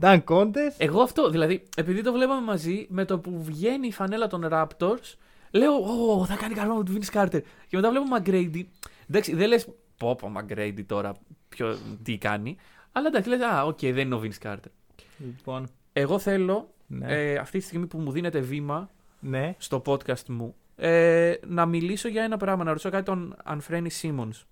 dunk 0.00 0.24
contest, 0.24 0.74
Εγώ 0.78 1.02
αυτό, 1.02 1.30
δηλαδή, 1.30 1.62
επειδή 1.76 2.02
το 2.02 2.12
βλέπαμε 2.12 2.40
μαζί, 2.40 2.86
με 2.88 3.04
το 3.04 3.18
που 3.18 3.42
βγαίνει 3.42 3.86
η 3.86 3.92
φανέλα 3.92 4.26
των 4.26 4.48
Raptors, 4.50 5.14
λέω, 5.50 5.72
Ω, 6.18 6.24
θα 6.24 6.36
κάνει 6.36 6.54
καλό 6.54 6.74
με 6.74 6.82
τον 6.84 6.98
Vince 7.00 7.20
Carter. 7.20 7.40
Και 7.68 7.76
μετά 7.76 7.90
βλέπω 7.90 8.04
McGrady. 8.16 8.62
Εντάξει, 9.08 9.34
δεν 9.34 9.48
λες, 9.48 9.68
πω 10.00 10.14
πω 10.16 10.32
McGrady 10.36 10.84
τώρα, 10.86 11.14
ποιο, 11.48 11.78
τι 12.02 12.18
κάνει. 12.18 12.56
Αλλά 12.92 13.06
εντάξει, 13.06 13.28
λες, 13.28 13.40
α, 13.40 13.64
οκ, 13.64 13.78
δεν 13.80 13.98
είναι 13.98 14.14
ο 14.14 14.22
Vince 14.24 14.46
Carter. 14.48 14.70
λοιπόν, 15.18 15.68
Εγώ 15.92 16.18
θέλω, 16.18 16.74
Ναι. 16.86 17.06
ε, 17.08 17.36
αυτή 17.36 17.58
τη 17.58 17.64
στιγμή 17.64 17.86
που 17.86 17.98
μου 17.98 18.10
δίνετε 18.12 18.40
βήμα 18.40 18.90
ναι. 19.20 19.54
στο 19.58 19.82
podcast 19.86 20.24
μου, 20.28 20.54
ε, 20.76 21.34
να 21.46 21.66
μιλήσω 21.66 22.08
για 22.08 22.22
ένα 22.22 22.36
πράγμα, 22.36 22.64
να 22.64 22.70
ρωτήσω 22.70 22.90
κάτι 22.90 23.04
τον 23.04 23.36
Anfernee 23.44 23.86
Simmons. 24.02 24.42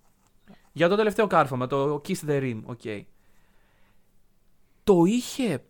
Για 0.73 0.89
το 0.89 0.97
τελευταίο 0.97 1.27
κάρφωμα, 1.27 1.67
το 1.67 2.03
Kiss 2.09 2.29
the 2.29 2.41
Rim, 2.43 2.61
οκ. 2.65 2.81
Το 4.85 5.05
είχε 5.05 5.63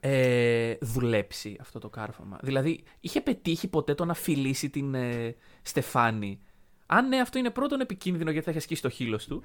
ε, 0.00 0.74
δουλέψει 0.80 1.56
αυτό 1.60 1.78
το 1.78 1.88
κάρφωμα. 1.88 2.38
Δηλαδή, 2.42 2.82
είχε 3.00 3.20
πετύχει 3.20 3.68
ποτέ 3.68 3.94
το 3.94 4.04
να 4.04 4.14
φιλήσει 4.14 4.70
την 4.70 4.94
ε, 4.94 5.34
στεφάνη. 5.62 6.40
Αν 6.86 7.08
ναι, 7.08 7.20
αυτό 7.20 7.38
είναι 7.38 7.50
πρώτον 7.50 7.80
επικίνδυνο 7.80 8.30
γιατί 8.30 8.44
θα 8.44 8.50
έχει 8.50 8.58
σκίσει 8.58 8.82
το 8.82 8.88
χείλος 8.88 9.26
του. 9.26 9.42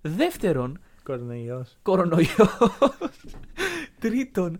Δεύτερον, 0.00 0.80
Κορονοϊός. 1.02 1.78
κορονοϊός. 1.82 2.58
Τρίτον, 3.98 4.58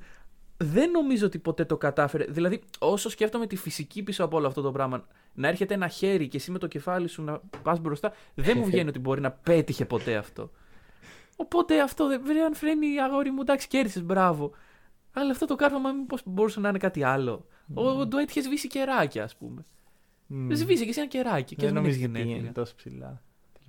δεν 0.57 0.91
νομίζω 0.91 1.27
ότι 1.27 1.39
ποτέ 1.39 1.65
το 1.65 1.77
κατάφερε. 1.77 2.25
Δηλαδή, 2.25 2.63
όσο 2.79 3.09
σκέφτομαι 3.09 3.47
τη 3.47 3.57
φυσική 3.57 4.03
πίσω 4.03 4.25
από 4.25 4.37
όλο 4.37 4.47
αυτό 4.47 4.63
το 4.63 4.73
πράγμα, 4.73 5.07
να 5.35 5.49
έρχεται 5.49 5.75
ένα 5.75 5.89
χέρι 5.89 6.29
και 6.29 6.37
εσύ 6.37 6.51
με 6.51 6.59
το 6.59 6.67
κεφάλι 6.67 7.09
σου 7.09 7.23
να 7.23 7.41
πας 7.63 7.81
μπροστά, 7.81 8.13
δεν 8.35 8.59
μου 8.59 8.65
βγαίνει 8.65 8.89
ότι 8.95 8.99
μπορεί 8.99 9.21
να 9.21 9.31
πέτυχε 9.31 9.85
ποτέ 9.85 10.17
αυτό. 10.17 10.51
Οπότε 11.37 11.81
αυτό 11.81 12.09
δεν 12.09 12.21
βρει 12.25 12.39
αν 12.39 12.55
φρένει 12.55 13.01
αγόρι 13.01 13.31
μου, 13.31 13.41
εντάξει, 13.41 13.69
κέρδισες, 13.69 14.03
μπράβο. 14.03 14.51
Αλλά 15.13 15.31
αυτό 15.31 15.47
το 15.47 15.57
κάρφωμα 15.57 15.93
μήπως 15.93 16.23
μπορούσε 16.25 16.61
να 16.61 16.69
είναι 16.69 16.79
κάτι 16.79 17.03
άλλο. 17.03 17.47
Ο 17.75 18.07
Ντουέτ 18.07 18.31
είχε 18.31 18.43
σβήσει 18.43 18.69
κεράκι, 18.69 19.21
ας 19.21 19.37
πούμε. 19.37 19.65
Μμ. 20.27 20.53
Σβήσει 20.55 20.83
και 20.85 20.89
εσύ 20.91 21.01
ένα 21.01 21.09
κεράκι. 21.09 21.55
Και 21.55 21.65
Δεν 21.65 21.75
μην 21.75 21.83
νομίζω 21.83 21.95
έχεις 22.01 22.09
ότι 22.09 22.19
γενέθλια. 22.19 22.43
είναι 22.43 22.53
τόσο 22.53 22.75
ψηλά. 22.77 23.23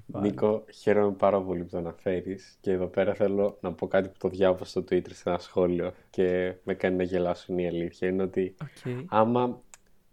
Νίκο, 0.06 0.64
χαίρομαι 0.74 1.12
πάρα 1.12 1.42
πολύ 1.42 1.64
που 1.64 1.70
το 1.70 1.78
αναφέρεις 1.78 2.58
και 2.62 2.72
εδώ 2.72 2.86
πέρα 2.86 3.14
θέλω 3.14 3.58
να 3.62 3.74
πω 3.74 3.88
κάτι 3.88 4.08
που 4.08 4.16
το 4.18 4.30
διάβασα 4.30 4.66
στο 4.66 4.82
Twitter 4.82 5.12
σε 5.14 5.30
ένα 5.30 5.38
σχόλιο 5.38 5.94
και 6.10 6.54
με 6.64 6.74
κάνει 6.74 6.96
να 6.96 7.04
γελάσω. 7.04 7.46
Είναι 7.54 7.62
η 7.62 7.68
αλήθεια. 7.68 8.08
Είναι 8.08 8.24
ότι 8.24 8.56
Οκ. 8.62 8.94
άμα 9.08 9.62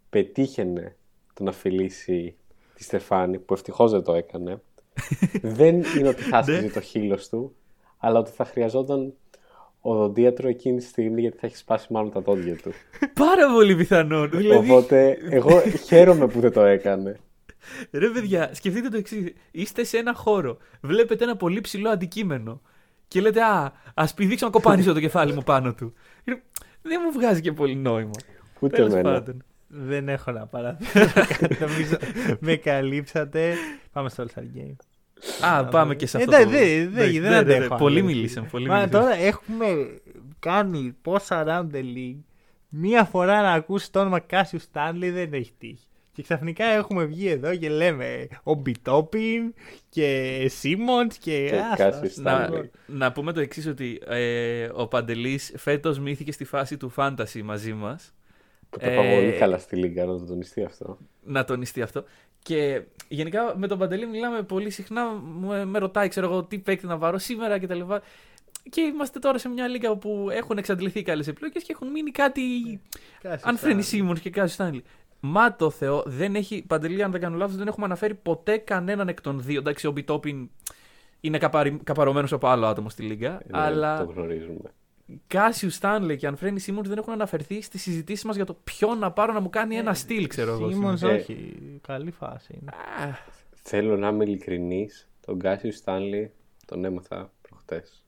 πετύχαινε 0.09 0.95
το 1.33 1.43
να 1.43 1.51
φιλήσει 1.51 2.35
τη 2.73 2.83
Στεφάνη, 2.83 3.39
που 3.39 3.53
ευτυχώς 3.53 3.91
δεν 3.91 4.03
το 4.03 4.13
έκανε, 4.13 4.61
δεν 5.41 5.75
είναι 5.97 6.07
ότι 6.07 6.21
θα 6.21 6.37
άσκησε 6.37 6.69
το 6.73 6.81
χείλος 6.81 7.29
του, 7.29 7.55
αλλά 7.97 8.19
ότι 8.19 8.31
θα 8.31 8.45
χρειαζόταν 8.45 9.13
οδοντίατρο 9.81 10.47
εκείνη 10.47 10.77
τη 10.77 10.83
στιγμή 10.83 11.21
γιατί 11.21 11.37
θα 11.37 11.47
έχει 11.47 11.55
σπάσει 11.57 11.93
μάλλον 11.93 12.11
τα 12.11 12.19
δόντια 12.21 12.55
του. 12.55 12.71
Πάρα 13.25 13.51
πολύ 13.53 13.75
πιθανόν. 13.75 14.29
Δηλαδή, 14.29 14.69
Οπότε 14.71 15.17
εγώ 15.29 15.59
χαίρομαι 15.85 16.27
που 16.27 16.39
δεν 16.39 16.51
το 16.51 16.61
έκανε. 16.61 17.19
Ρε 17.91 18.09
παιδιά, 18.09 18.49
σκεφτείτε 18.53 18.89
το 18.89 18.97
εξής. 18.97 19.33
Είστε 19.51 19.83
σε 19.83 19.97
ένα 19.97 20.13
χώρο. 20.13 20.57
Βλέπετε 20.81 21.23
ένα 21.23 21.35
πολύ 21.35 21.61
ψηλό 21.61 21.89
αντικείμενο. 21.89 22.61
Και 23.07 23.21
λέτε, 23.21 23.41
Α, 23.43 23.71
ας 23.93 24.13
πηδήξω 24.13 24.45
να 24.45 24.51
κοπανίσω 24.51 24.93
το 24.93 24.99
κεφάλι 24.99 25.33
μου 25.33 25.41
πάνω 25.43 25.73
του. 25.73 25.93
Ε, 26.23 26.31
Δεν 26.81 27.01
μου 27.05 27.11
βγάζει 27.11 27.41
και 27.41 27.51
πολύ 27.51 27.75
νόημα. 27.75 28.11
Ούτε 28.59 28.75
Τέλος 28.75 28.91
εμένα. 28.93 29.11
πάντων. 29.11 29.43
Δεν 29.67 30.09
έχω 30.09 30.31
να 30.31 30.45
παραθέσω 30.45 31.21
κάτι. 31.39 31.57
Νομίζω 31.59 31.97
με 32.39 32.55
καλύψατε. 32.55 33.53
Πάμε 33.91 34.09
στο 34.09 34.23
All 34.23 34.39
Star 34.39 34.43
Game. 34.43 34.75
Α, 35.41 35.65
πάμε 35.65 35.95
και 35.95 36.05
σε 36.07 36.17
αυτό. 36.17 36.35
Εντάξει, 36.35 36.51
το- 36.53 36.59
δεν- 36.59 36.89
δεν- 36.91 36.93
Εντάξει, 36.93 37.19
δεν 37.19 37.31
ναι, 37.31 37.37
ναι, 37.41 37.43
ναι. 37.43 37.55
αντέχω. 37.55 37.75
Πολύ 37.75 37.97
άλλο. 37.99 38.07
μιλήσαμε. 38.07 38.47
Πολύ 38.51 38.67
Μα 38.67 38.75
μιλήσαμε. 38.79 39.03
τώρα 39.05 39.15
έχουμε 39.15 39.65
κάνει 40.39 40.95
πόσα 41.01 41.43
round 41.47 41.75
the 41.75 41.79
league. 41.81 42.19
Μία 42.69 43.03
φορά 43.03 43.41
να 43.41 43.51
ακούσει 43.51 43.91
το 43.91 43.99
όνομα 43.99 44.19
Κάσιου 44.19 44.59
Στάνλι 44.59 45.09
δεν 45.09 45.33
έχει 45.33 45.51
τύχει. 45.57 45.85
Και 46.13 46.21
ξαφνικά 46.21 46.65
έχουμε 46.65 47.03
βγει 47.05 47.27
εδώ 47.27 47.55
και 47.55 47.69
λέμε 47.69 48.27
ο 48.43 48.53
Μπιτόπιν 48.53 49.53
και 49.89 50.45
Σίμοντς 50.49 51.17
και. 51.17 51.47
Και 51.49 51.55
άστα, 51.71 51.75
Κάσιου 51.89 52.05
άστα. 52.05 52.21
Να, 52.39 52.45
Στάνλι. 52.45 52.71
να 52.85 53.11
πούμε 53.11 53.31
το 53.33 53.39
εξής 53.39 53.67
ότι 53.67 54.01
ε, 54.07 54.69
ο 54.73 54.87
Παντελής 54.87 55.53
φέτος 55.57 55.99
μύθηκε 55.99 56.31
στη 56.31 56.43
φάση 56.45 56.77
του 56.77 56.93
fantasy 56.95 57.41
μαζί 57.43 57.73
μας. 57.73 58.13
Που 58.69 58.77
το 58.79 58.91
είπα 58.91 59.01
Ε, 59.01 59.15
πολύ 59.15 59.31
καλά 59.37 59.57
στη 59.57 59.75
Λίγκα, 59.75 60.05
να 60.05 60.17
το 60.17 60.25
τονιστεί 60.25 60.63
αυτό. 60.63 60.97
να 61.23 61.43
τονιστεί 61.43 61.81
αυτό. 61.81 62.03
Και 62.43 62.81
γενικά 63.07 63.53
με 63.57 63.67
τον 63.67 63.77
Παντελή 63.77 64.07
μιλάμε 64.07 64.41
πολύ 64.41 64.69
συχνά. 64.69 65.05
Με, 65.39 65.65
με 65.65 65.79
ρωτάει, 65.79 66.07
ξέρω 66.07 66.25
εγώ, 66.25 66.43
τι 66.43 66.59
παίκτη 66.59 66.85
να 66.85 66.97
βάλω 66.97 67.17
σήμερα 67.17 67.59
κτλ. 67.59 67.79
Και, 67.79 68.01
και 68.69 68.81
είμαστε 68.81 69.19
τώρα 69.19 69.37
σε 69.37 69.49
μια 69.49 69.67
λίγα 69.67 69.91
όπου 69.91 70.27
έχουν 70.31 70.57
εξαντληθεί 70.57 71.01
καλές 71.01 71.27
επιλογές 71.27 71.63
και 71.63 71.71
έχουν 71.71 71.91
μείνει 71.91 72.11
κάτι. 72.11 72.41
Κάσιου 73.21 73.49
Αν 73.49 73.57
φρένει 73.57 73.81
Στάνλι. 73.81 73.83
Σίμον 73.83 74.19
και 74.19 74.29
κάτι 74.29 74.49
Στάνλι. 74.49 74.83
Μα 75.19 75.55
το 75.55 75.69
Θεό, 75.69 76.03
δεν 76.05 76.35
έχει. 76.35 76.63
Παντελή, 76.67 77.03
αν 77.03 77.11
δεν 77.11 77.21
κάνω 77.21 77.37
λάθος, 77.37 77.55
δεν 77.55 77.67
έχουμε 77.67 77.85
αναφέρει 77.85 78.13
ποτέ 78.13 78.57
κανέναν 78.57 79.07
εκ 79.07 79.21
των 79.21 79.41
δύο. 79.41 79.59
Εντάξει, 79.59 79.87
ο 79.87 79.91
Μπιτόπιν 79.91 80.49
είναι 81.19 81.37
καπαρωμένος 81.83 82.33
από 82.33 82.47
άλλο 82.47 82.65
άτομο 82.65 82.89
στη 82.89 83.03
Λίγκα. 83.03 83.33
Ε, 83.33 83.37
ναι, 83.51 83.59
αλλά 83.59 84.05
Το 84.05 84.11
γνωρίζουμε. 84.11 84.73
Κάσιου 85.27 85.69
Στάνλε 85.69 86.15
και 86.15 86.27
αν 86.27 86.35
φρένει 86.35 86.59
Σίμον 86.59 86.83
δεν 86.83 86.97
έχουν 86.97 87.13
αναφερθεί 87.13 87.61
στις 87.61 87.81
συζητήσεις 87.81 88.23
μας 88.23 88.35
για 88.35 88.45
το 88.45 88.57
ποιον 88.63 88.97
να 88.99 89.11
πάρω 89.11 89.33
να 89.33 89.39
μου 89.39 89.49
κάνει 89.49 89.75
ένα 89.75 89.93
στυλ, 89.93 90.27
ξέρω 90.27 90.51
εγώ. 90.51 90.71
Σίμονς 90.71 91.01
Ε, 91.01 91.07
όχι. 91.07 91.55
Καλή 91.87 92.11
φάση 92.11 92.57
είναι. 92.61 92.71
Α, 92.71 93.17
Θέλω 93.63 93.97
να 93.97 94.07
είμαι 94.07 94.23
ειλικρινής. 94.23 95.09
Τον 95.25 95.39
Κάσιου 95.39 95.73
Στάνλι 95.73 96.31
τον 96.65 96.85
έμαθα 96.85 97.31
προχτές. 97.41 98.03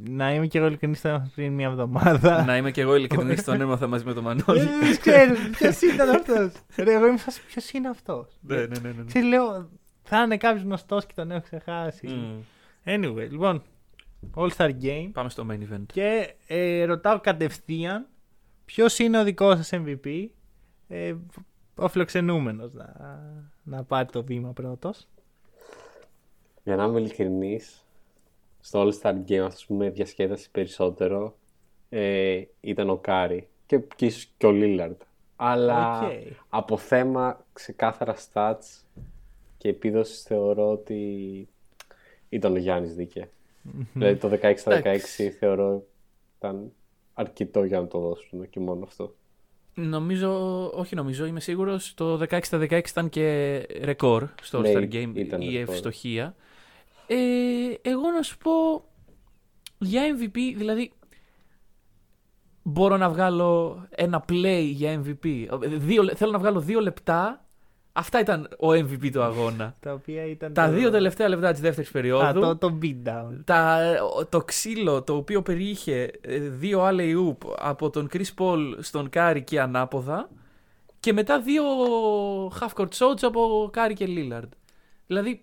Να 0.00 0.34
είμαι 0.34 0.46
και 0.46 0.58
εγώ 0.58 0.66
ειλικρινής 0.66 1.02
πριν 1.34 1.52
μια 1.52 1.66
εβδομάδα. 1.66 2.44
να 2.46 2.56
είμαι 2.56 2.70
κι 2.70 2.80
εγώ 2.80 2.96
ειλικρινής, 2.96 3.44
τον 3.44 3.60
έμαθα 3.64 3.86
μαζί 3.86 4.04
με 4.04 4.12
τον 4.12 4.22
Μανώλη. 4.22 4.60
Δεν 4.60 4.98
ξέρω 5.00 5.34
ποιος 5.50 5.80
ήταν 5.80 6.08
αυτός. 6.08 6.52
Εγώ 6.76 7.06
είμαι 7.06 7.16
φάση 7.16 7.40
ποιος 7.46 7.70
είναι 7.70 7.88
αυτός; 7.88 8.38
ναι, 8.40 8.56
ναι, 8.56 8.66
ναι, 8.66 8.78
ναι, 8.82 8.92
ναι. 8.92 9.04
Ξέρεις, 9.04 9.28
λέω, 9.28 9.68
θα 10.02 10.22
είναι 10.22 10.36
κάποιος 10.36 10.62
γνωστός 10.62 11.06
και 11.06 11.12
τον 11.16 11.30
έχω 11.30 11.40
ξεχάσει. 11.42 12.06
Μμ. 12.06 12.40
Anyway, 12.84 13.28
λοιπόν, 13.30 13.62
All 14.34 14.50
Star 14.56 14.70
Game. 14.82 15.10
Πάμε 15.12 15.28
στο 15.28 15.46
main 15.50 15.72
event. 15.72 15.84
Και 15.92 16.34
ε, 16.46 16.84
ρωτάω 16.84 17.20
κατευθείαν 17.20 18.06
ποιος 18.64 18.98
είναι 18.98 19.18
ο 19.18 19.24
δικός 19.24 19.56
σας 19.56 19.70
MVP. 19.72 20.26
Ε, 20.88 21.14
ο 21.74 21.88
φιλοξενούμενος 21.88 22.72
να, 22.72 22.94
να 23.62 23.84
πάρει 23.84 24.08
το 24.08 24.24
βήμα 24.24 24.52
πρώτος. 24.52 25.08
Για 26.64 26.76
να 26.76 26.84
είμαι 26.84 27.00
ειλικρινής, 27.00 27.84
στο 28.60 28.88
All 28.88 29.00
Star 29.00 29.14
Game 29.28 29.44
αυτό 29.46 29.64
που 29.66 29.74
με 29.74 29.90
διασκέδασε 29.90 30.48
περισσότερο 30.52 31.36
ε, 31.88 32.42
ήταν 32.60 32.90
ο 32.90 32.96
Κάρι 32.96 33.48
και, 33.66 33.78
και 33.96 34.06
ίσως 34.06 34.28
και 34.36 34.46
ο 34.46 34.50
Λίλαρντ. 34.50 35.00
Αλλά 35.36 36.00
Οκ. 36.00 36.12
από 36.48 36.76
θέμα 36.76 37.44
ξεκάθαρα 37.52 38.16
stats 38.16 38.84
και 39.58 39.68
επίδοσης 39.68 40.22
θεωρώ 40.22 40.70
ότι 40.70 41.48
ήταν 42.28 42.54
ο 42.54 42.58
Γιάννης 42.58 42.94
δίκαια. 42.94 43.28
Δηλαδή 43.92 44.16
το 44.16 44.28
16 44.42 44.52
στα 44.56 44.72
16 44.72 44.78
Εντάξει. 44.78 45.30
θεωρώ 45.30 45.82
ήταν 46.38 46.72
αρκετό 47.14 47.64
για 47.64 47.80
να 47.80 47.86
το 47.86 47.98
δώσουν 47.98 48.50
και 48.50 48.60
μόνο 48.60 48.84
αυτό. 48.84 49.14
Νομίζω, 49.74 50.30
όχι 50.70 50.94
νομίζω, 50.94 51.24
είμαι 51.26 51.40
σίγουρος. 51.40 51.94
Το 51.94 52.14
16 52.30 52.38
στα 52.42 52.58
16 52.58 52.88
ήταν 52.88 53.08
και 53.08 53.56
ρεκόρ 53.82 54.28
στο 54.42 54.58
All 54.58 54.62
Ναι, 54.62 54.72
Star 54.74 54.92
Game 54.94 55.12
ήταν 55.14 55.40
η 55.40 55.56
ρεκόρ. 55.56 55.74
ευστοχία. 55.74 56.34
Ε, 57.06 57.16
εγώ 57.82 58.10
να 58.10 58.22
σου 58.22 58.38
πω 58.38 58.84
για 59.78 60.02
MVP, 60.16 60.36
δηλαδή 60.56 60.92
μπορώ 62.62 62.96
να 62.96 63.08
βγάλω 63.10 63.82
ένα 63.90 64.24
play 64.28 64.68
για 64.72 65.02
MVP. 65.04 65.46
Δύο, 65.66 66.14
θέλω 66.14 66.30
να 66.30 66.38
βγάλω 66.38 66.60
δύο 66.60 66.80
λεπτά. 66.80 67.41
Αυτά 67.92 68.20
ήταν 68.20 68.48
ο 68.58 68.68
MVP 68.68 69.10
του 69.12 69.22
αγώνα. 69.22 69.74
Τα 69.80 69.92
οποία 69.92 70.24
ήταν. 70.24 70.52
Τα 70.52 70.66
το... 70.66 70.72
δύο 70.72 70.90
τελευταία 70.90 71.28
λεπτά 71.28 71.52
της 71.52 71.60
δεύτερης 71.60 71.90
περίοδου. 71.90 72.24
Α, 72.24 72.32
το, 72.32 72.56
το 72.56 72.78
beatdown. 72.82 73.40
Τα, 73.44 73.94
το 74.28 74.40
ξύλο 74.40 75.02
το 75.02 75.16
οποίο 75.16 75.42
περιείχε 75.42 76.10
ε, 76.20 76.38
δύο 76.38 76.82
alley 76.82 77.14
oop 77.14 77.42
από 77.58 77.90
τον 77.90 78.08
Chris 78.12 78.34
Paul 78.38 78.74
στον 78.78 79.08
Κάρι 79.08 79.42
και 79.42 79.60
ανάποδα 79.60 80.28
και 81.00 81.12
μετά 81.12 81.40
δύο 81.40 81.64
half 82.48 82.70
court 82.74 82.88
shots 82.88 83.22
από 83.22 83.70
Κάρι 83.72 83.94
και 83.94 84.06
Lillard. 84.08 84.48
Δηλαδή 85.06 85.42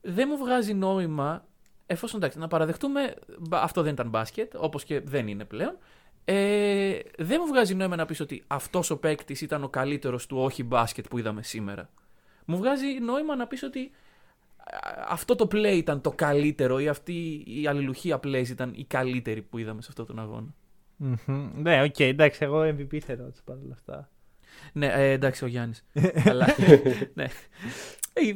δεν 0.00 0.28
μου 0.30 0.44
βγάζει 0.44 0.74
νόημα 0.74 1.44
εφόσον 1.86 2.20
εντάξει 2.20 2.38
να 2.38 2.48
παραδεχτούμε 2.48 3.14
αυτό 3.50 3.82
δεν 3.82 3.92
ήταν 3.92 4.08
μπάσκετ 4.08 4.54
όπως 4.56 4.84
και 4.84 5.00
δεν 5.00 5.28
είναι 5.28 5.44
πλέον 5.44 5.78
ε, 6.30 6.98
δεν 7.18 7.38
μου 7.40 7.46
βγάζει 7.46 7.74
νόημα 7.74 7.96
να 7.96 8.06
πεις 8.06 8.20
ότι 8.20 8.44
αυτός 8.46 8.90
ο 8.90 8.98
παίκτης 8.98 9.40
ήταν 9.40 9.64
ο 9.64 9.68
καλύτερος 9.68 10.26
του 10.26 10.38
όχι 10.38 10.62
μπάσκετ 10.64 11.08
που 11.08 11.18
είδαμε 11.18 11.42
σήμερα. 11.42 11.90
Μου 12.44 12.56
βγάζει 12.56 12.86
νόημα 13.00 13.36
να 13.36 13.46
πεις 13.46 13.62
ότι 13.62 13.90
αυτό 15.08 15.34
το 15.34 15.48
play 15.52 15.74
ήταν 15.76 16.00
το 16.00 16.10
καλύτερο 16.10 16.78
ή 16.78 16.88
αυτή 16.88 17.44
η 17.46 17.66
αλληλουχία 17.66 18.20
plays 18.24 18.48
ήταν 18.48 18.72
η 18.74 18.84
καλύτερη 18.84 19.42
που 19.42 19.58
είδαμε 19.58 19.82
σε 19.82 19.88
αυτόν 19.90 20.06
τον 20.06 20.18
αγώνα. 20.18 20.54
Mm-hmm. 21.04 21.50
Ναι, 21.54 21.82
οκ, 21.82 21.94
okay, 21.98 22.04
εντάξει, 22.04 22.44
εγώ 22.44 22.60
MVP 22.60 22.98
θέλω 22.98 23.26
έτσι 23.26 23.42
παρόλα 23.44 23.72
αυτά. 23.72 24.10
Ναι, 24.72 24.86
ε, 24.86 25.10
εντάξει, 25.10 25.44
ο 25.44 25.46
Γιάννης. 25.46 25.84
αλλά. 26.30 26.46
ναι. 27.14 27.26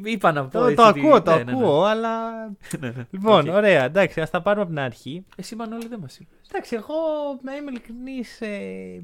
Είπα 0.05 0.33
να 0.33 0.45
πω. 0.45 0.59
Το, 0.59 0.74
το 0.74 0.83
ακούω, 0.83 1.22
το 1.22 1.37
ναι, 1.37 1.43
ναι, 1.43 1.53
ακούω, 1.53 1.83
αλλά. 1.83 2.30
λοιπόν, 3.11 3.45
okay. 3.45 3.53
ωραία, 3.53 3.85
εντάξει, 3.85 4.20
ας 4.20 4.30
τα 4.30 4.43
πάρουμε 4.43 4.62
από 4.62 4.72
την 4.72 4.80
αρχή. 4.80 5.24
Εσύ, 5.37 5.57
Μανώλη, 5.57 5.87
δεν 5.89 5.99
μας 5.99 6.18
είπες. 6.18 6.49
Εντάξει, 6.49 6.74
εγώ 6.74 6.95
να 7.43 7.57
είμαι 7.57 7.70
ειλικρινής. 7.70 8.41
Ε, 8.41 9.03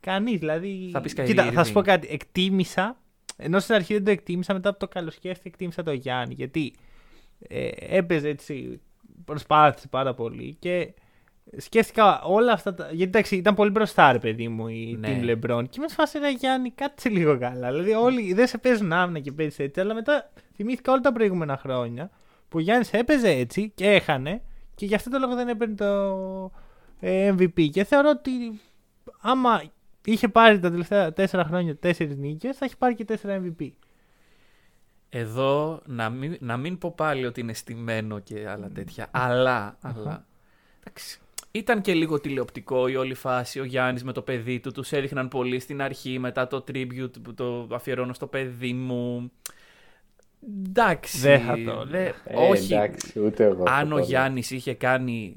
Κανείς, 0.00 0.38
δηλαδή. 0.38 0.88
Θα 0.92 1.00
πεις 1.00 1.14
Κοίτα, 1.14 1.52
θα 1.52 1.64
σου 1.64 1.72
πω 1.72 1.82
κάτι. 1.82 2.08
Εκτίμησα. 2.10 2.96
Ενώ 3.36 3.58
στην 3.60 3.74
αρχή 3.74 3.92
δεν 3.94 4.04
το 4.04 4.10
εκτίμησα, 4.10 4.52
μετά 4.52 4.68
από 4.68 4.78
το 4.78 4.88
καλοσκέφτη 4.88 5.42
εκτίμησα 5.44 5.82
το 5.82 5.92
Γιάννη. 5.92 6.34
Γιατί 6.34 6.74
ε, 7.38 7.68
έπαιζε 7.76 8.28
έτσι. 8.28 8.80
Προσπάθησε 9.24 9.88
πάρα 9.88 10.14
πολύ 10.14 10.56
και 10.58 10.94
σκέφτηκα 11.56 12.22
όλα 12.22 12.52
αυτά. 12.52 12.74
Τα... 12.74 12.84
Γιατί 12.84 13.02
εντάξει, 13.02 13.36
ήταν 13.36 13.54
πολύ 13.54 13.70
μπροστά, 13.70 14.12
ρε 14.12 14.18
παιδί 14.18 14.48
μου, 14.48 14.68
η 14.68 14.96
ναι. 15.00 15.20
Team 15.20 15.30
LeBron. 15.30 15.64
Και 15.68 15.80
με 15.80 15.88
σφάσε 15.88 16.18
ένα 16.18 16.28
Γιάννη, 16.28 16.70
κάτσε 16.70 17.08
λίγο 17.08 17.38
καλά. 17.38 17.70
Δηλαδή, 17.70 17.92
όλοι 17.92 18.34
δεν 18.34 18.46
σε 18.46 18.58
παίζουν 18.58 18.92
άμυνα 18.92 19.18
και 19.18 19.32
παίζεις 19.32 19.58
έτσι. 19.58 19.80
Αλλά 19.80 19.94
μετά 19.94 20.30
θυμήθηκα 20.54 20.92
όλα 20.92 21.00
τα 21.00 21.12
προηγούμενα 21.12 21.56
χρόνια 21.56 22.10
που 22.48 22.58
ο 22.58 22.60
Γιάννης 22.60 22.92
έπαιζε 22.92 23.28
έτσι 23.28 23.72
και 23.74 23.90
έχανε. 23.90 24.42
Και 24.74 24.86
γι' 24.86 24.94
αυτό 24.94 25.10
το 25.10 25.18
λόγο 25.18 25.34
δεν 25.34 25.48
έπαιρνε 25.48 25.74
το 25.74 26.52
ε, 27.00 27.34
MVP. 27.38 27.68
Και 27.70 27.84
θεωρώ 27.84 28.10
ότι 28.10 28.60
άμα 29.20 29.62
είχε 30.04 30.28
πάρει 30.28 30.58
τα 30.58 30.70
τελευταία 30.70 31.12
τέσσερα 31.12 31.44
χρόνια 31.44 31.76
τέσσερις 31.76 32.16
νίκες, 32.16 32.56
θα 32.56 32.64
έχει 32.64 32.76
πάρει 32.76 32.94
και 32.94 33.04
τέσσερα 33.04 33.42
MVP. 33.42 33.70
Εδώ 35.08 35.82
να 35.86 36.10
μην, 36.10 36.36
να 36.40 36.56
μην 36.56 36.78
πω 36.78 36.92
πάλι 36.96 37.26
ότι 37.26 37.40
είναι 37.40 37.52
στημένο 37.52 38.18
και 38.18 38.48
άλλα 38.48 38.68
τέτοια. 38.68 39.08
Αλλά, 39.10 39.76
αλλά 39.80 40.26
εντάξει, 40.80 41.20
ήταν 41.56 41.80
και 41.80 41.94
λίγο 41.94 42.20
τηλεοπτικό 42.20 42.88
η 42.88 42.96
όλη 42.96 43.14
φάση. 43.14 43.60
Ο 43.60 43.64
Γιάννης 43.64 44.04
με 44.04 44.12
το 44.12 44.22
παιδί 44.22 44.60
του, 44.60 44.72
τους 44.72 44.92
έδειχναν 44.92 45.28
πολύ 45.28 45.60
στην 45.60 45.82
αρχή. 45.82 46.18
Μετά 46.18 46.46
το 46.46 46.64
tribute 46.68 47.22
που 47.22 47.34
το 47.34 47.68
αφιερώνω 47.72 48.12
στο 48.12 48.26
παιδί 48.26 48.72
μου. 48.72 49.32
Εντάξει. 50.66 51.18
Δεν 51.18 51.40
θα 51.40 51.58
το. 51.64 51.84
Δε... 51.84 52.04
Ε, 52.04 52.12
όχι. 52.50 52.74
Εντάξει, 52.74 53.20
ούτε 53.20 53.44
εγώ 53.44 53.64
Αν 53.66 53.92
ο 53.92 53.96
το 53.96 54.02
Γιάννης 54.02 54.50
είχε 54.50 54.74
κάνει 54.74 55.36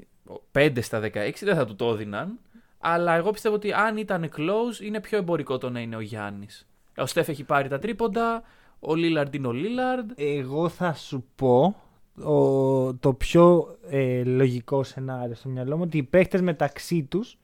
5 0.52 0.78
στα 0.80 1.00
16, 1.00 1.10
δεν 1.40 1.56
θα 1.56 1.64
του 1.64 1.76
το 1.76 1.90
έδιναν. 1.90 2.38
Αλλά 2.78 3.14
εγώ 3.14 3.30
πιστεύω 3.30 3.54
ότι 3.54 3.72
αν 3.72 3.96
ήταν 3.96 4.30
close, 4.36 4.82
είναι 4.82 5.00
πιο 5.00 5.18
εμπορικό 5.18 5.58
το 5.58 5.70
να 5.70 5.80
είναι 5.80 5.96
ο 5.96 6.00
Γιάννης. 6.00 6.66
Ο 6.96 7.06
Στέφ 7.06 7.28
έχει 7.28 7.44
πάρει 7.44 7.68
τα 7.68 7.78
τρίποντα. 7.78 8.42
Ο 8.80 8.94
Λίλαρντ 8.94 9.34
είναι 9.34 9.46
ο 9.46 9.52
Λίλαρντ. 9.52 10.10
Εγώ 10.14 10.68
θα 10.68 10.94
σου 10.94 11.24
πω 11.34 11.76
ο, 12.24 12.94
το 12.94 13.12
πιο 13.12 13.76
ε, 13.90 14.24
λογικό 14.24 14.82
σενάριο 14.82 15.34
στο 15.34 15.48
μυαλό 15.48 15.76
μου 15.76 15.82
ότι 15.82 15.98
οι 15.98 16.02
παίχτε 16.02 16.40
μεταξύ 16.40 17.02
τους 17.02 17.38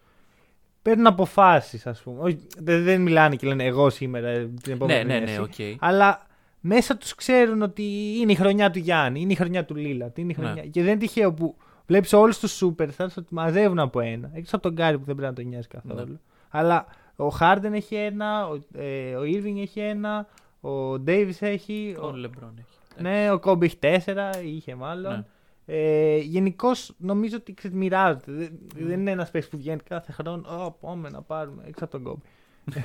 παίρνουν 0.82 1.06
αποφάσεις, 1.06 1.86
ας 1.86 2.00
πούμε. 2.00 2.20
Όχι, 2.20 2.38
δεν, 2.58 2.84
δεν 2.84 3.00
μιλάνε 3.00 3.36
και 3.36 3.46
λένε 3.46 3.64
εγώ 3.64 3.90
σήμερα 3.90 4.28
ε, 4.28 4.50
την 4.62 4.72
επόμενη 4.72 5.04
Ναι, 5.04 5.18
ναι, 5.18 5.24
ναι, 5.24 5.38
okay. 5.40 5.74
Αλλά 5.78 6.26
μέσα 6.60 6.96
τους 6.96 7.14
ξέρουν 7.14 7.62
ότι 7.62 7.82
είναι 8.20 8.32
η 8.32 8.34
χρονιά 8.34 8.70
του 8.70 8.78
Γιάννη, 8.78 9.20
είναι 9.20 9.32
η 9.32 9.36
χρονιά 9.36 9.64
του 9.64 9.74
Λίλα. 9.74 10.12
Είναι 10.14 10.30
η 10.30 10.34
χρονιά... 10.34 10.54
Ναι. 10.54 10.60
Και 10.60 10.82
δεν 10.82 10.90
είναι 10.90 11.00
τυχαίο 11.00 11.32
που 11.32 11.56
βλέπεις 11.86 12.12
όλους 12.12 12.38
τους 12.38 12.62
superstars 12.62 13.14
ότι 13.16 13.34
μαζεύουν 13.34 13.78
από 13.78 14.00
ένα. 14.00 14.30
Εκτός 14.32 14.52
από 14.52 14.62
τον 14.62 14.72
Γκάρι 14.72 14.98
που 14.98 15.04
δεν 15.04 15.14
πρέπει 15.14 15.30
να 15.30 15.36
τον 15.36 15.46
νοιάζει 15.46 15.68
καθόλου. 15.68 16.10
Ναι. 16.10 16.18
Αλλά 16.48 16.86
ο 17.16 17.28
Χάρντεν 17.28 17.72
έχει 17.72 17.94
ένα, 17.94 18.48
ο, 18.48 18.58
ε, 18.72 19.14
ο 19.16 19.20
Irving 19.20 19.60
έχει 19.60 19.80
ένα, 19.80 20.28
ο 20.60 20.98
Ντέιβις 20.98 21.42
έχει. 21.42 21.96
Ο 22.00 22.10
Λεμπρόν 22.10 22.54
έχει. 22.58 22.73
Ναι, 22.98 23.30
ο 23.30 23.38
Κόμπι 23.38 23.66
έχει 23.66 23.76
τέσσερα, 23.76 24.42
είχε 24.42 24.74
μάλλον. 24.74 25.12
Ναι. 25.12 25.24
Ε, 25.66 26.16
Γενικώς 26.18 26.94
νομίζω 26.98 27.36
ότι 27.36 27.54
μοιράζεται. 27.72 28.32
Δεν, 28.32 28.58
δεν 28.76 29.00
είναι 29.00 29.10
ένας 29.10 29.30
παίκτης 29.30 29.50
που 29.50 29.56
βγαίνει 29.56 29.80
κάθε 29.88 30.12
χρόνο. 30.12 30.64
Ω, 30.64 30.70
πάμε 30.70 31.08
να 31.10 31.22
πάρουμε 31.22 31.62
έξω 31.66 31.84
από 31.84 31.92
τον 31.92 32.02
Κόμπι. 32.02 32.22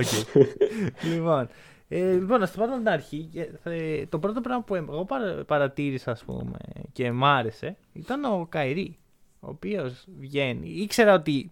okay. 0.00 0.42
λοιπόν, 1.12 1.48
ε, 1.88 2.12
λοιπόν, 2.12 2.40
να 2.40 2.46
το 2.46 2.52
πάρουμε 2.56 2.74
από 2.74 2.84
την 2.84 2.88
αρχή. 2.92 3.28
Ε, 3.62 4.06
Το 4.06 4.18
πρώτο 4.18 4.40
πράγμα 4.40 4.62
που 4.64 4.74
εγώ 4.74 5.04
παρα- 5.04 5.44
παρατήρησα, 5.44 6.10
ας 6.10 6.24
πούμε, 6.24 6.58
και 6.92 7.12
μ' 7.12 7.24
άρεσε, 7.24 7.76
ήταν 7.92 8.24
ο 8.24 8.46
Kyrie. 8.48 8.96
Ο 9.40 9.48
οποίος 9.48 10.04
βγαίνει. 10.18 10.68
Ήξερα 10.68 11.14
ότι. 11.14 11.50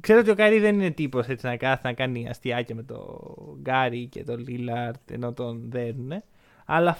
Ξέρω 0.00 0.18
ότι 0.20 0.30
ο 0.30 0.34
Kyrie 0.34 0.58
δεν 0.58 0.74
είναι 0.74 0.90
τύπος 0.90 1.26
έτσι 1.26 1.46
να 1.46 1.56
κάθεται 1.56 1.88
να 1.88 1.94
κάνει 1.94 2.28
αστειάκια 2.28 2.74
με 2.74 2.82
τον 2.82 3.58
Κάρι 3.60 4.06
και 4.06 4.24
τον 4.24 4.38
Λίλαρντ 4.48 5.10
ενώ 5.10 5.32
τον 5.32 5.62
δέρνουνε. 5.70 6.24
Αλλά 6.66 6.98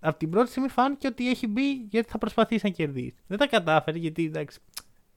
από 0.00 0.18
την 0.18 0.30
πρώτη 0.30 0.50
στιγμή 0.50 0.68
φάνηκε 0.68 1.06
ότι 1.06 1.30
έχει 1.30 1.46
μπει 1.46 1.86
γιατί 1.90 2.10
θα 2.10 2.18
προσπαθήσει 2.18 2.60
να 2.64 2.70
κερδίσει. 2.70 3.14
Δεν 3.26 3.38
τα 3.38 3.46
κατάφερε 3.46 3.98
γιατί 3.98 4.24
εντάξει, 4.24 4.58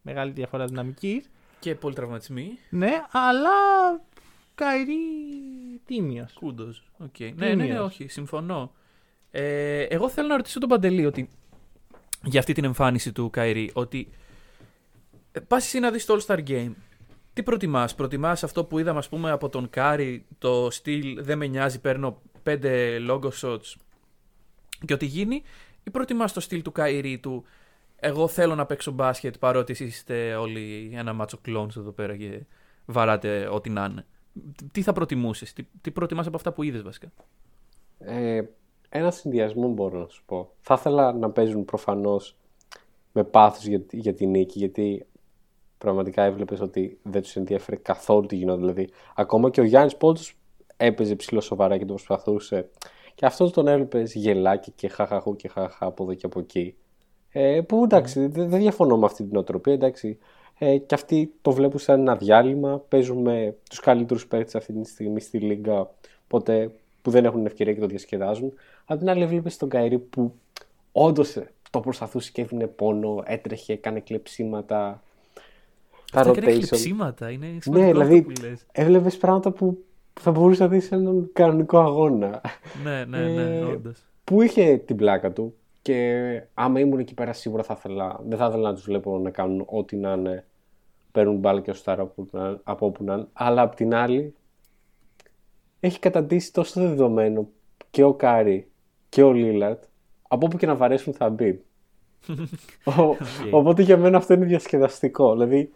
μεγάλη 0.02 0.32
διαφορά 0.32 0.66
δυναμικής. 0.66 1.30
Και 1.60 1.76
πολλοί 1.76 1.96
τραυματισμοί. 1.96 2.58
Ναι, 2.70 3.02
αλλά 3.12 3.50
Kyrie 4.56 4.96
τίμιος. 5.86 6.34
Kudos. 6.34 6.84
Okay. 7.04 7.34
Ναι, 7.36 7.54
ναι, 7.54 7.66
ναι, 7.66 7.80
όχι, 7.80 8.08
συμφωνώ. 8.08 8.72
Ε, 9.32 9.82
εγώ 9.82 10.10
θέλω 10.10 10.28
να 10.28 10.36
ρωτήσω 10.36 10.60
τον 10.60 10.70
Παντελή 10.70 11.06
ότι 11.06 11.30
για 12.24 12.40
αυτή 12.40 12.54
την 12.54 12.64
εμφάνιση 12.64 13.12
του 13.12 13.30
Kyrie, 13.30 13.72
ότι 13.74 14.08
ε, 15.32 15.40
πας 15.40 15.66
εσύ 15.66 15.80
να 15.80 15.92
δεις 15.92 16.06
το 16.06 16.18
All-Star 16.18 16.48
Game. 16.48 16.72
Τι 17.34 17.44
προτιμάς, 17.44 17.96
προτιμάς 17.96 18.44
αυτό 18.44 18.66
που 18.66 18.80
είδαμε 18.80 19.00
ας 19.00 19.10
πούμε 19.10 19.32
από 19.32 19.50
τον 19.50 19.70
Κάρι, 19.70 20.26
το 20.38 20.68
στυλ 20.72 21.24
δεν 21.24 21.38
με 21.38 21.48
νοιάζει, 21.48 21.80
παίρνω 21.80 22.22
πέντε 22.44 22.98
logo 23.10 23.30
shots 23.42 23.74
και 24.86 24.94
ό,τι 24.94 25.06
γίνει, 25.06 25.44
ή 25.84 25.90
προτιμάς 25.90 26.34
το 26.34 26.40
στυλ 26.40 26.62
του 26.62 26.72
Καϊρή 26.72 27.20
του 27.20 27.46
εγώ 28.04 28.28
θέλω 28.28 28.56
να 28.56 28.66
παίξω 28.66 28.92
μπάσκετ 28.92 29.36
παρότι 29.40 29.72
εσείς 29.72 29.96
είστε 29.96 30.36
όλοι 30.36 30.92
ένα 30.94 31.14
μάτσο 31.14 31.38
κλόνς 31.42 31.76
εδώ 31.76 31.92
πέρα 31.92 32.18
και 32.18 32.42
βαράτε 32.86 33.48
ό,τι 33.52 33.70
να 33.70 33.88
είναι. 33.92 34.06
Τι 34.72 34.82
θα 34.82 34.94
προτιμούσες, 34.94 35.54
τι, 35.54 35.64
τι 35.82 35.92
προτιμάς 35.92 36.28
από 36.28 36.36
αυτά 36.36 36.52
που 36.52 36.64
είδες 36.64 36.82
βασικά; 36.82 37.12
Ε, 38.00 38.42
ένα 38.90 39.12
συνδυασμό 39.12 39.68
μπορώ 39.68 40.00
να 40.00 40.08
σου 40.08 40.24
πω. 40.26 40.52
Θα 40.62 40.74
ήθελα 40.78 41.14
να 41.14 41.30
παίζουν 41.30 41.66
προφανώς 41.66 42.36
με 43.12 43.24
πάθος 43.24 43.66
για, 43.66 43.82
για 43.92 44.14
τη 44.14 44.26
νίκη, 44.26 44.60
γιατί 44.60 45.06
πραγματικά 45.78 46.24
έβλεπες 46.24 46.60
ότι 46.60 47.00
δεν 47.04 47.22
τους 47.22 47.36
ενδιαφέρει 47.36 47.78
καθόλου 47.78 48.26
τι 48.26 48.36
γινόταν. 48.36 48.60
Δηλαδή, 48.60 48.90
ακόμα 49.16 49.50
και 49.50 49.62
ο 49.62 49.64
Γιάννης 49.64 49.96
Πόλτος 49.96 50.36
έπαιζε 50.78 51.16
ψηλό 51.16 51.42
σοβαρά 51.42 51.78
και 51.78 51.86
το 51.86 51.94
προσπαθούσε. 51.94 52.70
Και 53.22 53.28
αυτός 53.28 53.52
τον 53.52 53.68
έβλεπες 53.68 54.14
γελάκι 54.14 54.72
και 54.72 54.88
χαχαχού 54.88 55.36
και 55.36 55.48
χαχαχά 55.48 55.86
από 55.86 56.04
εδώ 56.04 56.14
και 56.14 56.26
από 56.26 56.40
εκεί. 56.40 56.76
Ε, 57.32 57.62
που 57.68 57.84
εντάξει, 57.84 58.28
δεν 58.28 58.50
δεν 58.50 58.60
διαφωνώ 58.60 58.98
με 58.98 59.06
αυτή 59.06 59.24
την 59.24 59.38
οτροπία. 59.38 59.74
Εντάξει. 59.74 60.18
Ε, 60.58 60.78
και 60.78 60.96
αυτοί 60.96 61.34
το 61.42 61.52
βλέπουν 61.52 61.80
σαν 61.80 62.00
ένα 62.00 62.16
διάλειμμα. 62.16 62.78
Παίζουν 62.88 63.18
με 63.22 63.56
τους 63.70 63.80
καλύτερους 63.80 64.28
παίκτες 64.28 64.56
αυτή 64.56 64.74
τη 64.74 64.90
στιγμή 64.90 65.20
στη 65.20 65.38
Λίγκα. 65.40 65.90
Οπότε 66.26 66.72
που 67.02 67.12
δεν 67.12 67.26
έχουν 67.26 67.46
ευκαιρία 67.46 67.74
και 67.74 67.80
το 67.80 67.86
διασκεδάζουν. 67.88 68.54
Απ' 68.86 69.00
την 69.00 69.10
άλλη, 69.10 69.26
βλέπεις 69.26 69.58
τον 69.58 69.70
Καηρή 69.70 69.98
που 70.00 70.34
όντως 70.92 71.38
το 71.70 71.80
προσπαθούσε 71.80 72.32
και 72.34 72.42
έδινε 72.42 72.68
πόνο, 72.68 73.24
έτρεχε, 73.26 73.74
έκανε 73.74 74.00
κλεψίματα. 74.00 75.04
Τα 76.12 76.20
Αυτά 76.20 76.32
και 76.32 76.40
είναι 76.40 76.50
rotation. 76.50 76.58
κλειψίματα, 76.68 77.30
είναι 77.32 77.46
σημαντικό 77.62 77.72
Ναι, 77.86 77.92
αυτό 77.92 78.00
δηλαδή 78.06 78.22
που 78.22 78.42
λες. 78.42 78.66
έβλεπες 78.72 79.18
πράγματα 79.18 79.52
που 79.52 79.84
θα 80.20 80.32
μπορούσε 80.32 80.64
να 80.64 80.70
δεις 80.70 80.86
σε 80.86 80.96
έναν 80.96 81.30
κανονικό 81.34 81.80
αγώνα. 81.80 82.42
Ναι, 82.84 83.06
ναι, 83.06 83.28
ναι, 83.28 83.58
Ε, 83.58 83.64
όντως. 83.64 84.04
Που 84.24 84.42
είχε 84.42 84.78
την 84.78 84.96
πλάκα 84.96 85.32
του 85.32 85.56
και 85.82 86.18
άμα 86.54 86.80
ήμουν 86.80 87.00
εκεί 87.00 87.14
πέρα 87.14 87.34
σίγουρα 87.34 87.64
θα 87.64 87.74
ήθελα, 87.78 88.20
δεν 88.28 88.38
θα 88.38 88.46
ήθελα 88.46 88.70
να 88.70 88.74
τους 88.76 88.84
βλέπω 88.84 89.18
να 89.18 89.30
κάνουν 89.30 89.64
ό,τι 89.70 89.96
να 89.96 90.12
είναι. 90.14 90.46
Παίρνουν 91.12 91.36
μπάλα 91.38 91.62
και 91.62 91.70
σουτάρουν 91.72 92.02
από, 92.02 92.14
όπου 92.22 92.38
να- 92.38 92.60
από 92.64 92.86
όπου 92.86 93.04
να 93.04 93.14
είναι. 93.14 93.28
Αλλά 93.34 93.62
απ' 93.62 93.76
την 93.76 93.94
άλλη 93.94 94.34
έχει 95.80 96.00
καταντήσει 96.00 96.54
τόσο 96.54 96.82
δεδομένο 96.82 97.48
και 97.90 98.04
ο 98.04 98.14
Κάρι 98.14 98.68
και 99.10 99.24
ο 99.24 99.32
Λίλαρντ 99.32 99.84
από 100.28 100.46
όπου 100.46 100.58
και 100.58 100.66
να 100.66 100.76
βαρέσουν 100.76 101.14
θα 101.14 101.30
μπει. 101.30 101.64
Ο- 102.86 103.16
Οπότε 103.52 103.82
για 103.82 103.98
μένα 103.98 104.18
αυτό 104.18 104.34
είναι 104.34 104.46
διασκεδαστικό. 104.46 105.32
Δηλαδή 105.32 105.72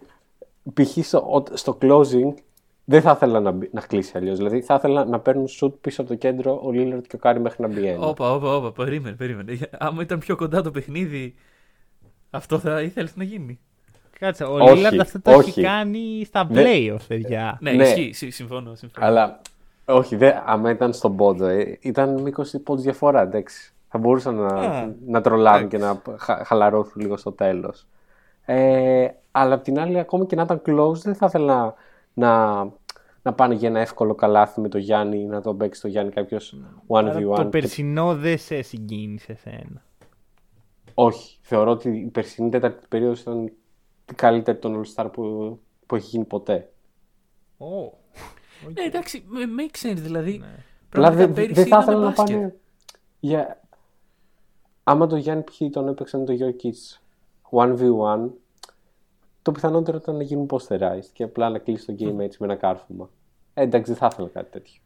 π.χ. 0.74 1.06
στο, 1.06 1.44
στο 1.54 1.78
closing 1.82 2.34
δεν 2.86 3.02
θα 3.02 3.12
ήθελα 3.12 3.40
να, 3.40 3.52
μπει- 3.52 3.74
να 3.74 3.82
κλείσει 3.82 4.18
αλλιώς. 4.18 4.38
Δηλαδή 4.38 4.62
θα 4.62 4.74
ήθελα 4.76 5.06
να 5.06 5.20
παίρνουν 5.20 5.46
σουτ 5.60 5.72
πίσω 5.82 6.02
από 6.02 6.10
το 6.10 6.16
κέντρο 6.16 6.62
ο 6.64 6.72
Λίλαρντ 6.72 7.06
και 7.08 7.16
ο 7.16 7.20
Κάρι 7.20 7.40
μέχρι 7.40 7.62
να 7.62 7.68
μπει 7.68 7.86
ένα. 7.88 8.06
Όπα, 8.08 8.32
όπα, 8.34 8.56
όπα, 8.56 8.72
περίμενε, 8.72 9.16
περίμενε. 9.16 9.58
Άμα 9.78 10.02
ήταν 10.02 10.20
πιο 10.20 10.36
κοντά 10.36 10.62
το 10.62 10.72
παιχνίδι, 10.72 11.36
αυτό 12.30 12.60
θα 12.60 12.82
ήθελες 12.82 13.16
να 13.16 13.24
γίνει. 13.24 13.60
Κάτσε, 14.20 14.44
ο 14.44 14.54
Όχι, 14.54 14.76
Λίλαρντ 14.76 15.00
αυτό 15.00 15.22
το 15.22 15.32
όχι. 15.32 15.50
έχει 15.50 15.62
κάνει 15.62 16.24
στα 16.26 16.46
Δεν- 16.52 16.66
playoffs, 16.68 17.06
παιδιά. 17.08 17.58
Ναι, 17.62 17.72
Ναι. 17.72 17.84
ισχύει, 17.84 18.12
συ- 18.14 18.32
συμφωνώ. 18.32 18.76
συμφωνώ. 18.76 19.06
Αλλά 19.08 19.42
όχι, 19.86 20.16
δε, 20.16 20.32
άμα 20.46 20.70
ήταν 20.70 20.94
στον 20.94 21.16
πόντο, 21.16 21.46
ε, 21.46 21.78
ήταν 21.82 22.22
ενός 22.22 22.56
πόντου 22.64 22.82
διαφορά, 22.82 23.22
εντάξει. 23.22 23.74
Θα 23.90 23.98
μπορούσαν 23.98 24.36
να, 24.36 24.46
Α, 24.48 24.90
να 25.08 25.22
τρολάρουν 25.22 25.68
και 25.68 25.78
να 25.78 26.02
χα, 26.18 26.46
χαλαρώσουν 26.46 27.02
λίγο 27.02 27.18
στο 27.18 27.32
τέλος. 27.32 27.86
Ε, 28.46 29.08
αλλά 29.32 29.54
απ' 29.54 29.64
την 29.64 29.80
άλλη, 29.80 30.00
ακόμη 30.00 30.26
και 30.26 30.36
να 30.36 30.42
ήταν 30.42 30.62
close, 30.66 30.94
δεν 30.96 31.16
θα 31.16 31.26
ήθελα 31.26 31.74
να, 32.16 32.56
να 33.22 33.34
πάνε 33.34 33.54
για 33.54 33.70
ένα 33.70 33.80
εύκολο 33.80 34.16
καλάθι 34.16 34.62
με 34.62 34.70
το 34.70 34.78
Γιάννη 34.78 35.20
ή 35.20 35.26
να 35.26 35.42
τον 35.42 35.58
παίξει 35.58 35.82
το 35.82 35.88
Γιάννη 35.88 36.12
κάποιος 36.12 36.56
Άρα 36.90 37.14
1v1. 37.18 37.36
το 37.36 37.44
Και- 37.44 37.50
περσινό 37.50 38.16
δεν 38.16 38.38
σε 38.38 38.62
συγκίνησε 38.62 39.36
σένα. 39.36 39.84
Όχι. 40.94 41.38
Θεωρώ 41.42 41.72
ότι 41.72 41.90
η 41.90 42.06
περσινή 42.10 42.50
τέταρτη 42.50 42.86
περίοδος 42.90 43.22
ήταν 43.22 43.46
η 43.46 43.54
καλύτερη 44.16 44.58
των 44.58 44.82
All 44.84 44.94
Star 45.04 45.10
που, 45.14 45.60
που 45.86 45.96
έχει 45.96 46.08
γίνει 46.08 46.26
ποτέ. 46.26 46.72
Oh. 47.58 47.92
Ναι, 48.74 48.84
εντάξει, 48.84 49.24
με- 49.28 49.46
make 49.64 49.86
sense 49.88 49.98
δηλαδή. 49.98 50.42
Αλλά 50.44 50.54
Πραγματικά 50.90 51.26
δεν 51.26 51.34
πέρυσι 51.34 51.54
δεν 51.54 51.64
θα 51.64 51.68
ήταν 51.70 51.82
ήθελα 51.82 51.98
να 52.00 52.06
μπάσκετ. 52.06 52.36
πάνε. 52.36 52.56
Για... 53.20 53.60
Άμα 54.84 55.08
το 55.08 55.16
Γιάννη 55.16 55.44
π.χ. 55.44 55.58
τον 55.72 55.88
έπαιξαν 55.88 56.26
το 56.26 56.34
Jokic 56.40 56.98
1v1, 57.52 58.30
το 59.46 59.52
πιθανότερο 59.52 59.98
ήταν 59.98 60.16
να 60.16 60.24
γίνουν 60.24 60.48
posterized 60.50 61.10
και 61.14 61.24
απλά 61.24 61.50
να 61.50 61.60
κλείσει 61.60 61.86
το 61.86 61.94
game 62.00 62.20
έτσι 62.20 62.38
με 62.40 62.46
ένα 62.46 62.56
κάρφωμα. 62.56 63.10
Ε, 63.54 63.62
εντάξει, 63.62 63.92
δεν 63.92 64.00
θα 64.00 64.10
ήθελα 64.12 64.28
κάτι 64.28 64.52
τέτοιο. 64.52 64.82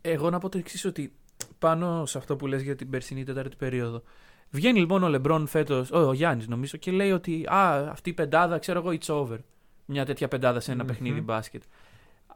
Εγώ 0.00 0.30
να 0.30 0.38
πω 0.38 0.48
το 0.48 0.58
εξής 0.58 0.84
ότι 0.84 1.12
πάνω 1.58 2.06
σε 2.06 2.18
αυτό 2.18 2.36
που 2.36 2.46
λες 2.46 2.62
για 2.62 2.76
την 2.76 2.90
περσινή 2.90 3.24
τέταρτη 3.24 3.56
περίοδο. 3.56 4.02
Βγαίνει 4.50 4.78
λοιπόν 4.78 5.02
ο 5.02 5.08
Λεμπρόν 5.08 5.46
φέτος, 5.46 5.90
ο, 5.90 5.98
ο 5.98 6.12
Γιάννης 6.12 6.48
νομίζω, 6.48 6.78
και 6.78 6.90
λέει 6.90 7.12
ότι 7.12 7.46
Α, 7.46 7.88
αυτή 7.90 8.10
η 8.10 8.12
πεντάδα, 8.12 8.58
ξέρω 8.58 8.78
εγώ, 8.78 8.98
it's 9.00 9.14
over. 9.14 9.38
Μια 9.84 10.04
τέτοια 10.04 10.28
πεντάδα 10.28 10.60
σε 10.60 10.72
ενα 10.72 10.84
παιχνίδι 10.84 11.20
μπάσκετ. 11.20 11.62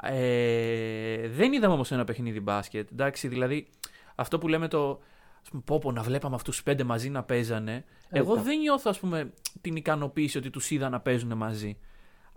Ε, 0.02 1.28
δεν 1.28 1.52
είδαμε 1.52 1.74
όμως 1.74 1.92
ένα 1.92 2.04
παιχνίδι 2.04 2.40
μπάσκετ. 2.40 2.90
Εντάξει, 2.92 3.28
δηλαδή 3.28 3.68
αυτό 4.14 4.38
που 4.38 4.48
λέμε 4.48 4.68
το. 4.68 5.00
Ας 5.42 5.48
πούμε, 5.50 5.62
πω, 5.66 5.78
πω, 5.78 5.92
να 5.92 6.02
βλέπαμε 6.02 6.34
αυτούς 6.34 6.56
τους 6.56 6.62
πέντε 6.62 6.84
μαζί 6.84 7.10
να 7.10 7.22
παίζανε. 7.22 7.84
Εγώ 8.10 8.36
δεν 8.36 8.58
νιώθω, 8.58 8.90
ας 8.90 8.98
πούμε, 8.98 9.32
την 9.60 9.76
ικανοποίηση 9.76 10.38
ότι 10.38 10.50
τους 10.50 10.70
είδα 10.70 10.88
να 10.88 11.00
παίζουν 11.00 11.36
μαζί. 11.36 11.78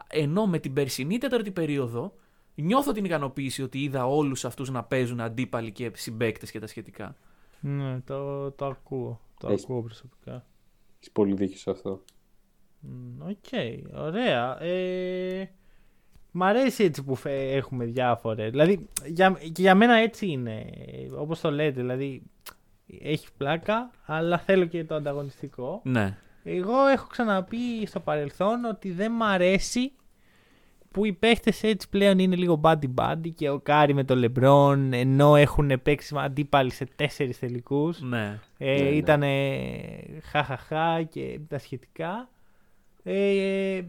Ενώ 0.08 0.46
με 0.48 0.60
την 0.60 0.74
περσινή 0.74 1.18
τέταρτη 1.18 1.52
περίοδο 1.52 2.14
νιώθω 2.56 2.92
την 2.92 3.06
ικανοποίηση 3.06 3.64
ότι 3.64 3.84
είδα 3.84 4.06
όλους 4.08 4.46
αυτούς 4.46 4.70
να 4.70 4.84
παίζουν 4.84 5.20
αντίπαλοι 5.22 5.72
και 5.72 5.92
συμπαίκτες 5.96 6.52
και 6.52 6.60
τα 6.60 6.68
σχετικά. 6.68 7.16
Ναι, 7.60 8.00
το, 8.00 8.52
το 8.52 8.66
ακούω. 8.66 9.20
Το 9.40 9.48
Έχεις- 9.50 9.64
ακούω 9.64 9.82
προσωπικά. 9.84 10.46
Έχεις 10.96 11.12
πολύ 11.12 11.34
δίκιο 11.34 11.58
σε 11.58 11.70
αυτό. 11.70 12.02
Μ, 12.80 13.22
Οκ, 13.22 13.46
ωραία. 13.96 14.62
Ε, 14.64 15.50
μ' 16.32 16.44
αρέσει 16.44 16.84
έτσι 16.84 17.04
που 17.04 17.16
φε- 17.16 17.52
έχουμε 17.56 17.86
διαφορές. 17.86 18.50
Δηλαδή, 18.50 18.90
για, 19.06 19.32
και 19.52 19.62
για 19.62 19.76
μένα 19.76 19.96
έτσι 19.96 20.28
είναι. 20.28 20.66
Όπως 21.18 21.40
το 21.40 21.52
λέτε, 21.52 21.82
δηλαδή, 21.82 22.22
έχει 23.02 23.28
πλάκα, 23.38 23.92
αλλά 24.06 24.38
θέλω 24.38 24.66
και 24.66 24.84
το 24.84 24.96
ανταγωνιστικό. 24.96 25.82
Ναι. 25.84 26.18
Εγώ 26.44 26.86
έχω 26.86 27.08
ξαναπεί 27.08 27.86
στο 27.86 28.00
παρελθόν 28.00 28.66
ότι 28.66 28.92
δεν 28.92 29.12
μ' 29.12 29.24
αρέσει 29.24 29.92
που 30.92 31.06
οι 31.06 31.14
παίχτες 31.14 31.64
έτσι 31.64 31.90
πλέον 31.90 32.20
είναι 32.20 32.36
λίγο 32.36 32.62
buddy 32.64 32.94
buddy 32.96 33.32
και 33.36 33.50
ο 33.50 33.60
Κάρι 33.60 33.94
με 33.94 34.04
τον 34.04 34.18
Λεμπρόν 34.18 34.94
ενώ 34.94 35.36
έχουν 35.36 35.82
παίξει 35.84 36.16
αντίπαλοι 36.18 36.72
σε 36.72 36.86
τέσσερις 36.96 37.40
τελικούς. 37.40 38.02
Ναι. 38.02 38.40
Ε, 38.58 38.76
Ναι, 38.76 38.82
ναι. 38.82 38.90
Ήταν 38.90 39.24
χαχαχά 40.32 41.04
και 41.04 41.40
τα 41.48 41.60
σχετικά. 41.60 42.30
Ε, 43.04 43.82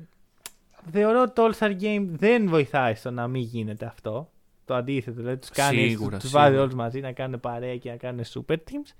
θεωρώ 0.91 1.23
ότι 1.23 1.33
το 1.33 1.51
All-Star 1.51 1.81
Game 1.81 2.05
δεν 2.07 2.49
βοηθάει 2.49 2.95
στο 2.95 3.11
να 3.11 3.29
μην 3.29 3.43
γίνεται 3.43 3.87
αυτό. 3.87 4.31
Το 4.67 4.75
αντίθετο, 4.75 5.17
δηλαδή 5.17 5.37
τους, 5.37 5.51
κάνει, 5.51 5.89
Σίγουρα, 5.89 6.19
τους 6.19 6.29
σίγουρα. 6.29 6.49
βάζει 6.49 6.61
όλους 6.61 6.75
μαζί 6.75 7.01
να 7.01 7.13
κάνουν 7.13 7.41
παρέα 7.41 7.77
και 7.77 7.91
να 7.91 7.97
κάνουν 7.97 8.25
super 8.25 8.55
teams. 8.55 8.95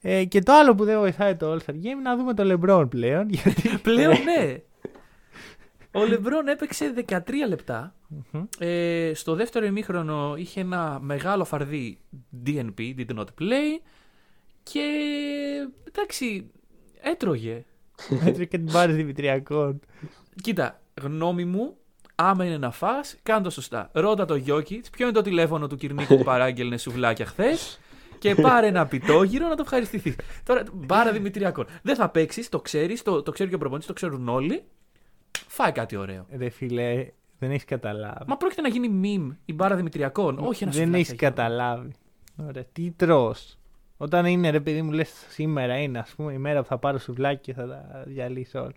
Ε, 0.00 0.24
και 0.24 0.40
το 0.40 0.52
άλλο 0.52 0.74
που 0.74 0.84
δεν 0.84 0.98
βοηθάει 0.98 1.36
το 1.36 1.52
All-Star 1.52 1.70
Game 1.72 2.00
να 2.02 2.16
δούμε 2.16 2.34
το 2.34 2.42
LeBron 2.60 2.86
πλέον. 2.90 3.28
Γιατί 3.42 3.78
Πλέον 3.82 4.14
ναι. 4.22 4.58
Ο 5.92 6.06
Λεμπρόν 6.06 6.48
έπαιξε 6.48 6.94
13 7.08 7.20
λεπτα 7.48 7.94
Ε, 8.58 9.10
στο 9.14 9.34
δεύτερο 9.34 9.66
ημίχρονο 9.66 10.34
είχε 10.36 10.60
ένα 10.60 10.98
μεγάλο 11.02 11.44
φαρδί 11.44 11.98
DNP, 12.46 12.78
did 12.78 13.16
not 13.18 13.24
play. 13.40 13.80
Και 14.62 14.82
εντάξει, 15.88 16.50
έτρωγε. 17.00 17.64
έτρεχε 18.10 18.44
και 18.44 18.58
την 18.58 18.72
πάρει 18.72 18.92
Δημητριακών. 18.92 19.80
Κοίτα, 20.42 20.80
γνώμη 21.02 21.44
μου, 21.44 21.76
άμα 22.16 22.44
είναι 22.44 22.58
να 22.58 22.70
φας, 22.70 23.16
κάνε 23.22 23.42
το 23.42 23.50
σωστά. 23.50 23.90
Ρώτα 23.92 24.24
το 24.24 24.34
Γιώκητς, 24.34 24.90
ποιο 24.90 25.06
είναι 25.06 25.14
το 25.14 25.22
τηλέφωνο 25.22 25.66
του 25.66 25.76
Κυρνίκη 25.76 26.16
που 26.16 26.24
παράγγελνε 26.32 26.76
σουβλάκια 26.78 27.26
χθες; 27.26 27.80
Και 28.18 28.34
πάρε 28.34 28.66
ένα 28.66 28.86
πιτόγυρο 28.86 29.48
να 29.48 29.54
το 29.54 29.62
ευχαριστηθεί. 29.64 30.16
Τώρα, 30.44 30.62
μπάρα 30.72 31.12
Δημητριακών. 31.12 31.66
Δεν 31.82 31.96
θα 31.96 32.08
παίξεις, 32.08 32.48
το 32.48 32.60
ξέρεις, 32.60 33.02
το, 33.02 33.22
το 33.22 33.30
ξέρει 33.30 33.48
και 33.48 33.54
ο 33.54 33.58
προπονητής, 33.58 33.88
το 33.88 33.94
ξέρουν 33.94 34.28
όλοι. 34.28 34.62
Φάει 35.46 35.72
κάτι 35.72 35.96
ωραίο. 35.96 36.26
Ρε 36.36 36.48
φίλε, 36.48 37.08
δεν 37.38 37.50
έχεις 37.50 37.64
καταλάβει. 37.64 38.24
Μα 38.26 38.36
πρόκειται 38.36 38.60
να 38.60 38.68
γίνει 38.68 38.88
meme 39.02 39.36
η 39.44 39.52
μπάρα 39.52 39.76
Δημητριακών. 39.76 40.38
Όχι 40.38 40.62
ένα 40.62 40.72
δεν 40.72 40.82
σουβλάκι, 40.82 41.02
έχεις 41.02 41.18
Γιώργο. 41.18 41.36
καταλάβει. 41.36 41.92
Ωραία. 42.48 42.64
Τι 42.72 42.90
τρώ. 42.90 43.34
Όταν 43.96 44.26
είναι 44.26 44.50
ρε 44.50 44.60
παιδί 44.60 44.82
μου, 44.82 44.92
λες 44.92 45.12
σήμερα 45.28 45.76
είναι 45.78 45.98
ας 45.98 46.10
πούμε 46.16 46.32
η 46.32 46.38
μέρα 46.38 46.60
που 46.62 46.66
θα 46.66 46.78
πάρω 46.78 46.98
σουβλάκι 46.98 47.40
και 47.40 47.52
θα 47.52 47.66
τα 47.66 48.04
διαλύσω 48.06 48.60
όλα. 48.60 48.72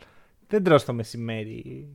Δεν 0.48 0.64
τρώω 0.64 0.82
το 0.82 0.94
μεσημέρι. 0.94 1.88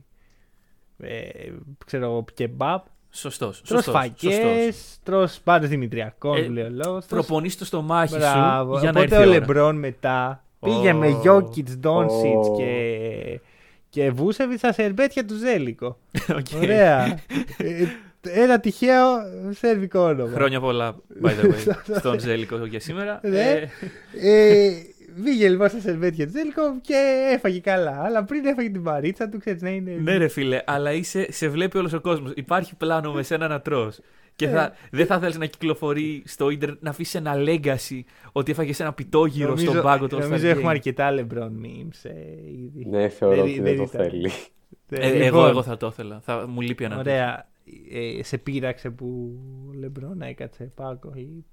Ε, 0.99 1.49
ξέρω 1.85 2.05
εγώ, 2.05 2.25
κεμπάπ. 2.33 2.85
Σωστός. 3.11 3.61
Τρώω 3.67 3.81
φακές, 3.81 4.73
τρώω 5.03 5.27
μπάρες 5.45 5.67
δημητριακών, 5.67 6.37
Ε, 6.37 6.41
που 6.41 6.51
λέει 6.51 6.63
ο 6.63 6.69
λόγος. 6.71 7.05
Προπονείς 7.05 7.57
το 7.57 7.65
στομάχι 7.65 8.17
Μπράβο. 8.17 8.73
σου 8.73 8.79
για 8.81 8.91
να 8.91 8.99
Οπότε 8.99 9.15
έρθει 9.15 9.27
ο 9.27 9.31
η 9.31 9.35
ώρα. 9.35 9.39
Λεμπρόν 9.39 9.75
μετά 9.75 10.43
Ω. 10.59 10.69
πήγε 10.69 10.93
με 10.93 11.07
Γιόκιτς, 11.07 11.69
Ντόντσιτς 11.71 12.35
Ω. 12.35 12.55
και, 12.57 13.39
και 13.89 14.11
Βούτσεβιτς 14.11 14.57
στα 14.57 14.73
σερμπέτια 14.73 15.25
του 15.25 15.35
Ζέλικο. 15.37 15.97
Οκ. 16.39 16.45
Ωραία. 16.61 17.19
Ε, 17.57 17.85
ένα 18.23 18.59
τυχαίο 18.59 19.03
σερβικό 19.51 19.99
όνομα. 19.99 20.31
Χρόνια 20.33 20.59
πολλά, 20.59 20.95
by 21.23 21.27
the 21.29 21.43
way, 21.45 21.73
στον 21.99 22.19
Ζέλικο 22.19 22.65
για 22.65 22.79
σήμερα. 22.79 23.19
Ναι. 23.23 23.51
Ε, 23.51 23.69
Ε, 24.21 24.71
Βγήκε 25.15 25.49
λοιπόν 25.49 25.69
στα 25.69 25.79
σερβέτια 25.79 26.25
του 26.25 26.31
Ζέλικο 26.31 26.61
και 26.81 27.29
έφαγε 27.33 27.59
καλά. 27.59 28.01
Αλλά 28.03 28.23
πριν 28.23 28.45
έφαγε 28.45 28.69
την 28.69 28.83
παρίτσα 28.83 29.29
του, 29.29 29.39
ξέρεις 29.39 29.61
να 29.61 29.69
είναι. 29.69 29.91
Ναι, 29.91 30.17
ρε 30.17 30.27
φίλε, 30.27 30.61
αλλά 30.65 30.91
είσαι, 30.93 31.31
σε 31.31 31.47
βλέπει 31.49 31.77
όλος 31.77 31.93
ο 31.93 32.01
κόσμος. 32.01 32.31
Υπάρχει 32.35 32.75
πλάνο 32.75 33.13
με 33.13 33.23
σένα 33.23 33.47
να 33.47 33.61
τρώ. 33.61 33.91
Και 34.35 34.45
Ε. 34.45 34.49
θα, 34.49 34.73
δεν 34.91 35.05
θα 35.05 35.19
θέλεις 35.19 35.37
να 35.37 35.45
κυκλοφορεί 35.45 36.23
στο 36.25 36.49
ίντερνετ 36.49 36.81
να 36.83 36.89
αφήσει 36.89 37.17
ένα 37.17 37.33
legacy 37.37 37.99
ότι 38.31 38.51
έφαγε 38.51 38.73
ένα 38.79 38.93
πιτόγυρο 38.93 39.57
στον 39.57 39.81
πάγκο 39.81 40.07
του 40.07 40.17
Νομίζω 40.19 40.47
All-Star 40.47 40.49
έχουμε 40.49 40.67
Game. 40.67 40.75
αρκετά 40.75 41.09
LeBron 41.11 41.49
memes 41.63 41.99
ε, 42.03 42.49
ήδη. 42.63 42.85
Ναι, 42.89 43.09
θεωρώ 43.09 43.35
Δεν- 43.35 43.43
ότι 43.43 43.53
δεν 43.53 43.63
δεν 43.63 43.77
το 43.77 43.83
ήταν. 43.93 44.09
θέλει. 44.09 44.31
Ε, 44.89 44.95
Ε, 44.95 45.07
λοιπόν, 45.09 45.21
εγώ, 45.21 45.47
εγώ 45.47 45.63
θα 45.63 45.77
το 45.77 45.87
ήθελα. 45.87 46.19
Θα, 46.23 46.47
μου 46.47 46.61
λείπει 46.61 46.83
ένα 46.83 46.95
τέτοιο. 46.95 47.11
Ωραία. 47.11 47.47
Ε, 48.19 48.23
σε 48.23 48.37
πείραξε 48.37 48.89
που 48.89 49.39
ο 49.67 49.85
LeBron 49.85 50.27
έκατσε 50.27 50.71
πάγκο 50.75 51.11
ή 51.15 51.45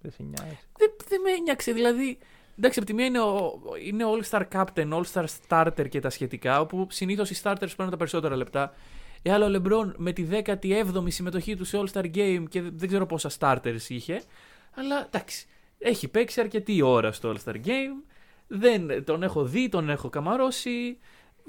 δεν 0.00 0.10
σε 0.10 0.22
νοιάζει. 0.22 0.58
Δεν, 0.78 0.90
δεν 1.08 1.20
με 1.20 1.30
ένιαξε. 1.30 1.72
Δηλαδή, 1.72 2.18
εντάξει, 2.58 2.78
από 2.78 2.88
τη 2.88 2.94
μία 2.94 3.06
είναι 3.06 3.20
ο, 3.20 3.60
είναι 3.84 4.04
ο 4.04 4.10
All-Star 4.12 4.42
Captain, 4.52 5.02
All-Star 5.02 5.24
Starter 5.48 5.88
και 5.88 6.00
τα 6.00 6.10
σχετικά, 6.10 6.60
όπου 6.60 6.86
συνήθως 6.90 7.30
οι 7.30 7.40
starters 7.42 7.68
παίρνουν 7.76 7.90
τα 7.90 7.96
περισσότερα 7.96 8.36
λεπτά. 8.36 8.74
Ε, 9.22 9.32
αλλά 9.32 9.46
ο 9.46 9.50
LeBron 9.54 9.92
με 9.96 10.12
τη 10.12 10.26
17η 10.44 11.04
συμμετοχή 11.06 11.56
του 11.56 11.64
σε 11.64 11.78
All-Star 11.82 12.04
Game 12.14 12.44
και 12.48 12.62
δεν 12.62 12.88
ξέρω 12.88 13.06
πόσα 13.06 13.30
starters 13.38 13.88
είχε. 13.88 14.22
Αλλά 14.74 15.06
εντάξει, 15.06 15.46
έχει 15.78 16.08
παίξει 16.08 16.40
αρκετή 16.40 16.82
ώρα 16.82 17.12
στο 17.12 17.34
All-Star 17.34 17.54
Game. 17.54 18.02
Δεν, 18.46 19.04
τον 19.04 19.22
έχω 19.22 19.44
δει, 19.44 19.68
τον 19.68 19.90
έχω 19.90 20.08
καμαρώσει. 20.08 20.98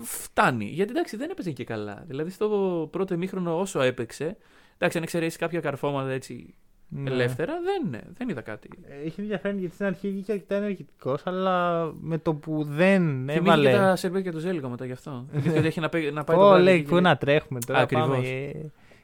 Φτάνει. 0.02 0.66
Γιατί 0.66 0.92
εντάξει, 0.92 1.18
δεν 1.18 1.30
έπαιζε 1.30 1.52
και 1.52 1.64
καλά. 1.64 2.04
Δηλαδή, 2.08 2.30
στο 2.30 2.88
πρώτο 2.92 3.14
ημίχρονο 3.14 3.60
όσο 3.60 3.82
έπαιξε. 3.82 4.38
Εντάξει, 4.74 4.98
αν 4.98 5.04
εξαιρέσεις 5.04 5.38
κάποια 5.38 5.60
καρφώματα 5.60 6.10
έτσι 6.10 6.56
Ναι. 6.92 7.10
ελεύθερα, 7.12 7.54
δεν, 7.62 8.02
δεν 8.18 8.30
είδα 8.30 8.42
κάτι. 8.42 8.70
Ε, 8.88 9.06
Είχε 9.06 9.22
ενδιαφέρον 9.22 9.60
γιατί 9.60 9.74
στην 9.74 9.86
αρχή 9.86 10.10
βγήκε 10.10 10.32
αρκετά 10.32 10.56
ενεργητικός, 10.56 11.22
αλλά 11.26 11.84
με 12.00 12.18
το 12.18 12.34
που 12.34 12.64
δεν 12.64 13.02
Θυμήθηκε 13.02 13.38
έβαλε. 13.40 13.70
και 13.72 13.78
τα 13.78 13.96
σερμπέτια 13.96 14.32
του 14.32 14.40
Ζέλικο 14.40 14.70
μετά 14.70 14.86
γι' 14.86 14.92
αυτό. 14.92 15.26
Θυμήθηκε 15.30 15.58
ότι 15.58 15.68
έχει 15.68 15.80
να, 15.80 15.90
παί- 15.90 16.14
να 16.14 16.24
πάει 16.24 16.38
το 16.38 16.44
Ω, 16.44 16.48
βράδυ 16.48 16.64
λέει, 16.64 16.76
εκεί 16.76 16.88
πού 16.88 16.96
και- 16.96 17.02
να 17.02 17.18
τρέχουμε 17.18 17.60
τώρα. 17.60 17.80
Ακριβώς. 17.80 18.08
Πάμε 18.08 18.28
ε, 18.28 18.52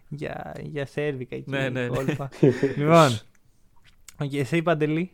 για, 0.10 0.56
για 0.64 0.86
σέρβικα 0.86 1.36
εκεί. 1.36 1.50
Ναι, 1.50 1.70
ναι, 1.70 1.82
ναι. 1.82 1.88
κόλπα. 1.88 2.30
λοιπόν. 2.78 3.10
οκ, 4.22 4.34
εσύ 4.34 4.62
Παντελή. 4.62 5.12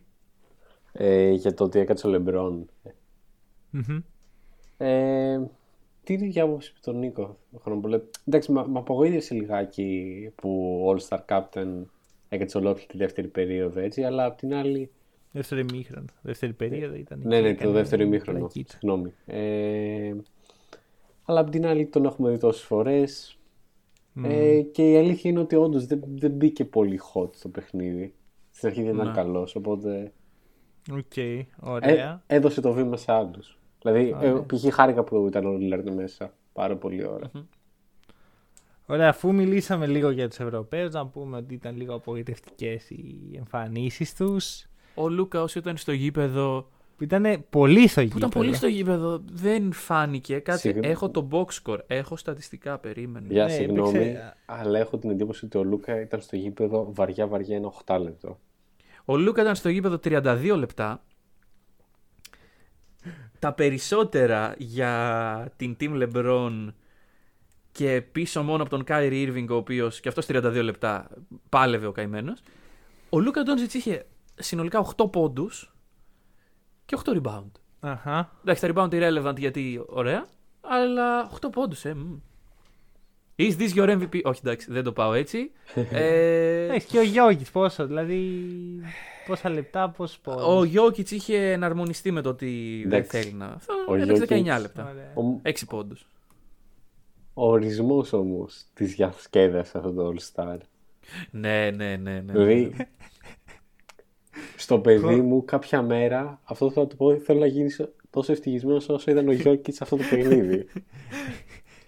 Ε, 0.92 1.30
για 1.30 1.54
το 1.54 1.64
ότι 1.64 1.78
έκατσε 1.78 2.06
ο 2.06 2.10
Λεμπρόν. 2.10 2.68
Μμμ. 3.70 3.98
Ε, 4.76 5.40
την 6.04 6.26
ίδια 6.26 6.42
άποψη 6.42 6.70
με 6.74 6.78
τον 6.82 6.98
Νίκο. 6.98 7.38
Χρονοπολέ... 7.62 8.00
Εντάξει, 8.24 8.52
με 8.52 8.60
απογοήτευσε 8.74 9.34
λιγάκι 9.34 10.30
που 10.34 10.80
All 10.88 11.08
Star 11.08 11.18
Captain 11.28 11.82
έκατσε 12.34 12.58
ολόκληρη 12.58 12.86
τη 12.88 12.96
δεύτερη 12.96 13.28
περίοδο 13.28 13.80
έτσι, 13.80 14.02
αλλά 14.02 14.24
απ' 14.24 14.36
την 14.36 14.54
άλλη. 14.54 14.90
Δεύτερο 15.32 15.60
ημίχρονο. 15.60 16.04
Δεύτερη 16.22 16.52
περίοδο 16.52 16.94
ήταν. 16.94 17.20
Ναι, 17.24 17.40
ναι, 17.40 17.48
εκεί, 17.48 17.62
το 17.64 17.70
δεύτερο 17.70 18.02
έκανε 18.02 18.14
ημίχρονο. 18.16 18.38
πλακίτσα. 18.38 18.78
Συγγνώμη. 18.78 19.12
Ε, 19.26 20.12
αλλά 21.24 21.40
απ' 21.40 21.50
την 21.50 21.66
άλλη 21.66 21.86
τον 21.86 22.04
έχουμε 22.04 22.30
δει 22.30 22.38
τόσες 22.38 22.62
φορές. 22.62 23.36
Ε, 24.24 24.60
και 24.60 24.90
η 24.90 24.96
αλήθεια 24.96 25.30
είναι 25.30 25.40
ότι 25.40 25.56
όντως 25.56 25.86
δεν, 25.86 26.02
δεν 26.14 26.30
μπήκε 26.30 26.64
πολύ 26.64 27.00
hot 27.14 27.34
στο 27.36 27.48
παιχνίδι. 27.48 28.14
Στην 28.50 28.68
αρχή 28.68 28.82
δεν 28.82 28.94
ήταν 28.94 29.06
Ναι. 29.06 29.12
καλός, 29.12 29.54
οπότε 29.56 30.12
Οκ, 30.92 31.16
ε, 31.16 31.46
ωραία. 31.60 32.22
έδωσε 32.26 32.60
το 32.60 32.72
βήμα 32.72 32.96
σε 32.96 33.12
άλλους. 33.12 33.58
Δηλαδή, 33.82 34.14
ε, 34.20 34.32
π.χ. 34.46 34.74
χάρηκα 34.74 35.04
που 35.04 35.26
ήταν 35.26 35.46
ο 35.46 35.52
Λίλαρντ 35.56 35.88
μέσα. 35.88 36.34
Πάρα 36.52 36.76
πολύ 36.76 37.06
ώρα. 37.06 37.30
Ωραία, 38.86 39.08
αφού 39.08 39.34
μιλήσαμε 39.34 39.86
λίγο 39.86 40.10
για 40.10 40.28
τους 40.28 40.38
Ευρωπαίους, 40.38 40.92
να 40.92 41.06
πούμε 41.06 41.36
ότι 41.36 41.54
ήταν 41.54 41.76
λίγο 41.76 41.94
απογοητευτικές 41.94 42.90
οι 42.90 43.30
εμφανίσεις 43.36 44.14
τους. 44.14 44.66
Ο 44.94 45.08
Λούκα 45.08 45.42
όσο 45.42 45.58
ήταν 45.58 45.76
στο 45.76 45.92
γήπεδο. 45.92 46.70
Που 46.96 47.04
ήταν 47.04 47.44
πολύ 47.50 47.86
στο 47.88 48.00
Που 48.00 48.06
γήπεδο. 48.06 48.26
ήταν 48.26 48.40
πολύ 48.42 48.54
στο 48.54 48.66
γήπεδο. 48.66 49.22
Δεν 49.32 49.72
φάνηκε. 49.72 50.38
Κάτσε, 50.38 50.60
Συγγνώμη. 50.60 50.88
έχω 50.88 51.10
το 51.10 51.28
box 51.30 51.44
score. 51.62 51.78
Έχω 51.86 52.16
στατιστικά. 52.16 52.78
Περίμενε. 52.78 53.26
Για 53.30 53.44
Ναι, 53.44 53.50
συγγνώμη, 53.50 53.98
έπαιξε- 53.98 54.34
αλλά 54.46 54.78
έχω 54.78 54.98
την 54.98 55.10
εντύπωση 55.10 55.44
ότι 55.44 55.58
ο 55.58 55.64
Λούκα 55.64 56.00
ήταν 56.00 56.20
στο 56.20 56.36
γήπεδο 56.36 56.92
βαριά 56.94 57.26
βαριά 57.26 57.56
ένα 57.56 57.66
8 57.66 57.98
λεπτό. 57.98 58.38
Ο 59.04 59.16
Λούκα 59.16 59.42
ήταν 59.42 59.54
στο 59.54 59.68
γήπεδο 59.68 59.98
32 59.98 60.56
λεπτά. 60.56 61.02
Τα 63.38 63.52
περισσότερα 63.52 64.54
για 64.58 65.52
την 65.56 65.76
Team 65.80 66.02
LeBron 66.02 66.68
και 67.72 68.02
πίσω 68.12 68.42
μόνο 68.42 68.62
από 68.62 68.70
τον 68.70 68.84
Kyrie 68.88 69.28
Irving, 69.28 69.46
ο 69.50 69.54
οποίος 69.54 70.00
και 70.00 70.08
αυτός 70.08 70.26
32 70.28 70.60
λεπτά 70.62 71.08
πάλευε 71.48 71.86
ο 71.86 71.92
καημένος. 71.92 72.42
Ο 73.10 73.18
Λούκα 73.20 73.42
Ντόντζιτ 73.42 73.74
είχε 73.74 74.06
συνολικά 74.34 74.86
8 74.96 75.10
πόντους 75.12 75.74
και 76.86 76.96
8 77.04 77.20
rebound. 77.22 77.50
Αχα. 77.80 78.30
Εντάξει, 78.42 78.62
τα 78.66 78.72
rebound 78.74 78.90
irrelevant 78.94 79.36
γιατί 79.38 79.82
ωραία, 79.86 80.26
αλλά 80.60 81.30
8 81.40 81.48
πόντους, 81.52 81.84
ε. 81.84 81.94
μμ. 81.94 82.14
Is 83.36 83.56
this 83.58 83.74
your 83.74 83.88
MVP? 84.00 84.20
Όχι, 84.22 84.40
εντάξει, 84.44 84.72
δεν 84.72 84.82
το 84.84 84.92
πάω 84.92 85.12
έτσι. 85.12 85.50
ε, 85.90 86.66
Έχει 86.66 86.86
και 86.86 86.98
ο 86.98 87.02
Γιώργη 87.02 87.44
πόσο, 87.52 87.86
δηλαδή. 87.86 88.44
Πόσα 89.26 89.48
λεπτά, 89.50 89.88
πόσο 89.90 90.18
πόντους; 90.22 90.44
Ο 90.46 90.64
Γιώκητς 90.64 91.10
είχε 91.10 91.52
εναρμονιστεί 91.52 92.10
με 92.10 92.20
το 92.20 92.28
ότι 92.28 92.82
δεν 92.88 92.98
Εντάξει. 92.98 93.20
θέλει 93.20 93.32
να. 93.32 93.58
Ο 93.88 93.94
Έπαιξε 93.94 94.24
19 94.28 94.56
Jokic- 94.56 94.60
λεπτά. 94.60 94.92
Ο, 95.14 95.40
6 95.42 95.52
πόντους. 95.68 96.06
Ο 97.34 97.50
ορισμός 97.50 98.12
όμως 98.12 98.64
της 98.74 98.94
διασκέδασης 98.94 99.74
αυτό 99.74 99.92
το 99.92 100.12
All 100.14 100.32
Star. 100.34 100.56
Ναι, 101.30 101.70
ναι, 101.70 101.96
ναι. 101.96 102.20
ναι. 102.20 102.32
Δηλαδή, 102.32 102.72
στο 104.56 104.78
παιδί 104.78 105.20
μου 105.20 105.44
κάποια 105.44 105.82
μέρα, 105.82 106.40
αυτό 106.44 106.70
θα 106.70 106.86
το 106.86 106.96
πω, 106.96 107.16
θέλω 107.16 107.40
να 107.40 107.46
γίνεις 107.46 107.80
τόσο 108.10 108.32
ευτυχισμένος 108.32 108.88
όσο 108.88 109.10
ήταν 109.10 109.28
ο 109.28 109.32
Γιόκιτς 109.32 109.76
σε 109.76 109.84
αυτό 109.84 109.96
το 109.96 110.02
παιχνίδι. 110.10 110.66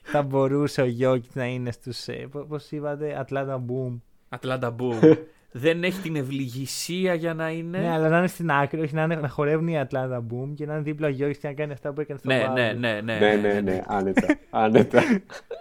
Θα 0.07 0.23
μπορούσε 0.23 0.83
ο 0.83 0.87
Γιόκιτς 0.87 1.29
να 1.33 1.47
είναι 1.47 1.73
στους. 1.73 2.09
Ε, 2.09 2.29
Πώς 2.49 2.71
είπατε, 2.71 3.27
Atlanta 3.27 3.57
Boom. 3.57 4.01
Atlanta 4.29 4.77
Boom. 4.79 5.17
δεν 5.57 5.85
έχει 5.85 6.01
την 6.01 6.17
ευλυγισία 6.17 7.15
για 7.15 7.35
να 7.35 7.51
είναι. 7.51 7.79
Ναι, 7.79 7.91
αλλά 7.91 8.09
να 8.09 8.19
είναι 8.19 8.27
στην 8.27 8.51
άκρη, 8.51 8.81
όχι 8.81 8.95
να, 8.95 9.03
είναι, 9.03 9.15
να 9.15 9.29
χορεύουν 9.29 9.69
οι 9.69 9.87
Atlanta 9.89 10.17
Boom 10.17 10.53
και 10.55 10.67
να 10.67 10.73
είναι 10.73 10.83
δίπλα 10.83 11.07
ο 11.07 11.11
Γιόκιτς 11.11 11.39
και 11.39 11.47
να 11.47 11.55
κάνει 11.55 11.73
αυτά 11.73 11.93
που 11.93 12.01
έκανε 12.01 12.19
στο 12.19 12.29
ναι, 12.29 12.45
Bubble. 12.47 12.55
ναι, 12.55 12.73
ναι, 12.73 13.01
ναι, 13.01 13.19
ναι, 13.19 13.35
ναι, 13.35 13.61
ναι, 13.61 13.83
άνετα. 13.87 14.39
άνετα. 14.51 15.03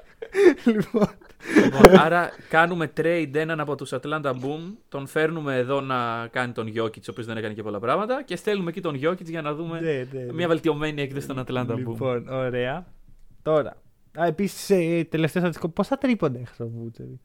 λοιπόν, 0.65 1.07
Λοιπόν, 1.63 1.99
άρα 1.99 2.29
κάνουμε 2.49 2.91
trade 2.97 3.29
έναν 3.33 3.59
από 3.59 3.75
τους 3.75 3.93
Atlanta 3.93 4.31
Boom, 4.31 4.73
τον 4.89 5.07
φέρνουμε 5.07 5.55
εδώ 5.55 5.81
να 5.81 6.27
κάνει 6.27 6.51
τον 6.51 6.67
Jokic, 6.67 7.01
ο 7.01 7.09
οποίος 7.09 7.25
δεν 7.25 7.37
έκανε 7.37 7.53
και 7.53 7.63
πολλά 7.63 7.79
πράγματα, 7.79 8.23
και 8.23 8.35
στέλνουμε 8.35 8.69
εκεί 8.69 8.81
τον 8.81 8.99
Jokic 9.03 9.25
για 9.25 9.41
να 9.41 9.53
δούμε 9.53 9.79
ναι, 9.79 10.07
ναι, 10.11 10.23
ναι. 10.23 10.33
μια 10.33 10.47
βελτιωμένη 10.47 11.01
έκδοση 11.01 11.27
των 11.27 11.43
Atlanta 11.47 11.71
Boom. 11.71 11.77
Λοιπόν, 11.77 12.27
ωραία. 12.29 12.85
Τώρα. 13.41 13.77
Α, 14.19 14.25
επίσης, 14.25 14.69
ε, 14.69 15.03
τελευταίο 15.09 15.41
στατιστικό, 15.41 15.69
πόσα 15.69 15.97
τρίποντα 15.97 16.39
έχεις 16.39 16.53
στο 16.53 16.67
Βούτσεβι. 16.69 17.19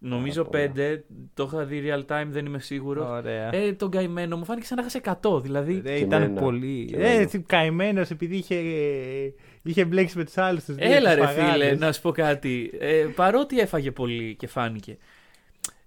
Νομίζω 0.00 0.44
Πάρα 0.44 0.72
5, 0.76 1.00
το 1.34 1.50
είχα 1.52 1.64
δει 1.64 1.82
real 1.86 2.04
time, 2.12 2.26
δεν 2.28 2.46
είμαι 2.46 2.58
σίγουρος. 2.58 3.08
Ωραία. 3.08 3.54
Ε, 3.54 3.72
τον 3.72 3.90
καημένο 3.90 4.36
μου 4.36 4.44
φάνηκε 4.44 4.66
σαν 4.66 4.76
να 4.76 4.82
έχασε 4.82 5.00
100, 5.36 5.42
δηλαδή. 5.42 5.82
Ε, 5.84 5.98
και 5.98 6.04
ήταν 6.04 6.22
εμένα, 6.22 6.40
πολύ. 6.40 6.84
και 6.84 6.96
Ε, 6.96 6.98
εμένα. 7.04 7.20
έτσι 7.20 7.40
καημένος 7.46 8.10
επειδή 8.10 8.36
είχε, 8.36 8.54
είχε 9.62 9.84
μπλέξει 9.84 10.18
με 10.18 10.24
τους 10.24 10.36
άλλους 10.36 10.64
τους 10.64 10.74
δύο. 10.74 10.92
Έλα 10.92 11.10
τους 11.16 11.18
ρε 11.20 11.26
φαγάδες. 11.26 11.52
φίλε, 11.52 11.74
να 11.74 11.92
σου 11.92 12.00
πω 12.00 12.10
κάτι. 12.10 12.70
Ε, 12.78 13.06
παρότι 13.14 13.58
έφαγε 13.60 13.90
πολύ 13.90 14.34
και 14.38 14.46
φάνηκε. 14.46 14.90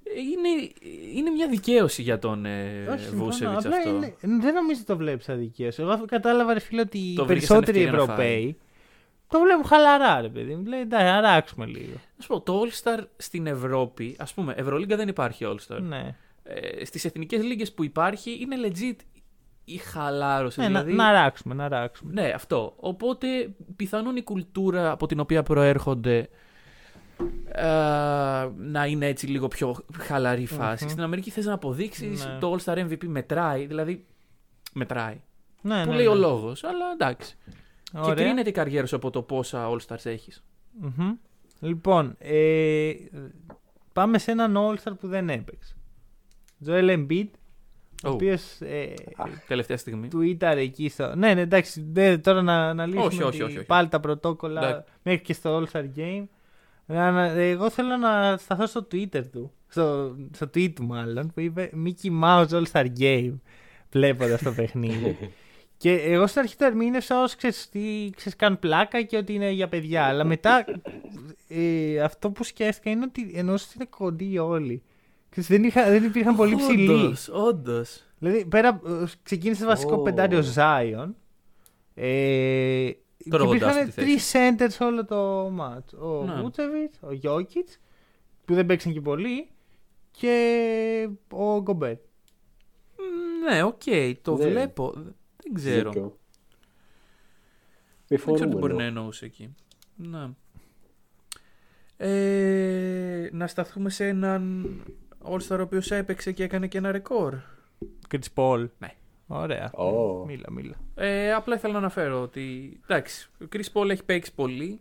ε, 0.03 0.19
Είναι, 0.19 0.69
είναι 1.15 1.29
μια 1.29 1.47
δικαίωση 1.47 2.01
για 2.01 2.19
τον 2.19 2.45
ε, 2.45 2.87
Όχι, 2.93 2.99
συμφωνώ. 3.03 3.23
Βούσεβιτς 3.23 3.65
Απλά 3.65 3.77
αυτό. 3.77 3.89
είναι- 3.89 4.13
δεν 4.21 4.53
νομίζω 4.53 4.77
ότι 4.77 4.85
το 4.85 4.97
βλέπεις 4.97 5.29
αδικαίωση. 5.29 5.81
Εγώ 5.81 6.05
κατάλαβα, 6.07 6.53
ρε 6.53 6.59
φίλε, 6.59 6.81
ότι 6.81 6.97
οι 6.97 7.13
Το 7.15 7.25
βρήκε 7.25 7.45
σαν 7.45 7.59
περισσότεροι 7.59 7.85
ευκαιρία 7.85 8.05
να 8.05 8.13
Ευρωπαίοι 8.13 8.57
το 9.31 9.39
βλέπουν 9.39 9.65
χαλαρά, 9.65 10.21
ρε 10.21 10.29
παιδί 10.29 10.55
μου. 10.55 10.65
Λέει, 10.65 10.79
εντάξει, 10.79 11.05
αράξουμε 11.05 11.65
λίγο. 11.65 11.93
Να 12.15 12.21
σου 12.21 12.27
πω, 12.27 12.41
το 12.41 12.61
All-Star 12.61 13.03
στην 13.17 13.47
Ευρώπη, 13.47 14.15
ας 14.19 14.33
πούμε, 14.33 14.53
Ευρωλίγκα 14.57 14.95
δεν 14.95 15.07
υπάρχει 15.07 15.45
All-Star. 15.47 15.79
Ναι. 15.81 16.15
Ε, 16.43 16.85
στις 16.85 17.05
εθνικές 17.05 17.43
λίγες 17.43 17.73
που 17.73 17.83
υπάρχει 17.83 18.37
είναι 18.41 18.55
legit 18.63 18.95
η 19.65 19.77
χαλάρωση. 19.77 20.59
Ναι, 20.59 20.67
δηλαδή... 20.67 20.93
να, 20.93 21.03
να 21.03 21.09
αράξουμε, 21.09 21.53
να 21.53 21.65
αράξουμε. 21.65 22.13
Ναι, 22.13 22.29
αυτό. 22.29 22.73
Οπότε 22.79 23.27
πιθανόν 23.75 24.15
η 24.15 24.23
κουλτούρα 24.23 24.91
από 24.91 25.05
την 25.07 25.19
οποία 25.19 25.43
προέρχονται 25.43 26.29
ε, 27.51 27.63
να 28.57 28.85
είναι 28.85 29.05
έτσι 29.05 29.27
λίγο 29.27 29.47
πιο 29.47 29.75
χαλαρή 29.97 30.45
φάση. 30.45 30.89
Στην 30.89 31.03
Αμερική 31.03 31.29
θες 31.29 31.45
να 31.45 31.53
αποδείξεις 31.53 32.25
Ναι. 32.25 32.37
το 32.39 32.57
All-Star 32.57 32.77
MVP 32.77 33.05
μετράει, 33.05 33.65
δηλαδή 33.65 34.05
μετράει. 34.73 35.21
Ναι, 35.61 35.83
που 35.83 35.89
ναι, 35.89 35.95
λέει 35.95 36.05
ναι. 36.05 36.11
ο 36.11 36.15
λόγος, 36.15 36.63
αλλά 36.63 36.85
εντάξει. 36.93 37.37
Και 37.91 37.99
Ωραία. 37.99 38.13
κρίνεται 38.25 38.49
η 38.49 38.51
καριέρα 38.51 38.85
σου 38.85 38.95
από 38.95 39.09
το 39.09 39.21
πόσα 39.21 39.69
All-Stars 39.69 40.05
έχεις. 40.05 40.43
Μμμ. 40.79 41.11
Λοιπόν, 41.59 42.15
ε, 42.19 42.91
πάμε 43.93 44.17
σε 44.17 44.31
έναν 44.31 44.55
All-Star 44.57 44.91
που 44.99 45.07
δεν 45.07 45.29
έπαιξε. 45.29 45.75
Joel 46.65 46.89
Embiid, 46.97 47.27
ο 48.03 48.09
Oh, 48.09 48.11
οποίος 48.13 48.61
ε, 48.61 48.93
τελευταία 49.47 49.77
στιγμή. 49.77 50.07
tweetar 50.13 50.53
εκεί 50.57 50.89
στο... 50.89 51.15
Ναι, 51.15 51.33
ναι, 51.33 51.41
εντάξει, 51.41 51.85
δεν- 51.91 52.21
τώρα 52.21 52.41
να, 52.41 52.73
να 52.73 52.85
λύσουμε 52.85 53.05
Όχι, 53.05 53.23
όχι, 53.23 53.37
τη- 53.37 53.43
όχι, 53.43 53.57
όχι. 53.57 53.65
πάλι 53.65 53.87
τα 53.87 53.99
πρωτόκολλα 53.99 54.67
Εντάξει. 54.67 54.91
μέχρι 55.03 55.21
και 55.21 55.33
στο 55.33 55.63
All-Star 55.63 55.85
Game. 55.95 56.23
Να- 56.85 57.11
να- 57.11 57.25
εγώ 57.27 57.69
θέλω 57.69 57.97
να 57.97 58.37
σταθώ 58.37 58.65
στο 58.65 58.87
Twitter 58.91 59.25
του, 59.31 59.51
στο, 59.67 60.15
στο 60.35 60.45
tweet 60.45 60.71
του 60.75 60.83
μάλλον, 60.85 61.31
που 61.33 61.39
είπε 61.39 61.71
Mickey 61.85 62.21
Mouse 62.23 62.47
All-Star 62.47 62.87
Game, 62.99 63.33
βλέποντας 63.91 64.41
το 64.43 64.51
παιχνίδι. 64.51 65.17
Και 65.81 65.93
εγώ 65.93 66.27
στην 66.27 66.41
αρχή 66.41 66.55
το 66.55 66.65
ερμήνευσα 66.65 67.21
ως 67.23 67.35
ξέρεις, 67.35 67.69
τι, 67.69 68.09
ξέρεις, 68.15 68.35
κάνουν 68.35 68.59
πλάκα 68.59 69.01
και 69.01 69.17
ότι 69.17 69.33
είναι 69.33 69.49
για 69.51 69.67
παιδιά. 69.67 70.05
Αλλά 70.05 70.23
μετά 70.23 70.65
ε, 71.47 71.99
αυτό 72.01 72.31
που 72.31 72.43
σκέφτηκα 72.43 72.89
είναι 72.89 73.03
ότι 73.03 73.31
εννοούσε 73.35 73.65
ότι 73.67 73.73
είναι 73.75 73.87
κοντοί 73.97 74.37
όλοι. 74.37 74.83
Ξέρεις, 75.29 75.49
δεν, 75.49 75.63
είχα, 75.63 75.89
δεν 75.89 76.03
υπήρχαν 76.03 76.35
πολύ 76.35 76.55
ψηλοί. 76.55 76.89
Όντως, 76.89 77.29
όντως. 77.29 78.03
Δηλαδή, 78.19 78.45
πέρα, 78.45 78.81
ε, 78.87 79.03
ξεκίνησε 79.23 79.65
βασικό 79.65 79.93
Ω. 79.95 80.01
πεντάριο 80.01 80.43
Zion. 80.55 81.09
Ε, 81.93 82.91
Τώρα 83.29 83.43
και 83.43 83.49
εγώ 83.49 83.53
υπήρχαν 83.53 83.73
τάσω 83.73 83.85
τη 83.85 83.91
τρεις 83.91 84.31
centers 84.35 84.67
σε 84.71 84.83
όλο 84.83 85.05
το 85.05 85.45
ματς. 85.47 85.99
Ο 86.01 86.23
Ναι. 86.25 86.41
Βούτσεβιτς, 86.41 86.93
ο 87.01 87.11
Γιόκιτς, 87.13 87.67
που 88.45 88.53
δεν 88.53 88.65
παίξαν 88.65 88.93
και 88.93 89.01
πολύ, 89.01 89.47
και 90.11 91.09
ο 91.31 91.61
Γκομπέρ. 91.61 91.95
Μ, 91.95 93.49
Ναι, 93.51 93.63
οκ, 93.63 93.81
το 94.21 94.35
Ναι. 94.37 94.47
βλέπω. 94.47 94.93
Δεν 95.53 95.63
ξέρω. 95.63 95.91
Δίκιο. 95.91 96.17
Δεν 98.07 98.17
ξέρω 98.17 98.33
τι 98.33 98.39
μπορεί 98.39 98.45
Επιφορούμενο. 98.45 98.77
να 98.79 98.83
εννοούσε 98.83 99.25
εκεί. 99.25 99.55
Να. 99.95 100.33
Ε, 101.97 103.29
να 103.31 103.47
σταθούμε 103.47 103.89
σε 103.89 104.07
έναν 104.07 104.65
All-Star 105.23 105.57
ο 105.57 105.61
οποίος 105.61 105.91
έπαιξε 105.91 106.31
και 106.31 106.43
έκανε 106.43 106.67
και 106.67 106.77
ένα 106.77 106.91
ρεκόρ. 106.91 107.35
Chris 108.11 108.19
Paul. 108.35 108.67
Ναι. 108.79 108.93
Ωραία. 109.27 109.71
Ω. 109.71 110.25
Μίλα, 110.25 110.51
μίλα. 110.51 110.75
Ε, 110.95 111.33
απλά 111.33 111.55
ήθελα 111.55 111.73
να 111.73 111.79
αναφέρω 111.79 112.21
ότι 112.21 112.77
εντάξει, 112.83 113.29
ο 113.41 113.45
Chris 113.53 113.65
Paul 113.73 113.89
έχει 113.89 114.03
παίξει 114.03 114.33
πολύ. 114.33 114.79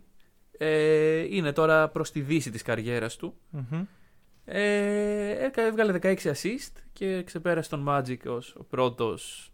Ε, 0.57 1.35
είναι 1.35 1.51
τώρα 1.51 1.89
προς 1.89 2.11
τη 2.11 2.21
δύση 2.21 2.51
της 2.51 2.61
καριέρας 2.61 3.15
του. 3.15 3.33
Μμμ. 3.49 3.83
Ε, 4.45 5.29
έκα- 5.45 5.61
έβγαλε 5.61 5.91
16 6.01 6.15
ασίστ 6.31 6.71
και 6.93 7.23
ξεπέρασε 7.23 7.69
τον 7.69 7.85
Magic 7.89 8.17
ως 8.25 8.55
ο 8.59 8.63
πρώτος 8.63 9.50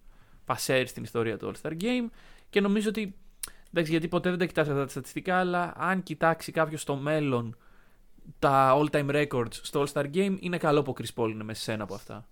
πασέρ 0.47 0.87
στην 0.87 1.03
ιστορία 1.03 1.37
του 1.37 1.51
All-Star 1.51 1.71
Game 1.71 2.09
και 2.49 2.61
νομίζω 2.61 2.89
ότι, 2.89 3.15
εντάξει 3.69 3.91
γιατί 3.91 4.07
ποτέ 4.07 4.29
δεν 4.29 4.39
τα 4.39 4.45
κοιτάς 4.45 4.67
αυτά 4.67 4.83
τα 4.83 4.89
στατιστικά 4.89 5.37
αλλά 5.37 5.73
αν 5.77 6.03
κοιτάξει 6.03 6.51
κάποιος 6.51 6.81
στο 6.81 6.95
μέλλον 6.95 7.55
τα 8.39 8.77
all-time 8.77 9.09
records 9.09 9.53
στο 9.53 9.83
All-Star 9.83 10.05
Game 10.13 10.35
είναι 10.39 10.57
καλό 10.57 10.81
που 10.81 10.93
ο 10.97 11.01
Chris 11.01 11.23
Paul 11.23 11.29
είναι 11.29 11.43
μέσα 11.43 11.61
σε 11.61 11.71
ένα 11.71 11.83
από 11.83 11.93
αυτά. 11.93 12.27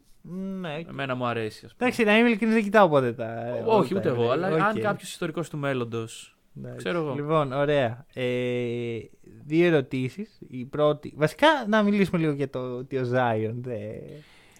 Ναι. 0.59 0.79
Εμένα 0.89 1.15
μου 1.15 1.25
αρέσει 1.25 1.65
ας 1.65 1.73
πούμε. 1.73 1.89
Εντάξει, 1.89 2.03
να 2.03 2.17
είμαι 2.17 2.27
ειλικρινής, 2.27 2.53
δεν 2.55 2.63
κοιτάω 2.63 2.89
ποτέ 2.89 3.13
τα. 3.13 3.61
Όχι 3.65 3.93
όλα 3.93 3.99
ούτε 3.99 4.09
τα 4.09 4.09
εγώ, 4.15 4.29
NBA. 4.29 4.31
αλλά 4.31 4.47
Οκ. 4.47 4.59
αν 4.59 4.79
κάποιος 4.79 5.09
ιστορικός 5.09 5.49
του 5.49 5.57
μέλλοντος 5.57 6.35
Εντάξει. 6.57 6.77
Ξέρω 6.77 6.99
εγώ. 6.99 7.13
Λοιπόν, 7.13 7.51
ωραία. 7.51 8.05
Ε, 8.13 8.99
δύο 9.45 9.65
ερωτήσεις. 9.65 10.39
Η 10.47 10.65
πρώτη. 10.65 11.13
Βασικά 11.15 11.47
να 11.67 11.83
μιλήσουμε 11.83 12.17
λίγο 12.17 12.31
για 12.31 12.49
το 12.49 12.59
ότι 12.59 12.97
ο 12.97 13.03
Ζάιον. 13.03 13.61
Δε... 13.63 13.77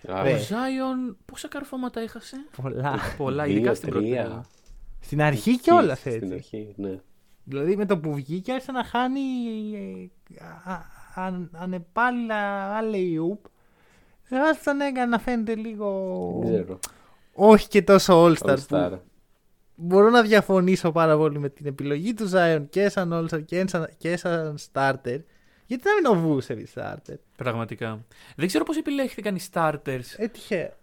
Α, 0.09 0.23
Ναι. 0.23 0.33
Ο 0.33 0.37
Ζάιον 0.37 1.17
πόσα 1.25 1.47
καρφώματα 1.47 1.99
έχασε; 1.99 2.35
Πολλά. 2.61 2.99
Πολλά, 3.17 3.43
δύο, 3.43 3.55
ειδικά 3.55 3.73
στην 3.73 3.89
πρώτη. 3.89 4.05
τρία. 4.05 4.21
περίοδο. 4.21 4.43
Στην 4.99 5.21
αρχή 5.21 5.59
κιόλας 5.59 5.99
Στην 5.99 6.11
έτσι. 6.13 6.33
αρχή, 6.33 6.73
ναι. 6.77 6.99
Δηλαδή 7.43 7.75
με 7.75 7.85
το 7.85 7.97
που 7.97 8.13
βγήκε 8.13 8.51
άρχισε 8.51 8.71
να 8.71 8.83
χάνει 8.83 9.21
ε, 10.33 10.43
α- 10.45 10.73
α- 10.73 10.85
αν- 11.25 11.49
ανεπάλληλα 11.53 12.35
άλλη 12.77 13.17
ουπ. 13.17 13.45
Εγώ 14.29 14.43
τον 14.63 14.81
έκανε 14.81 15.05
να 15.09 15.19
φαίνεται 15.19 15.55
λίγο. 15.55 16.39
Δεν 16.43 16.51
ξέρω. 16.53 16.79
Όχι 17.33 17.67
και 17.67 17.81
τόσο 17.81 18.25
All-Star. 18.25 18.55
All 18.55 18.57
Star. 18.69 18.89
Που 19.75 19.83
μπορώ 19.85 20.09
να 20.09 20.21
διαφωνήσω 20.21 20.91
πάρα 20.91 21.17
πολύ 21.17 21.39
με 21.39 21.49
την 21.49 21.65
επιλογή 21.65 22.13
του 22.13 22.29
Zion 22.33 22.65
και 22.69 22.89
σαν 22.89 23.09
All-Star 23.13 23.45
και 23.45 23.63
σαν, 23.67 23.89
και 23.97 24.17
σαν 24.17 24.55
starter. 24.73 25.19
Γιατί 25.65 25.83
να 25.87 25.95
μην 25.95 26.05
ο 26.05 26.27
Βούτσεβιτς 26.27 26.67
starter; 26.75 27.15
Πραγματικά. 27.35 28.05
Δεν 28.35 28.47
ξέρω 28.47 28.63
πώς 28.63 28.77
επιλέχθηκαν 28.77 29.35
οι 29.35 29.39
starters. 29.51 30.01
Ε, 30.17 30.27
τυχαία. 30.27 30.77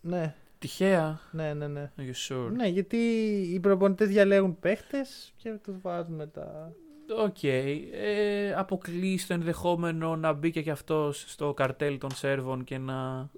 Ναι, 0.00 0.34
Τυχαία. 0.58 1.20
ναι, 1.30 1.54
ναι. 1.54 1.66
ναι. 1.66 1.90
Are 1.98 2.00
you 2.00 2.32
sure? 2.34 2.50
Ναι, 2.52 2.66
γιατί 2.66 2.96
οι 3.52 3.60
προπονητές 3.60 4.08
διαλέγουν 4.08 4.58
παίχτες 4.58 5.32
και 5.36 5.50
τους 5.50 5.80
βάζουν 5.80 6.14
μετά. 6.14 6.72
Οκ. 7.18 7.42
Ε, 7.42 8.54
αποκλείεις 8.56 9.20
το 9.28 9.34
ενδεχόμενο 9.34 10.16
να 10.16 10.32
μπήκε 10.32 10.62
και 10.62 10.70
αυτός 10.70 11.24
στο 11.26 11.54
καρτέλ 11.54 11.98
των 11.98 12.10
Σέρβων 12.14 12.64
και 12.64 12.78
να. 12.78 13.28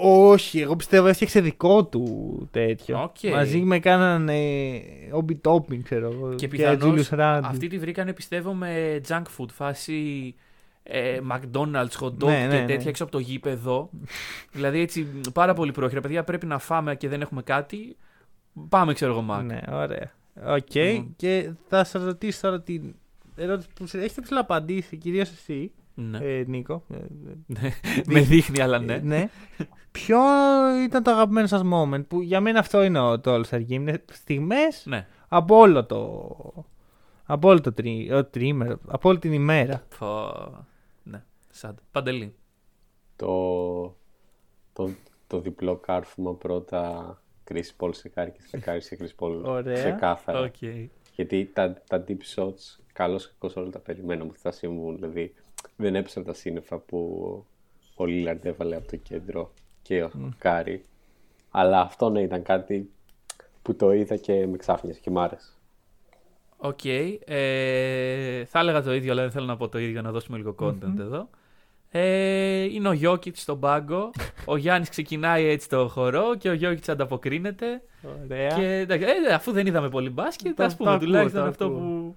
Όχι, 0.00 0.60
εγώ 0.60 0.76
πιστεύω 0.76 1.06
έφτιαξε 1.06 1.40
δικό 1.40 1.84
του 1.84 2.48
τέτοιο. 2.50 3.02
Οκ. 3.02 3.30
Μαζί 3.32 3.58
με 3.58 3.78
κάναν 3.78 4.28
ε, 4.28 4.80
Obi 5.12 5.36
Topping, 5.50 5.82
ξέρω 5.82 6.10
εγώ. 6.12 6.34
Και 6.34 6.46
Julius 6.46 6.50
πιθανώς 6.50 7.08
Randle. 7.12 7.40
Αυτοί 7.44 7.66
τη 7.68 7.78
βρήκανε 7.78 8.12
πιστεύω 8.12 8.54
με 8.54 9.00
junk 9.08 9.22
food 9.38 9.48
φάση 9.52 10.34
ε, 10.82 11.18
McDonald's, 11.30 11.98
hot 12.00 12.06
dog 12.18 12.24
Ναι, 12.24 12.46
ναι, 12.46 12.48
και 12.54 12.60
ναι. 12.60 12.66
τέτοια 12.66 12.88
έξω 12.90 13.02
από 13.02 13.12
το 13.12 13.18
γήπεδο. 13.18 13.90
δηλαδή 14.52 14.80
έτσι 14.80 15.06
πάρα 15.32 15.54
πολύ 15.54 15.72
πρόχειρα. 15.72 16.00
Παιδιά 16.00 16.24
πρέπει 16.24 16.46
να 16.46 16.58
φάμε 16.58 16.96
και 16.96 17.08
δεν 17.08 17.20
έχουμε 17.20 17.42
κάτι. 17.42 17.96
Πάμε 18.68 18.92
ξέρω 18.92 19.12
εγώ 19.12 19.26
Mac. 19.30 19.42
Ναι, 19.44 19.60
ωραία. 19.72 20.10
Οκ. 20.46 20.74
Λοιπόν. 20.74 21.12
Και 21.16 21.50
θα 21.68 21.84
σας 21.84 22.02
ρωτήσω 22.04 22.40
τώρα 22.40 22.60
την 22.62 22.94
ερώτηση 23.36 23.68
που 23.74 23.86
σε- 23.86 23.98
έχετε 23.98 24.20
ψιλοαπαντήσει, 24.20 24.96
κυρίως 24.96 25.30
εσύ, 25.30 25.72
Ναι. 26.00 26.18
ε, 26.18 26.44
Νίκο. 26.46 26.82
Ε, 26.90 26.96
Ναι. 27.46 27.70
με 28.06 28.20
δείχνει 28.20 28.60
αλλά 28.60 28.78
ναι. 28.78 28.94
ε, 28.94 28.98
ναι. 29.00 29.28
Ποιο 29.90 30.18
ήταν 30.84 31.02
το 31.02 31.10
αγαπημένο 31.10 31.46
σας 31.46 31.62
moment, 31.72 32.04
που 32.08 32.20
για 32.22 32.40
μένα 32.40 32.58
αυτό 32.58 32.82
είναι 32.82 32.98
ο- 32.98 33.20
το 33.20 33.34
All 33.34 33.42
Star 33.50 33.60
Game. 33.60 33.68
Είναι 33.70 34.04
στιγμές 34.12 34.84
ναι. 34.86 35.06
από 35.28 35.56
όλο 35.56 35.84
το. 35.84 36.64
Από 37.24 37.48
όλο 37.48 37.60
το 37.60 37.72
τρί, 37.72 38.12
ο 38.12 38.24
τρίμερο, 38.24 38.78
από 38.86 39.08
όλη 39.08 39.18
την 39.18 39.32
ημέρα. 39.32 39.82
Φω... 39.88 40.32
Ναι. 41.02 41.22
Σαν. 41.50 41.74
Παντελή. 41.92 42.34
Το, 43.16 43.96
το, 44.72 44.90
το 45.26 45.40
διπλό 45.40 45.76
κάρφωμα 45.76 46.34
πρώτα 46.34 47.22
Chris 47.50 47.70
Paul 47.78 47.90
σε 47.94 48.08
Κάρι 48.08 48.30
και 48.30 48.40
σε 48.40 48.80
σε 48.80 48.96
Chris 49.00 49.24
Paul 49.24 49.42
Ωραία. 49.44 49.74
ξεκάθαρα. 49.74 50.40
Οκ. 50.40 50.54
Γιατί 51.14 51.50
τα, 51.52 51.82
τα 51.88 52.04
deep 52.08 52.34
shots, 52.36 52.78
καλώς 52.92 53.26
κακώς 53.28 53.56
όλα 53.56 53.70
τα 53.70 53.78
περιμέναμε 53.78 54.30
ότι 54.30 54.40
θα 54.40 54.50
συμβούν. 54.50 54.94
Δηλαδή 54.94 55.34
δεν 55.76 55.94
έπεσαν 55.94 56.24
τα 56.24 56.32
σύννεφα 56.34 56.78
που 56.78 56.98
ο 57.94 58.06
Λίλαρντ 58.06 58.44
έβαλε 58.44 58.76
από 58.76 58.88
το 58.88 58.96
κέντρο 58.96 59.52
και 59.82 60.02
ο 60.02 60.10
Κάρι. 60.38 60.82
Αλλά 61.50 61.80
αυτό 61.80 62.08
ναι 62.10 62.20
ήταν 62.20 62.42
κάτι 62.42 62.90
που 63.62 63.74
το 63.76 63.92
είδα 63.92 64.16
και 64.16 64.46
με 64.46 64.56
ξάφνιασε 64.56 65.00
και 65.00 65.10
μ' 65.10 65.18
άρεσε. 65.18 65.52
Οκ. 66.56 66.84
Ε, 66.84 68.44
θα 68.44 68.58
έλεγα 68.58 68.82
το 68.82 68.94
ίδιο, 68.94 69.12
αλλά 69.12 69.22
δεν 69.22 69.30
θέλω 69.30 69.46
να 69.46 69.56
πω 69.56 69.68
το 69.68 69.78
ίδιο 69.78 70.02
να 70.02 70.10
δώσουμε 70.10 70.36
λίγο 70.36 70.54
content 70.58 70.98
εδώ. 70.98 71.28
Ε, 71.90 72.62
είναι 72.62 72.88
ο 72.88 72.92
Γιόκιτς 72.92 73.40
στον 73.40 73.60
πάγκο. 73.60 74.10
ο 74.44 74.56
Γιάννης 74.56 74.88
ξεκινάει 74.88 75.44
έτσι 75.46 75.68
το 75.68 75.88
χορό 75.88 76.36
και 76.36 76.48
ο 76.48 76.52
Γιόκιτς 76.52 76.88
ανταποκρίνεται. 76.88 77.82
Ωραία. 78.24 78.48
Και 78.48 78.66
εντάξει, 78.78 79.06
ε, 79.28 79.32
αφού 79.34 79.52
δεν 79.52 79.66
είδαμε 79.66 79.88
πολύ 79.88 80.10
μπάσκετ, 80.10 80.56
Το- 80.56 80.62
ας 80.64 80.70
το 80.76 80.78
πούμε 80.78 80.90
ακούω, 80.94 81.06
τουλάχιστον 81.06 81.42
το 81.42 81.48
αυτό 81.48 81.64
ακούω. 81.64 81.78
που. 81.78 82.14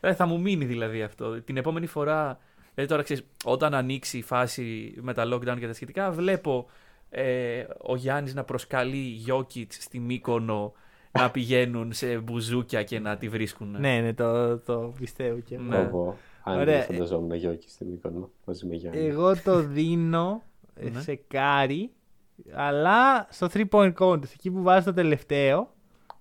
Ε, 0.00 0.14
θα 0.14 0.26
μου 0.26 0.40
μείνει 0.40 0.64
δηλαδή 0.64 1.02
αυτό. 1.02 1.42
Την 1.42 1.56
επόμενη 1.56 1.86
φορά. 1.86 2.38
Δηλαδή 2.78 2.92
τώρα 2.92 3.02
ξέρεις, 3.02 3.24
όταν 3.44 3.74
ανοίξει 3.74 4.18
η 4.18 4.22
φάση 4.22 4.94
με 5.00 5.14
τα 5.14 5.24
lockdown 5.34 5.56
και 5.58 5.66
τα 5.66 5.72
σχετικά, 5.72 6.10
βλέπω 6.10 6.66
ε, 7.10 7.64
ο 7.82 7.96
Γιάννης 7.96 8.34
να 8.34 8.44
προσκαλεί 8.44 8.96
Γιώκητς 8.96 9.76
στη 9.80 9.98
Μύκονο 9.98 10.72
να 11.12 11.30
πηγαίνουν 11.30 11.92
σε 11.92 12.18
μπουζούκια 12.18 12.82
και 12.82 12.98
να 12.98 13.16
τη 13.16 13.28
βρίσκουν. 13.28 13.76
Ναι, 13.80 14.00
ναι, 14.00 14.14
το, 14.14 14.58
το 14.58 14.92
πιστεύω 15.00 15.38
και 15.38 15.54
εγώ. 15.54 15.64
Ναι. 15.64 15.76
Εγώ, 15.76 16.16
αν 16.42 16.58
Ωραία. 16.60 16.76
δεν 16.78 16.86
φανταζόμουν 16.86 17.34
Γιώκη 17.34 17.70
στην 17.70 17.86
Μύκονο 17.86 18.30
μαζί 18.44 18.66
με 18.66 18.74
Γιάννη. 18.74 19.00
Εγώ 19.06 19.36
το 19.36 19.58
δίνω 19.76 20.42
ε, 20.74 20.88
Ναι. 20.88 21.00
σε 21.00 21.20
κάρι, 21.28 21.90
αλλά 22.52 23.26
στο 23.30 23.46
3 23.52 23.64
point 23.70 23.92
contest, 23.94 24.32
εκεί 24.34 24.50
που 24.50 24.62
βάζει 24.62 24.84
το 24.84 24.92
τελευταίο, 24.92 25.72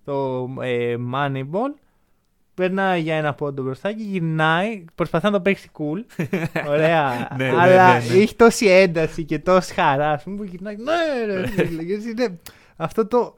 το 0.03 0.47
ε, 0.61 0.95
Moneyball, 1.13 1.73
περνάει 2.57 3.01
για 3.01 3.15
ένα 3.15 3.33
πόντο 3.33 3.61
μπροστά 3.63 3.91
και 3.93 4.03
γυρνάει, 4.03 4.85
προσπαθεί 4.95 5.25
να 5.25 5.31
το 5.31 5.41
παίξει 5.41 5.69
cool. 5.77 6.25
Ωραία. 6.73 7.29
Ναι, 7.37 7.45
ναι, 7.51 7.57
αλλά 7.61 7.93
ναι, 7.99 8.05
ναι. 8.13 8.21
έχει 8.21 8.35
τόση 8.35 8.65
ένταση 8.67 9.23
και 9.23 9.39
τόση 9.39 9.73
χαρά, 9.73 10.11
ας 10.11 10.23
πούμε, 10.23 10.35
που 10.37 10.43
γυρνάει. 10.43 10.75
Ναι, 10.75 11.33
ρε, 11.33 11.47
φίλε», 11.47 11.81
γιατί 11.81 12.09
είναι 12.09 12.39
αυτό 12.75 13.07
το. 13.07 13.35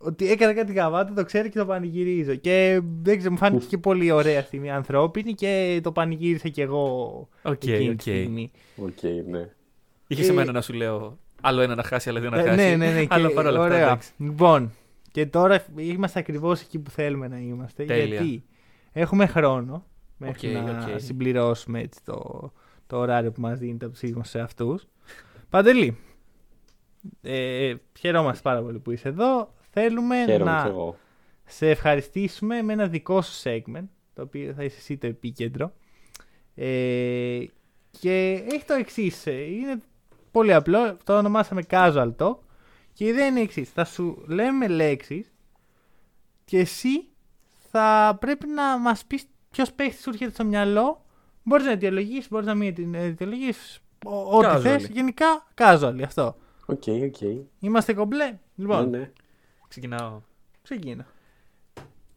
Ότι 0.00 0.30
έκανα 0.30 0.54
κάτι 0.54 0.72
γαμάτο, 0.72 1.12
το 1.14 1.24
ξέρω 1.24 1.48
και 1.48 1.58
το 1.58 1.66
πανηγυρίζω. 1.66 2.34
Και 2.34 2.80
δεν 3.02 3.16
ξέρω, 3.18 3.32
μου 3.32 3.38
φάνηκε 3.38 3.66
και 3.68 3.78
πολύ 3.78 4.10
ωραία 4.10 4.42
στιγμή 4.42 4.70
ανθρώπινη 4.70 5.32
και 5.34 5.80
το 5.82 5.92
πανηγύρισα 5.92 6.48
κι 6.48 6.60
εγώ 6.60 7.28
Οκ, 7.42 7.52
εκείνη 7.66 7.88
οκ. 7.88 7.96
τη 7.96 8.02
στιγμή. 8.02 8.50
Οκ, 8.76 9.02
ναι. 9.30 9.48
Είχε 10.06 10.22
Ε, 10.22 10.24
σε 10.24 10.32
μένα 10.32 10.52
να 10.52 10.60
σου 10.60 10.72
λέω 10.72 11.18
άλλο 11.40 11.60
ένα 11.60 11.74
να 11.74 11.82
χάσει, 11.82 12.08
άλλο 12.08 12.20
δύο 12.20 12.30
να 12.30 12.38
Ε, 12.38 12.42
χάσει. 12.42 12.56
ναι, 12.56 12.76
ναι, 12.76 12.90
ναι. 12.92 13.06
Αλλά 13.08 13.28
και- 13.28 13.34
παρόλα 13.34 13.60
αυτά. 13.60 13.74
ωραία. 13.74 13.84
εντάξει. 13.86 14.10
Λοιπόν, 14.18 14.72
και 15.18 15.26
τώρα 15.26 15.64
είμαστε 15.76 16.18
ακριβώς 16.18 16.60
εκεί 16.60 16.78
που 16.78 16.90
θέλουμε 16.90 17.28
να 17.28 17.38
είμαστε. 17.38 17.84
Τέλεια. 17.84 18.04
Γιατί 18.04 18.44
έχουμε 18.92 19.26
χρόνο 19.26 19.86
μέχρι 20.16 20.56
Οκ, 20.56 20.62
να 20.62 20.92
οκ. 20.92 21.00
συμπληρώσουμε 21.00 21.80
έτσι 21.80 22.00
το, 22.04 22.52
το 22.86 22.96
ωράριο 22.98 23.32
που 23.32 23.40
μας 23.40 23.58
δίνεται 23.58 23.84
από 23.84 23.94
τους 23.94 24.02
ίδιους 24.02 24.28
σε 24.28 24.40
αυτούς. 24.40 24.86
Παντελή, 25.48 25.96
ε, 27.22 27.74
χαιρόμαστε 27.98 28.40
πάρα 28.42 28.62
πολύ 28.62 28.78
που 28.78 28.90
είσαι 28.90 29.08
εδώ. 29.08 29.54
Θέλουμε 29.70 30.24
Χαίρομαι 30.24 30.50
να 30.50 30.62
κι 30.62 30.68
εγώ. 30.68 30.96
σε 31.44 31.70
ευχαριστήσουμε 31.70 32.62
με 32.62 32.72
ένα 32.72 32.86
δικό 32.86 33.22
σου 33.22 33.42
segment, 33.42 33.88
το 34.14 34.22
οποίο 34.22 34.52
θα 34.52 34.64
είσαι 34.64 34.76
εσύ 34.78 34.96
το 34.96 35.06
επίκεντρο. 35.06 35.72
Ε, 36.54 37.44
και 38.00 38.44
έχει 38.50 38.64
το 38.66 38.74
εξής. 38.74 39.26
Είναι 39.26 39.80
πολύ 40.30 40.54
απλό. 40.54 40.96
Το 41.04 41.16
ονομάσαμε 41.18 41.62
casual 41.70 42.10
talk. 42.18 42.36
Και 42.98 43.04
η 43.04 43.08
ιδέα 43.08 43.26
είναι 43.26 43.38
η 43.40 43.42
εξής. 43.42 43.70
Θα 43.70 43.84
σου 43.84 44.24
λέμε 44.26 44.68
λέξεις 44.68 45.32
και 46.44 46.58
εσύ 46.58 47.08
θα 47.70 48.16
πρέπει 48.20 48.46
να 48.46 48.78
μας 48.78 49.04
πεις 49.04 49.24
ποιος 49.50 49.72
παίχτης 49.72 50.02
σου 50.02 50.10
έρχεται 50.10 50.30
στο 50.30 50.44
μυαλό. 50.44 51.04
Μπορείς 51.42 51.64
να 51.66 51.70
αιτιολογήσει, 51.72 52.28
μπορείς 52.30 52.46
να 52.46 52.54
μην 52.54 52.68
αιτιο- 52.68 52.94
αιτιολογήσει. 52.94 53.80
Ό,τι 54.04 54.46
Casual. 54.50 54.60
θες. 54.62 54.86
Γενικά, 54.88 55.46
casual 55.54 56.00
αυτό. 56.04 56.36
OK, 56.66 56.82
OK. 57.04 57.20
Είμαστε 57.60 57.94
κομπλέ. 57.94 58.38
Λοιπόν, 58.54 58.90
Ναι, 58.90 58.98
ναι. 58.98 59.10
Ξεκινάω. 59.68 60.20
ξεκίνα. 60.62 61.06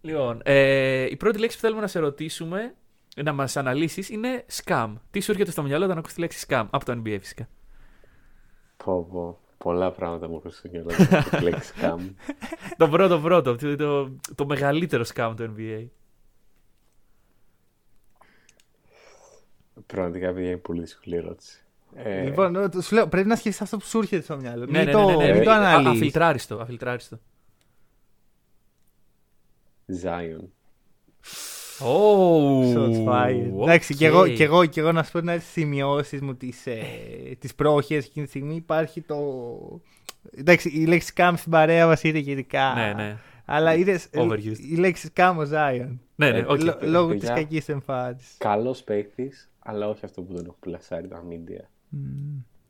Λοιπόν, 0.01 0.41
ε, 0.43 1.03
η 1.09 1.15
πρώτη 1.15 1.39
λέξη 1.39 1.55
που 1.55 1.61
θέλουμε 1.61 1.81
να 1.81 1.87
σε 1.87 1.99
ρωτήσουμε, 1.99 2.75
να 3.23 3.33
μας 3.33 3.57
αναλύσεις, 3.57 4.09
είναι 4.09 4.45
scam. 4.63 4.93
Τι 5.11 5.19
σου 5.19 5.31
έρχεται 5.31 5.51
στο 5.51 5.63
μυαλό 5.63 5.85
όταν 5.85 5.97
ακούς 5.97 6.13
τη 6.13 6.19
λέξη 6.19 6.45
scam, 6.49 6.65
από 6.69 6.85
το 6.85 6.91
NBA 6.91 7.17
φυσικά. 7.19 7.47
Πω, 8.77 9.03
πω. 9.11 9.39
Πολλά 9.63 9.91
πράγματα 9.91 10.27
μου 10.27 10.35
έχουν 10.35 10.51
στο 10.51 10.69
μυαλό 10.71 10.91
μου. 10.99 11.37
τη 11.37 11.43
λέξη 11.43 11.73
scam. 11.81 12.09
το 12.77 12.89
πρώτο 12.89 13.19
πρώτο, 13.19 13.55
το, 13.55 13.75
το, 13.75 14.11
το 14.35 14.45
μεγαλύτερο 14.45 15.03
scam 15.13 15.33
του 15.37 15.53
NBA. 15.57 15.85
Πραγματικά 19.85 20.33
παιδιά 20.33 20.47
είναι 20.47 20.57
πολύ 20.57 20.81
δύσκολη 20.81 21.15
ερώτηση. 21.15 21.63
Ε, 21.95 22.23
Λοιπόν, 22.23 22.55
ε, 22.55 22.69
σου 22.81 22.95
λέω, 22.95 23.07
πρέπει 23.07 23.27
να 23.27 23.35
σκεφτείς 23.35 23.61
αυτό 23.61 23.77
που 23.77 23.85
σου 23.85 23.97
έρχεται 23.97 24.23
στο 24.23 24.37
μυαλό. 24.37 24.65
ναι, 24.65 24.77
μην 24.77 24.85
ναι, 24.85 24.91
το, 24.91 25.05
ναι, 25.05 25.15
ναι, 25.25 25.33
μην 25.33 25.43
το 25.43 25.51
Α- 25.51 25.55
αναλύεις. 25.55 25.91
Αφιλτράριστο, 26.01 26.55
αφιλτράριστο. 26.59 27.19
Zion. 30.03 30.43
Oh, 31.85 32.75
Shots 32.75 33.05
fired. 33.07 33.61
Εντάξει, 33.61 33.95
και 33.95 34.05
εγώ, 34.05 34.27
και, 34.27 34.43
εγώ, 34.43 34.65
και 34.65 34.79
εγώ 34.79 34.91
να 34.91 35.03
σου 35.03 35.11
πω 35.11 35.21
να 35.21 35.31
έρθει 35.31 35.61
σημειώσεις 35.61 36.21
μου 36.21 36.35
τις 36.35 36.67
ε, 36.67 36.81
τις 37.39 37.55
πρόχειες 37.55 38.05
εκείνη 38.05 38.25
τη 38.25 38.31
στιγμή 38.31 38.55
υπάρχει 38.55 39.01
το. 39.01 39.17
Εντάξει, 40.37 40.69
η 40.69 40.85
λέξη 40.85 41.13
scam 41.15 41.33
στην 41.37 41.51
παρέα 41.51 41.87
μας 41.87 42.03
είναι 42.03 42.19
γενικά. 42.19 42.73
Ναι, 42.75 42.93
ναι. 43.03 43.17
Αλλά 43.45 43.73
είναι 43.75 43.99
Overused. 44.13 44.59
η 44.71 44.75
λέξη 44.75 45.09
scam 45.15 45.33
ο 45.37 45.41
Zion. 45.41 45.97
Ναι, 46.15 46.31
ναι, 46.31 46.37
Ε, 46.37 46.45
οκ. 46.47 46.61
Λο- 46.61 46.77
λόγω 46.81 47.11
της 47.11 47.19
παιδιά. 47.19 47.35
κακής 47.35 47.69
εμφάνισης. 47.69 48.35
Καλός 48.37 48.83
παίκτης, 48.83 49.49
αλλά 49.59 49.87
όχι 49.87 50.05
αυτό 50.05 50.21
που 50.21 50.33
τον 50.33 50.45
έχω 50.45 50.57
πλασάρει 50.59 51.07
τα 51.07 51.23
media. 51.29 51.65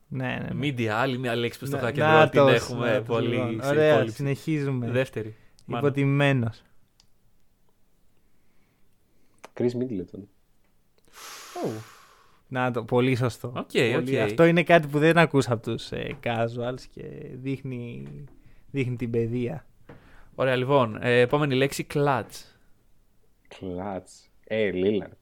Ναι, 0.07 0.25
ναι. 0.25 0.49
ναι. 0.53 0.67
Media, 0.67 0.85
άλλη 0.85 1.17
μια 1.17 1.35
λέξη 1.35 1.59
που 1.59 1.65
στο 1.65 1.77
Να- 1.77 1.89
hack 1.89 1.93
and 1.93 1.97
να 1.97 2.23
roll 2.25 2.29
την 2.31 2.39
το, 2.41 2.47
έχουμε 2.47 2.91
να 2.91 2.97
το, 2.97 3.01
πολύ 3.13 3.27
λοιπόν. 3.27 3.59
σε 3.61 3.69
Ωραία, 3.69 3.91
υπόλοιψη. 3.91 4.15
συνεχίζουμε. 4.15 4.89
Δεύτερη. 4.89 5.35
Μάνο. 5.65 5.85
Υποτιμμένο. 5.87 6.49
Chris 9.57 9.71
Middleton. 9.81 10.23
Να 12.47 12.71
το, 12.71 12.83
πολύ 12.83 13.15
σωστό. 13.15 13.53
Οκ, 13.55 13.69
Πολύ. 13.71 13.95
οκ. 13.95 14.21
Αυτό 14.21 14.45
είναι 14.45 14.63
κάτι 14.63 14.87
που 14.87 14.99
δεν 14.99 15.17
ακούς 15.17 15.49
από 15.49 15.61
τους 15.61 15.91
ε, 15.91 16.17
casuals 16.23 16.81
και 16.93 17.03
δείχνει, 17.33 18.07
δείχνει 18.71 18.95
την 18.95 19.09
παιδεία. 19.09 19.65
Ωραία, 20.35 20.55
λοιπόν. 20.55 20.97
Ε, 21.01 21.19
επόμενη 21.19 21.55
λέξη, 21.55 21.87
clutch. 21.93 22.23
Clutch. 23.47 24.29
Ε, 24.43 24.69
Lillard. 24.73 25.21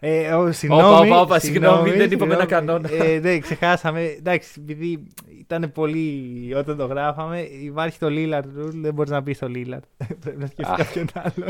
Ε, 0.00 0.32
ο, 0.32 0.52
συγγνώμη, 0.52 0.82
Όπα, 0.82 0.98
όπα, 1.00 1.20
όπα, 1.20 1.38
συγγνώμη, 1.38 1.90
δεν 1.90 2.10
είπαμε 2.10 2.34
ένα 2.34 2.46
συγγνώμη. 2.48 2.80
κανόνα. 2.80 3.04
Ε, 3.04 3.18
ναι, 3.18 3.38
ξεχάσαμε. 3.38 4.02
Εντάξει, 4.02 4.60
επειδή 4.60 5.06
ήταν 5.38 5.72
πολύ 5.72 6.52
όταν 6.56 6.76
το 6.76 6.86
γράφαμε, 6.86 7.40
υπάρχει 7.40 7.98
το 7.98 8.06
Lillard 8.10 8.44
rule, 8.58 8.72
δεν 8.74 8.94
μπορείς 8.94 9.10
να 9.10 9.22
πεις 9.22 9.38
το 9.38 9.46
Lillard. 9.54 10.06
Πρέπει 10.20 10.38
να 10.38 10.46
σκεφτείς 10.46 10.66
Α. 10.68 10.74
κάποιον 10.76 11.06
άλλο. 11.14 11.46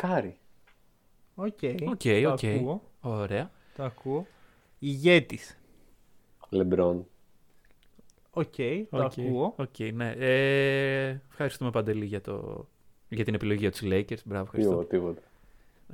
Κάρι. 0.00 0.36
OK, 1.34 1.46
OK, 1.88 2.02
το 2.22 2.30
οκ. 2.30 2.44
ακούω. 2.44 2.82
Ωραία. 3.00 3.50
Το 3.76 3.82
ακούω. 3.84 4.26
Ηγέτης. 4.78 5.58
Λεμπρόν. 6.48 7.06
Οκ, 8.30 8.54
το 8.90 8.96
Οκ, 8.96 9.02
ακούω. 9.18 9.54
οκ, 9.56 9.78
ναι. 9.94 10.10
Ε, 10.18 11.20
ευχαριστούμε 11.30 11.70
Παντελή 11.70 12.04
για, 12.04 12.20
το, 12.20 12.66
για 13.08 13.24
την 13.24 13.34
επιλογή 13.34 13.58
για 13.58 13.70
τους 13.70 13.80
Lakers. 13.84 14.22
Μπράβο, 14.24 14.44
ευχαριστώ. 14.44 14.70
Τίποτα, 14.70 14.86
τίποτα. 14.86 15.20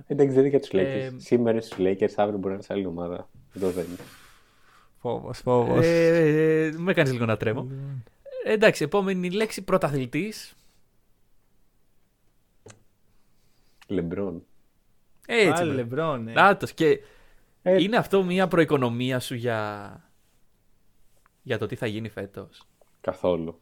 Εντάξει, 0.06 0.32
δεν 0.34 0.40
είναι 0.40 0.48
για 0.48 0.60
τους 0.60 0.68
Ε, 0.70 1.08
Lakers. 1.10 1.14
Σήμερα 1.16 1.50
είναι 1.50 1.60
στους 1.60 1.78
Lakers, 1.80 2.12
αύριο 2.16 2.38
μπορεί 2.38 2.48
να 2.48 2.52
είναι 2.52 2.62
σε 2.62 2.72
άλλη 2.72 2.86
ομάδα. 2.86 3.28
Εδώ 3.56 3.70
δεν 3.70 3.84
είναι. 3.84 3.96
Φόβος, 5.00 5.38
φόβος. 5.38 5.84
Ε, 5.84 6.74
με 6.76 6.92
κάνεις 6.92 7.12
λίγο 7.12 7.24
να 7.24 7.36
τρέμω. 7.36 7.66
Ε, 8.44 8.52
εντάξει, 8.52 8.84
επόμενη 8.84 9.30
λέξη, 9.30 9.62
πρωταθλητής. 9.62 10.54
Λεμπρόν. 13.86 14.44
Έτσι. 15.26 15.50
Πάλι 15.52 15.66
μπρε. 15.66 15.76
Λεμπρόν, 15.76 16.28
ε. 16.28 16.32
Νάτος. 16.32 16.72
Και 16.72 17.00
Ε, 17.62 17.82
είναι 17.82 17.96
αυτό 17.96 18.22
μια 18.24 18.48
προοικονομία 18.48 19.20
σου 19.20 19.34
για, 19.34 20.00
για 21.42 21.58
το 21.58 21.66
τι 21.66 21.74
θα 21.76 21.86
γίνει 21.86 22.08
φέτος; 22.08 22.62
Καθόλου. 23.00 23.60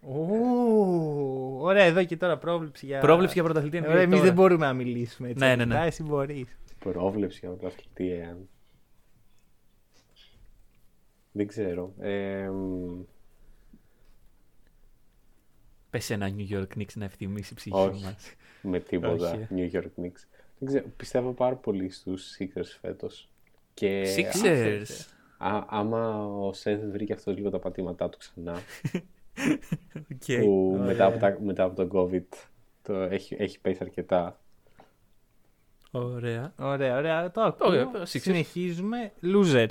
Ου, 0.00 1.56
Ωραία, 1.60 1.84
εδώ 1.84 2.04
και 2.04 2.16
τώρα 2.16 2.38
πρόβλεψη 2.38 2.86
για. 2.86 3.00
Πρόβλεψη 3.00 3.34
για 3.34 3.42
πρωταθλητή 3.44 3.78
NBA 3.82 3.88
Ωραία, 3.88 4.00
εμείς 4.00 4.10
τώρα. 4.14 4.24
δεν 4.24 4.34
μπορούμε 4.34 4.66
να 4.66 4.72
μιλήσουμε 4.72 5.28
έτσι. 5.28 5.44
Ναι, 5.44 5.48
ναι, 5.48 5.54
ναι. 5.54 5.62
ανοιχτά, 5.62 5.82
Εσύ 5.82 6.02
μπορείς. 6.02 6.58
Πρόβλεψη 6.78 7.38
για 7.42 7.48
πρωταθλητή, 7.50 8.10
εάν. 8.12 8.48
Δεν 11.32 11.46
ξέρω. 11.46 11.92
Ε, 11.98 12.50
μ, 15.92 15.96
Πες 15.96 16.10
ένα 16.10 16.34
New 16.36 16.50
York 16.52 16.78
Knicks 16.78 16.92
να 16.94 17.04
ευθυμίσει 17.04 17.52
η 17.52 17.56
ψυχή 17.56 17.76
Όχι. 17.76 18.04
μας. 18.04 18.34
με 18.62 18.80
τίποτα. 18.80 19.30
Όχι. 19.30 19.46
New 19.50 19.70
York 19.76 19.90
Knicks. 20.00 20.24
Δεν 20.58 20.68
ξέρω, 20.68 20.84
πιστεύω 20.96 21.32
πάρα 21.32 21.54
πολύ 21.56 21.90
στους 21.90 22.36
Sixers 22.38 22.78
φέτος. 22.80 23.28
Και 23.74 24.04
Sixers; 24.16 25.06
α, 25.38 25.64
άμα 25.68 26.26
ο 26.26 26.52
Σεθ 26.52 26.80
βρει 26.84 27.04
και 27.04 27.12
αυτός 27.12 27.36
λίγο 27.36 27.50
τα 27.50 27.58
πατήματά 27.58 28.08
του 28.08 28.18
ξανά, 28.18 28.52
Οκ. 30.12 30.40
που 30.40 30.80
μετά 30.84 31.04
από, 31.06 31.18
τα, 31.18 31.38
μετά 31.40 31.64
από 31.64 31.84
το 31.86 31.98
COVID 32.00 32.36
το 32.82 32.94
έχει, 32.94 33.36
έχει 33.38 33.60
πέσει 33.60 33.78
αρκετά. 33.82 34.40
Ωραία. 35.90 36.52
Ωραία, 36.58 36.96
ωραία. 36.96 37.30
Το 37.30 37.40
ακούω. 37.40 37.68
Ωραία, 37.68 37.90
Sixers. 37.92 38.06
Συνεχίζουμε. 38.06 39.12
Loser. 39.22 39.66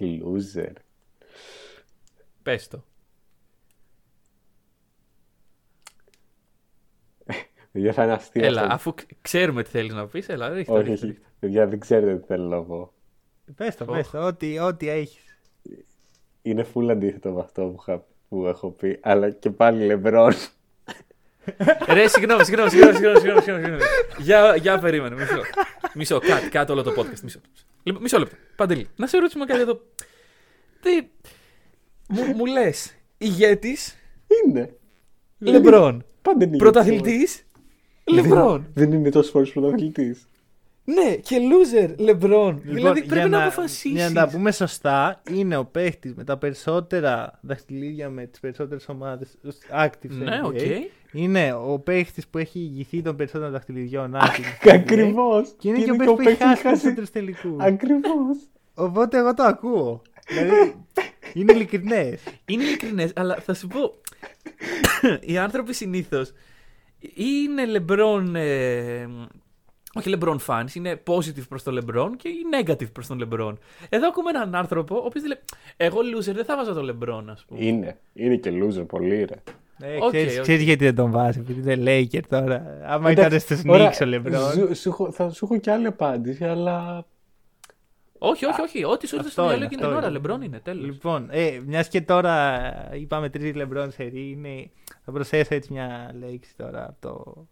Loser. 0.00 0.72
Πες 2.42 2.68
το. 2.68 2.84
Παιδιά 7.72 7.92
θα 7.92 8.02
είναι 8.04 8.12
αστείο 8.12 8.44
Έλα, 8.44 8.60
αυτό. 8.62 8.74
αφού 8.74 8.94
ξ- 8.94 9.10
ξέρουμε 9.20 9.62
τι 9.62 9.70
θέλεις 9.70 9.92
να 9.92 10.06
πεις, 10.06 10.28
έλα, 10.28 10.48
ρίχτε, 10.48 10.72
Όχι, 10.72 10.80
ρίχτε, 10.82 10.92
όχι. 10.94 11.06
ρίχτε. 11.06 11.26
Παιδιά 11.40 11.66
δεν 11.66 11.80
ξέρετε 11.80 12.16
τι 12.18 12.26
θέλω 12.26 12.48
να 12.48 12.62
πω. 12.62 12.92
Πες 13.56 13.76
το, 13.76 13.84
Οχ. 13.88 13.96
πες 13.96 14.10
το. 14.10 14.26
Ό,τι, 14.26 14.58
ό,τι 14.58 14.88
έχεις. 14.88 15.24
Είναι 16.42 16.66
full 16.74 16.88
αντίθετο 16.90 17.30
με 17.32 17.40
αυτό 17.40 17.62
που, 17.66 17.76
είχα, 17.80 18.04
που 18.28 18.46
έχω 18.46 18.70
πει, 18.70 18.98
αλλά 19.02 19.30
και 19.30 19.50
πάλι 19.50 19.86
λεμπρόν. 19.86 20.32
Ρε, 21.88 22.08
συγγνώμη, 22.08 22.44
συγγνώμη, 22.44 22.70
συγγνώμη, 22.70 22.94
συγγνώμη, 22.96 23.18
συγγνώμη, 23.18 23.40
συγγνώμη, 23.42 23.62
συγγνώμη. 23.64 23.82
Για, 24.18 24.56
για 24.56 24.78
περίμενε, 24.78 25.14
μισό. 25.14 25.40
Μισό, 25.94 26.18
κάτ, 26.18 26.48
κάτ 26.50 26.70
όλο 26.70 26.82
το 26.82 26.92
podcast, 26.96 27.20
μισό. 27.22 27.40
Λοιπόν, 27.82 28.02
μισό 28.02 28.18
λεπτό. 28.18 28.36
Παντελή, 28.56 28.88
να 28.96 29.06
σε 29.06 29.18
ρωτήσουμε 29.18 29.44
κάτι 29.44 29.60
εδώ. 29.60 29.80
Τι... 30.80 31.06
Μου, 32.10 32.22
μου 32.36 32.46
λες, 32.46 32.94
ηγέτης, 33.18 33.96
Είναι. 34.46 34.74
Λεμπρόν. 35.38 36.04
Πάντα 36.22 36.44
είναι 36.44 36.56
Πρωταθλητής, 36.56 37.44
Λεμπρόν. 38.04 38.66
Δεν 38.74 38.92
είναι 38.92 39.10
τόσο 39.10 39.30
φορές 39.30 39.50
πρωταθλητής. 39.50 40.24
Ναι, 40.84 41.14
και 41.14 41.36
loser, 41.38 41.94
Λεμπρόν. 41.98 42.60
δηλαδή 42.62 42.78
Λοιπόν, 42.80 42.94
για 42.96 43.04
πρέπει 43.06 43.28
να, 43.28 43.36
Για 43.38 43.46
αποφασίσεις. 43.46 44.12
να 44.12 44.12
τα 44.12 44.28
πούμε 44.32 44.52
σωστά, 44.52 45.22
είναι 45.30 45.56
ο 45.56 45.64
παίχτης 45.64 46.14
με 46.14 46.24
τα 46.24 46.36
περισσότερα 46.38 47.38
δαχτυλίδια 47.42 48.08
με 48.08 48.26
τις 48.26 48.40
περισσότερες 48.40 48.88
ομάδες 48.88 49.28
active. 49.84 50.10
στο 50.10 50.24
Ναι, 50.24 50.40
NBA. 50.42 50.46
OK. 50.46 50.58
Είναι 51.12 51.52
ο 51.52 51.78
παίχτης 51.78 52.26
που 52.28 52.38
έχει 52.38 52.58
ηγηθεί 52.58 53.02
των 53.02 53.16
περισσότερων 53.16 53.52
δαχτυλιδιών 53.52 54.14
active. 54.14 54.44
στο 54.60 54.70
NBA. 54.70 54.74
Ακριβώς. 54.74 55.54
Και 55.58 55.68
είναι 55.68 55.78
και 55.82 55.90
ο 55.90 55.96
παίχτης 55.96 56.14
που 56.16 56.28
έχει 56.28 56.38
χάσει 56.44 56.62
περισσότερου 56.62 57.06
τελικούς. 57.12 57.56
Ακριβώς. 57.64 58.36
Οπότε 58.74 59.18
εγώ 59.18 59.34
το 59.34 59.42
ακούω. 59.42 60.02
δηλαδή 60.28 60.74
είναι 61.34 61.52
ειλικρινές. 61.52 62.22
Είναι 62.44 62.62
ειλικρινές, 62.62 63.12
αλλά 63.16 63.34
θα 63.34 63.54
σου 63.54 63.66
πω. 63.66 63.94
οι 65.20 65.38
άνθρωποι 65.38 65.74
συνήθως 65.74 66.32
είναι 67.14 67.62
LeBron. 67.76 68.34
Ε, 68.34 69.06
όχι 69.94 70.14
LeBron 70.18 70.36
fans, 70.46 70.74
είναι 70.74 71.02
positive 71.06 71.48
προς 71.48 71.62
τον 71.62 71.78
LeBron 71.80 72.08
και 72.16 72.28
ή 72.28 72.36
negative 72.62 72.92
προς 72.92 73.06
τον 73.06 73.18
LeBron. 73.24 73.52
Εδώ 73.88 74.08
ακούμε 74.08 74.30
έναν 74.30 74.54
άνθρωπο 74.54 74.94
ο 74.96 75.04
οποίος 75.04 75.24
λέει: 75.26 75.38
Εγώ 75.76 75.98
loser 75.98 76.34
δεν 76.34 76.44
θα 76.44 76.56
βάζω 76.56 76.72
τον 76.72 76.86
LeBron, 77.02 77.22
ας 77.30 77.44
πούμε. 77.48 77.64
Είναι. 77.64 77.98
Είναι 78.14 78.36
και 78.36 78.50
loser 78.62 78.86
πολύ 78.86 79.24
ρε. 79.24 79.34
Ε, 79.82 79.96
Οκ, 80.00 80.08
ξέρεις, 80.08 80.36
οκ. 80.36 80.42
ξέρεις 80.42 80.62
γιατί 80.62 80.84
δεν 80.84 80.94
τον 80.94 81.10
βάζει, 81.10 81.38
επειδή 81.38 81.72
είναι 81.72 82.06
Laker 82.12 82.20
τώρα. 82.28 82.80
Άμα 82.86 83.10
Εντάξει, 83.10 83.26
ήταν 83.36 83.40
στους 83.40 83.62
ωραία, 83.66 83.90
Knicks 83.92 83.98
ο 84.02 84.04
Λεμπρόν. 84.04 84.50
σου- 84.52 84.76
σου 84.76 84.88
έχω- 84.88 85.12
Θα 85.12 85.30
σου 85.30 85.44
έχω 85.44 85.58
και 85.58 85.70
άλλη 85.70 85.86
απάντηση, 85.86 86.44
αλλά 86.44 87.06
όχι, 88.22 88.44
όχι, 88.44 88.60
όχι. 88.60 88.84
Ό,τι 88.84 89.06
σου 89.06 89.16
ήρθε 89.16 89.30
στο 89.30 89.42
Αυτό 89.42 89.42
μυαλό 89.42 89.56
είναι, 89.56 89.64
εκείνη 89.64 89.80
την 89.80 89.90
αυτό 89.90 90.06
ώρα, 90.06 90.08
είναι. 90.08 90.20
LeBron 90.24 90.44
είναι, 90.44 90.60
τέλος. 90.60 90.84
Λοιπόν, 90.84 91.28
ε, 91.30 91.60
μιας 91.66 91.88
και 91.88 92.00
τώρα 92.00 92.94
είπαμε 92.94 93.28
τρεις 93.30 93.54
Λεμπρόν 93.54 93.90
σε 93.90 94.04
ρί, 94.04 94.30
είναι, 94.30 94.70
θα 95.04 95.12
προσθέσω 95.12 95.54
έτσι 95.54 95.72
μια 95.72 96.14
λέξη 96.18 96.56
τώρα 96.56 96.88
από, 96.88 96.96
το, 97.00 97.46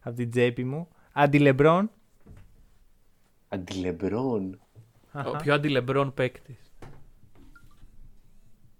από 0.00 0.16
την 0.16 0.30
τσέπη 0.30 0.64
μου. 0.64 0.88
Αντιλεμπρόν. 1.12 1.90
αντιλεμπρόν 3.48 4.60
Ο 5.12 5.36
πιο 5.42 5.54
αντι-LeBron 5.54 6.10
παίκτης. 6.14 6.72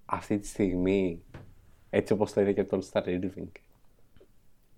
αυτή 0.05 0.39
τη 0.39 0.47
στιγμή, 0.47 1.23
έτσι 1.91 2.13
όπως 2.13 2.33
το 2.33 2.41
είδε 2.41 2.53
και 2.53 2.65
το 2.65 2.79
All 2.79 2.93
Star 2.93 3.05
Irving. 3.07 3.49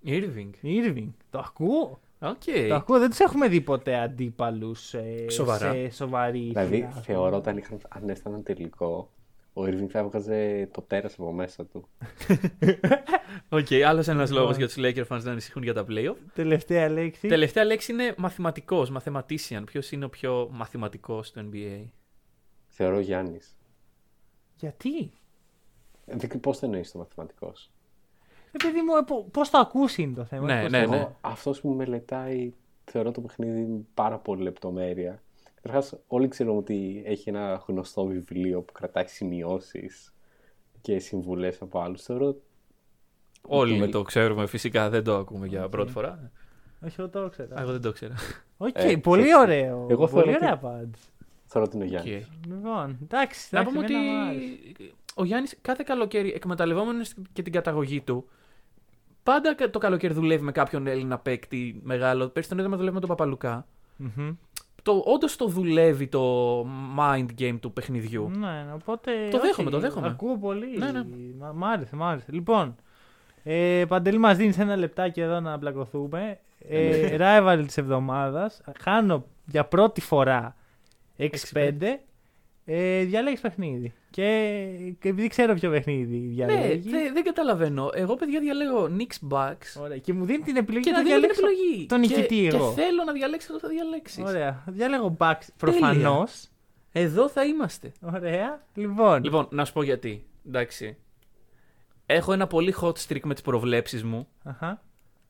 Irving. 0.05 0.51
Irving. 0.63 1.09
Το 1.31 1.39
ακούω. 1.39 2.01
Οκ. 2.29 2.69
Το 2.69 2.75
ακούω. 2.75 2.99
Δεν 2.99 3.11
τους 3.11 3.19
έχουμε 3.21 3.49
δει 3.49 3.61
ποτέ 3.61 3.97
αντίπαλους 3.97 4.95
ε, 4.95 5.27
Σοβαρά. 5.31 5.73
σε 5.73 5.91
σοβαρή. 5.91 6.39
Δηλαδή, 6.39 6.75
ηθεία, 6.75 6.87
ας 6.87 6.93
πούμε. 6.93 7.05
θεωρώ 7.05 7.37
όταν 7.37 7.57
είχαν, 7.57 7.79
αν 7.89 8.09
έφταναν 8.09 8.43
τελικό, 8.43 9.11
ο 9.53 9.63
Irving 9.63 9.87
θα 9.91 9.99
έβγαζε 9.99 10.69
το 10.73 10.83
τέρας 10.83 11.15
από 11.15 11.33
μέσα 11.33 11.65
του. 11.67 11.89
Οκ, 13.49 13.67
άλλος 13.87 14.09
ένας 14.09 14.29
Λοιπόν. 14.31 14.43
λόγος 14.43 14.57
για 14.57 14.67
τους 14.67 14.77
Lakers 14.79 15.07
fans 15.17 15.23
να 15.23 15.31
ανησυχούν 15.31 15.63
για 15.63 15.75
τα 15.75 15.85
playoff. 15.89 16.15
Τελευταία 16.35 16.89
λέξη. 16.89 17.29
Τελευταία 17.29 17.65
λέξη 17.65 17.93
είναι 17.93 18.15
μαθηματικός, 18.19 18.93
mathematician. 18.99 19.63
Ποιος 19.67 19.93
είναι 19.93 20.05
ο 20.05 20.09
πιο 20.09 20.49
μαθηματικός 20.53 21.27
στο 21.27 21.45
NBA. 21.53 21.85
Θεωρώ 22.69 22.99
Γιάννης. 23.01 23.57
Γιατί; 24.57 25.13
Ε, 26.07 26.17
δεν- 26.17 26.41
Πώς 26.41 26.59
το 26.59 26.67
εννοείς 26.67 26.91
το 26.93 26.99
μαθηματικός; 26.99 27.71
Ε, 28.55 28.67
παιδί 28.67 28.81
μου, 28.83 29.25
πώς 29.31 29.51
το 29.51 29.59
ακούσει 29.59 30.03
είναι 30.03 30.15
το 30.15 30.25
θέμα. 30.25 30.47
Ναι, 30.55 30.63
πώς 30.63 30.71
ναι, 30.71 30.85
το- 30.85 30.91
ναι. 30.91 30.97
Εγώ, 30.97 31.17
αυτός 31.21 31.61
που 31.61 31.69
μελετάει, 31.69 32.53
θεωρώ 32.85 33.11
το 33.11 33.21
παιχνίδι 33.21 33.61
με 33.61 33.81
πάρα 33.95 34.19
πολύ 34.19 34.43
λεπτομέρεια. 34.43 35.23
Καταρχάς, 35.55 35.95
όλοι 36.07 36.29
ξέρουμε 36.29 36.57
ότι 36.59 37.03
έχει 37.07 37.29
ένα 37.29 37.63
γνωστό 37.67 38.05
βιβλίο 38.05 38.61
που 38.63 38.73
κρατάει 38.73 39.07
σημειώσεις 39.07 40.15
και 40.81 40.99
συμβουλές 40.99 41.63
από 41.63 41.81
άλλους. 41.81 42.03
Θεωρώ 42.03 42.37
Όλοι 43.47 43.79
βελ- 43.79 43.93
το 43.93 44.03
ξέρουμε, 44.03 44.47
φυσικά 44.47 44.89
δεν 44.91 45.05
το 45.05 45.17
ακούμε 45.17 45.47
για 45.47 45.69
πρώτη 45.69 45.93
φορά. 45.93 46.31
Όχι, 46.85 46.95
εγώ 47.01 47.09
το 47.09 47.25
ήξερα. 47.25 47.57
Α, 47.59 47.63
Εγώ 47.63 47.73
δεν 47.73 47.81
το 47.81 47.93
ξέρα. 47.93 48.15
Οκ, 48.57 48.69
Ε, 48.75 48.97
πολύ 48.97 49.23
ξέρεις, 49.23 49.41
ωραίο. 49.43 49.87
εγώ 49.91 50.07
πολύ 50.07 50.23
θεωρώ 50.23 50.31
ωραία 50.31 50.53
ότι- 50.53 50.67
απάντηση. 50.67 51.09
θεωρώ 51.45 51.67
ότι 51.69 51.77
είναι 51.77 51.85
ο 51.85 51.89
Γιάννης. 51.89 52.29
Λοιπόν, 52.47 52.99
εντάξει. 53.03 53.49
Να 53.55 53.61
εντάξει, 53.61 53.75
πούμε 53.77 53.85
ότι 53.85 53.95
εμένα 53.95 54.13
μου 54.25 54.29
άρεσε. 54.29 54.59
ο 55.15 55.25
Γιάννης 55.25 55.57
κάθε 55.63 55.83
καλοκαίρι, 55.87 56.33
εκμεταλλευόμενος 56.33 57.15
και 57.33 57.43
την 57.43 57.53
καταγωγή 57.53 58.01
του, 58.01 58.29
πάντα 59.25 59.55
κα- 59.55 59.71
το 59.71 59.79
καλοκαίρι 59.79 60.15
δουλεύει 60.15 60.45
με 60.45 60.53
κάποιον 60.53 60.87
Έλληνα 60.87 61.19
παίκτη 61.19 61.81
μεγάλο. 61.83 62.29
Πέρσι 62.29 62.49
τον 62.49 62.59
είδαμε 62.59 62.77
δουλεύει 62.77 62.95
με 62.95 63.01
τον 63.01 63.09
Παπαλουκά. 63.09 63.67
Μμμ. 63.97 64.31
το, 64.83 65.03
όντως 65.07 65.37
το 65.37 65.47
δουλεύει 65.47 66.07
το 66.07 66.61
mind 66.99 67.27
game 67.39 67.57
του 67.61 67.73
παιχνιδιού. 67.73 68.31
Ναι, 68.39 68.67
οπότε. 68.75 69.11
Το 69.31 69.37
όχι, 69.37 69.47
δέχομαι, 69.47 69.71
το 69.71 69.79
δέχομαι. 69.79 70.07
Ακούω 70.07 70.37
πολύ. 70.39 70.79
Ναι, 70.79 70.91
ναι. 70.93 71.03
Μ' 71.39 71.57
μ' 71.57 71.65
άρεσε, 71.65 71.97
μ' 71.97 72.03
άρεσε. 72.03 72.27
Λοιπόν, 72.33 72.77
ε, 73.43 73.85
Παντελή, 73.89 74.19
μας 74.19 74.37
δίνεις 74.37 74.59
ένα 74.59 74.77
λεπτάκι 74.77 75.21
εδώ 75.21 75.41
να 75.41 75.59
πλακωθούμε. 75.59 76.39
Ε, 76.69 77.17
rival 77.19 77.63
της 77.67 77.77
εβδομάδας. 77.77 78.61
Χάνω 78.81 79.25
για 79.47 79.65
πρώτη 79.65 80.01
φορά 80.01 80.57
6-5. 81.17 81.29
Ε, 82.67 83.05
διαλέγεις 83.05 83.41
παιχνίδι. 83.41 83.93
Και, 84.11 84.67
και 85.01 85.09
επειδή 85.09 85.29
ξέρω 85.29 85.55
ποιο 85.55 85.71
παιχνίδι 85.71 86.17
Ναι, 86.17 86.29
διαλέγει. 86.47 86.91
δε- 86.91 87.13
δεν 87.13 87.23
καταλαβαίνω. 87.25 87.91
Εγώ, 87.95 88.15
παιδιά, 88.15 88.41
διαλέγω 88.41 88.89
Knicks 88.99 89.29
Bucks. 89.35 89.81
Ωραία. 89.83 89.99
Και 89.99 90.13
μου 90.13 90.25
δίνει 90.25 90.43
την 90.43 90.57
επιλογή 90.57 90.85
Και 90.85 90.91
να 90.91 90.97
δεν 90.97 91.07
δίνω 91.07 91.19
την 91.21 91.29
διαλέξω 91.37 91.47
επιλογή. 91.47 91.87
τον 91.87 92.01
νικητή 92.01 92.49
και, 92.49 92.57
εγώ. 92.57 92.73
Και 92.75 92.81
θέλω 92.81 93.05
να 93.05 93.13
διαλέξει 93.13 93.49
το 93.49 93.59
θα 93.59 93.69
διαλέξεις. 93.69 94.25
Ωραία. 94.25 94.63
Διαλέγω 94.67 95.17
Bucks 95.19 95.47
προφανώς. 95.57 96.49
Εδώ 96.93 97.29
θα 97.29 97.45
είμαστε. 97.45 97.93
Ωραία. 98.15 98.67
Λοιπόν. 98.75 99.25
Λοιπόν, 99.25 99.47
να 99.51 99.65
σου 99.65 99.73
πω 99.73 99.83
γιατί. 99.83 100.27
Εντάξει. 100.47 100.97
Έχω 102.07 102.33
ένα 102.33 102.47
πολύ 102.47 102.75
hot 102.81 102.93
streak 103.09 103.21
με 103.23 103.35
τις 103.35 103.43
προβλέψεις 103.43 104.05
μου. 104.05 104.29
Αχα. 104.45 104.83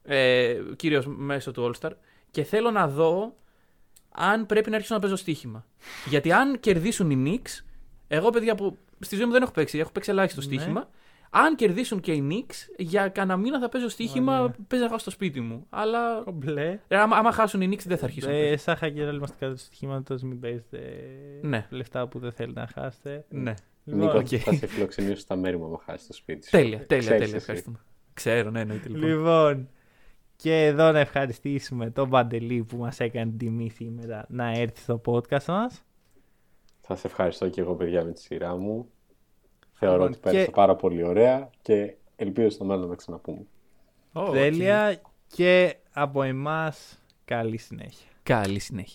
Ε, 0.03 0.57
Κυρίως 0.77 1.07
μέσω 1.07 1.51
του 1.53 1.71
All 1.75 1.81
Star. 1.87 1.91
Και 2.31 2.43
θέλω 2.43 2.71
να 2.71 2.89
δω 2.89 3.35
αν 4.17 4.47
πρέπει 4.47 4.71
να 4.71 4.77
αρχίσω 4.77 4.95
να 4.95 5.01
παίζω 5.01 5.17
στοίχημα. 5.17 5.65
Γιατί 6.09 6.33
αν 6.33 6.61
κερδίσουν 6.61 7.11
οι 7.11 7.23
Knicks, 7.43 7.65
εγώ 8.09 8.31
παιδιά 8.31 8.55
που 8.55 8.77
στη 9.01 9.17
ζωή 9.17 9.25
μου 9.27 9.33
δεν 9.33 9.43
έχω 9.43 9.51
παίξει, 9.53 9.79
έχω 9.79 9.91
παίξει 9.93 10.11
ελάχιστο 10.11 10.41
Ναι. 10.41 10.47
στοίχημα. 10.47 10.89
Αν 11.37 11.57
κερδίσουν 11.57 12.01
και 12.01 12.13
οι 12.13 12.29
Knicks, 12.31 12.55
για 12.77 13.09
κανένα 13.09 13.37
μήνα 13.37 13.59
θα 13.61 13.69
παίζω 13.69 13.89
στοίχημα, 13.89 14.41
Ωραία. 14.41 14.55
παίζει 14.69 14.85
να 14.85 14.91
πάω 14.91 14.99
στο 14.99 15.11
σπίτι 15.11 15.41
μου. 15.41 15.67
Αλλά 15.71 16.23
Κομπλέ. 16.25 16.79
ε, 16.89 16.97
άμα, 16.97 17.17
άμα 17.17 17.33
χάσουν 17.33 17.61
οι 17.61 17.69
Knicks 17.73 17.85
δεν 17.87 17.99
θα 17.99 18.05
αρχίσω. 18.05 18.27
να 18.27 18.33
παίζω. 18.33 18.47
Ε, 18.53 18.57
σαν 18.57 18.77
χακεράς 18.77 19.11
είμαστε 19.13 19.37
κάτω 19.41 19.53
του 19.55 19.61
στοιχήματος, 19.61 20.17
μην 20.23 20.41
παίζετε 20.41 20.79
Ναι. 21.43 21.67
λεφτά 21.71 22.07
που 22.09 22.19
δεν 22.19 22.33
θέλετε 22.33 22.61
να 22.61 22.67
χάσετε. 22.67 23.25
Ναι. 23.29 23.55
Νίκο, 23.85 24.05
Λοιπόν, 24.05 24.17
οκ. 24.21 24.27
θα 24.45 24.53
σε 24.55 24.67
φιλοξενήσω 24.67 25.17
στα 25.17 25.37
μέρη 25.37 25.59
μου 25.59 25.65
άμα 25.65 25.79
χάσει 25.85 26.07
το 26.07 26.13
σπίτι 26.13 26.45
σου. 26.45 26.51
Τέλεια, 26.51 26.87
τέλεια, 26.87 26.87
Ξέρεις 26.87 27.09
τέλεια. 27.09 27.25
εσύ. 27.27 27.37
Ευχαριστούμε. 27.37 27.79
Ξέρω, 28.15 28.51
ναι, 28.51 28.61
εννοείται 28.61 28.89
λοιπόν. 28.89 29.09
λοιπόν, 29.09 29.69
και 30.45 30.65
εδώ 30.65 30.93
να 30.93 30.99
ευχαριστήσουμε 30.99 31.91
τον 31.91 32.11
Παντελή 32.11 32.65
που 32.65 32.77
μας 32.77 33.01
έκανε 33.01 33.31
την 33.31 33.39
τιμή 33.39 33.71
σήμερα 33.71 34.25
να 34.29 34.51
έρθει 34.59 34.81
στο 34.81 35.01
podcast 35.07 35.45
μας. 35.45 35.83
Θα 36.81 36.97
σε 36.97 37.07
ευχαριστώ 37.07 37.49
και 37.49 37.61
εγώ, 37.61 37.75
παιδιά, 37.75 38.05
με 38.05 38.13
τη 38.13 38.21
σειρά 38.21 38.57
μου. 38.57 38.89
Θεωρώ 39.73 39.95
Λοιπόν, 39.95 40.11
ότι 40.11 40.19
πέρασα 40.21 40.45
και- 40.45 40.51
πάρα 40.51 40.77
πολύ 40.77 41.03
ωραία 41.03 41.51
και 41.63 41.95
ελπίζω 42.17 42.49
στο 42.51 42.65
μέλλον 42.65 42.83
να 42.83 42.89
τα 42.89 42.95
ξαναπούμε. 42.95 43.47
Ω, 44.13 44.21
οκ. 44.23 44.31
Τέλεια 44.33 45.01
και 45.27 45.77
από 45.93 46.23
εμάς 46.23 47.03
καλή 47.25 47.57
συνέχεια. 47.57 48.09
Καλή 48.23 48.59
συνέχεια. 48.59 48.93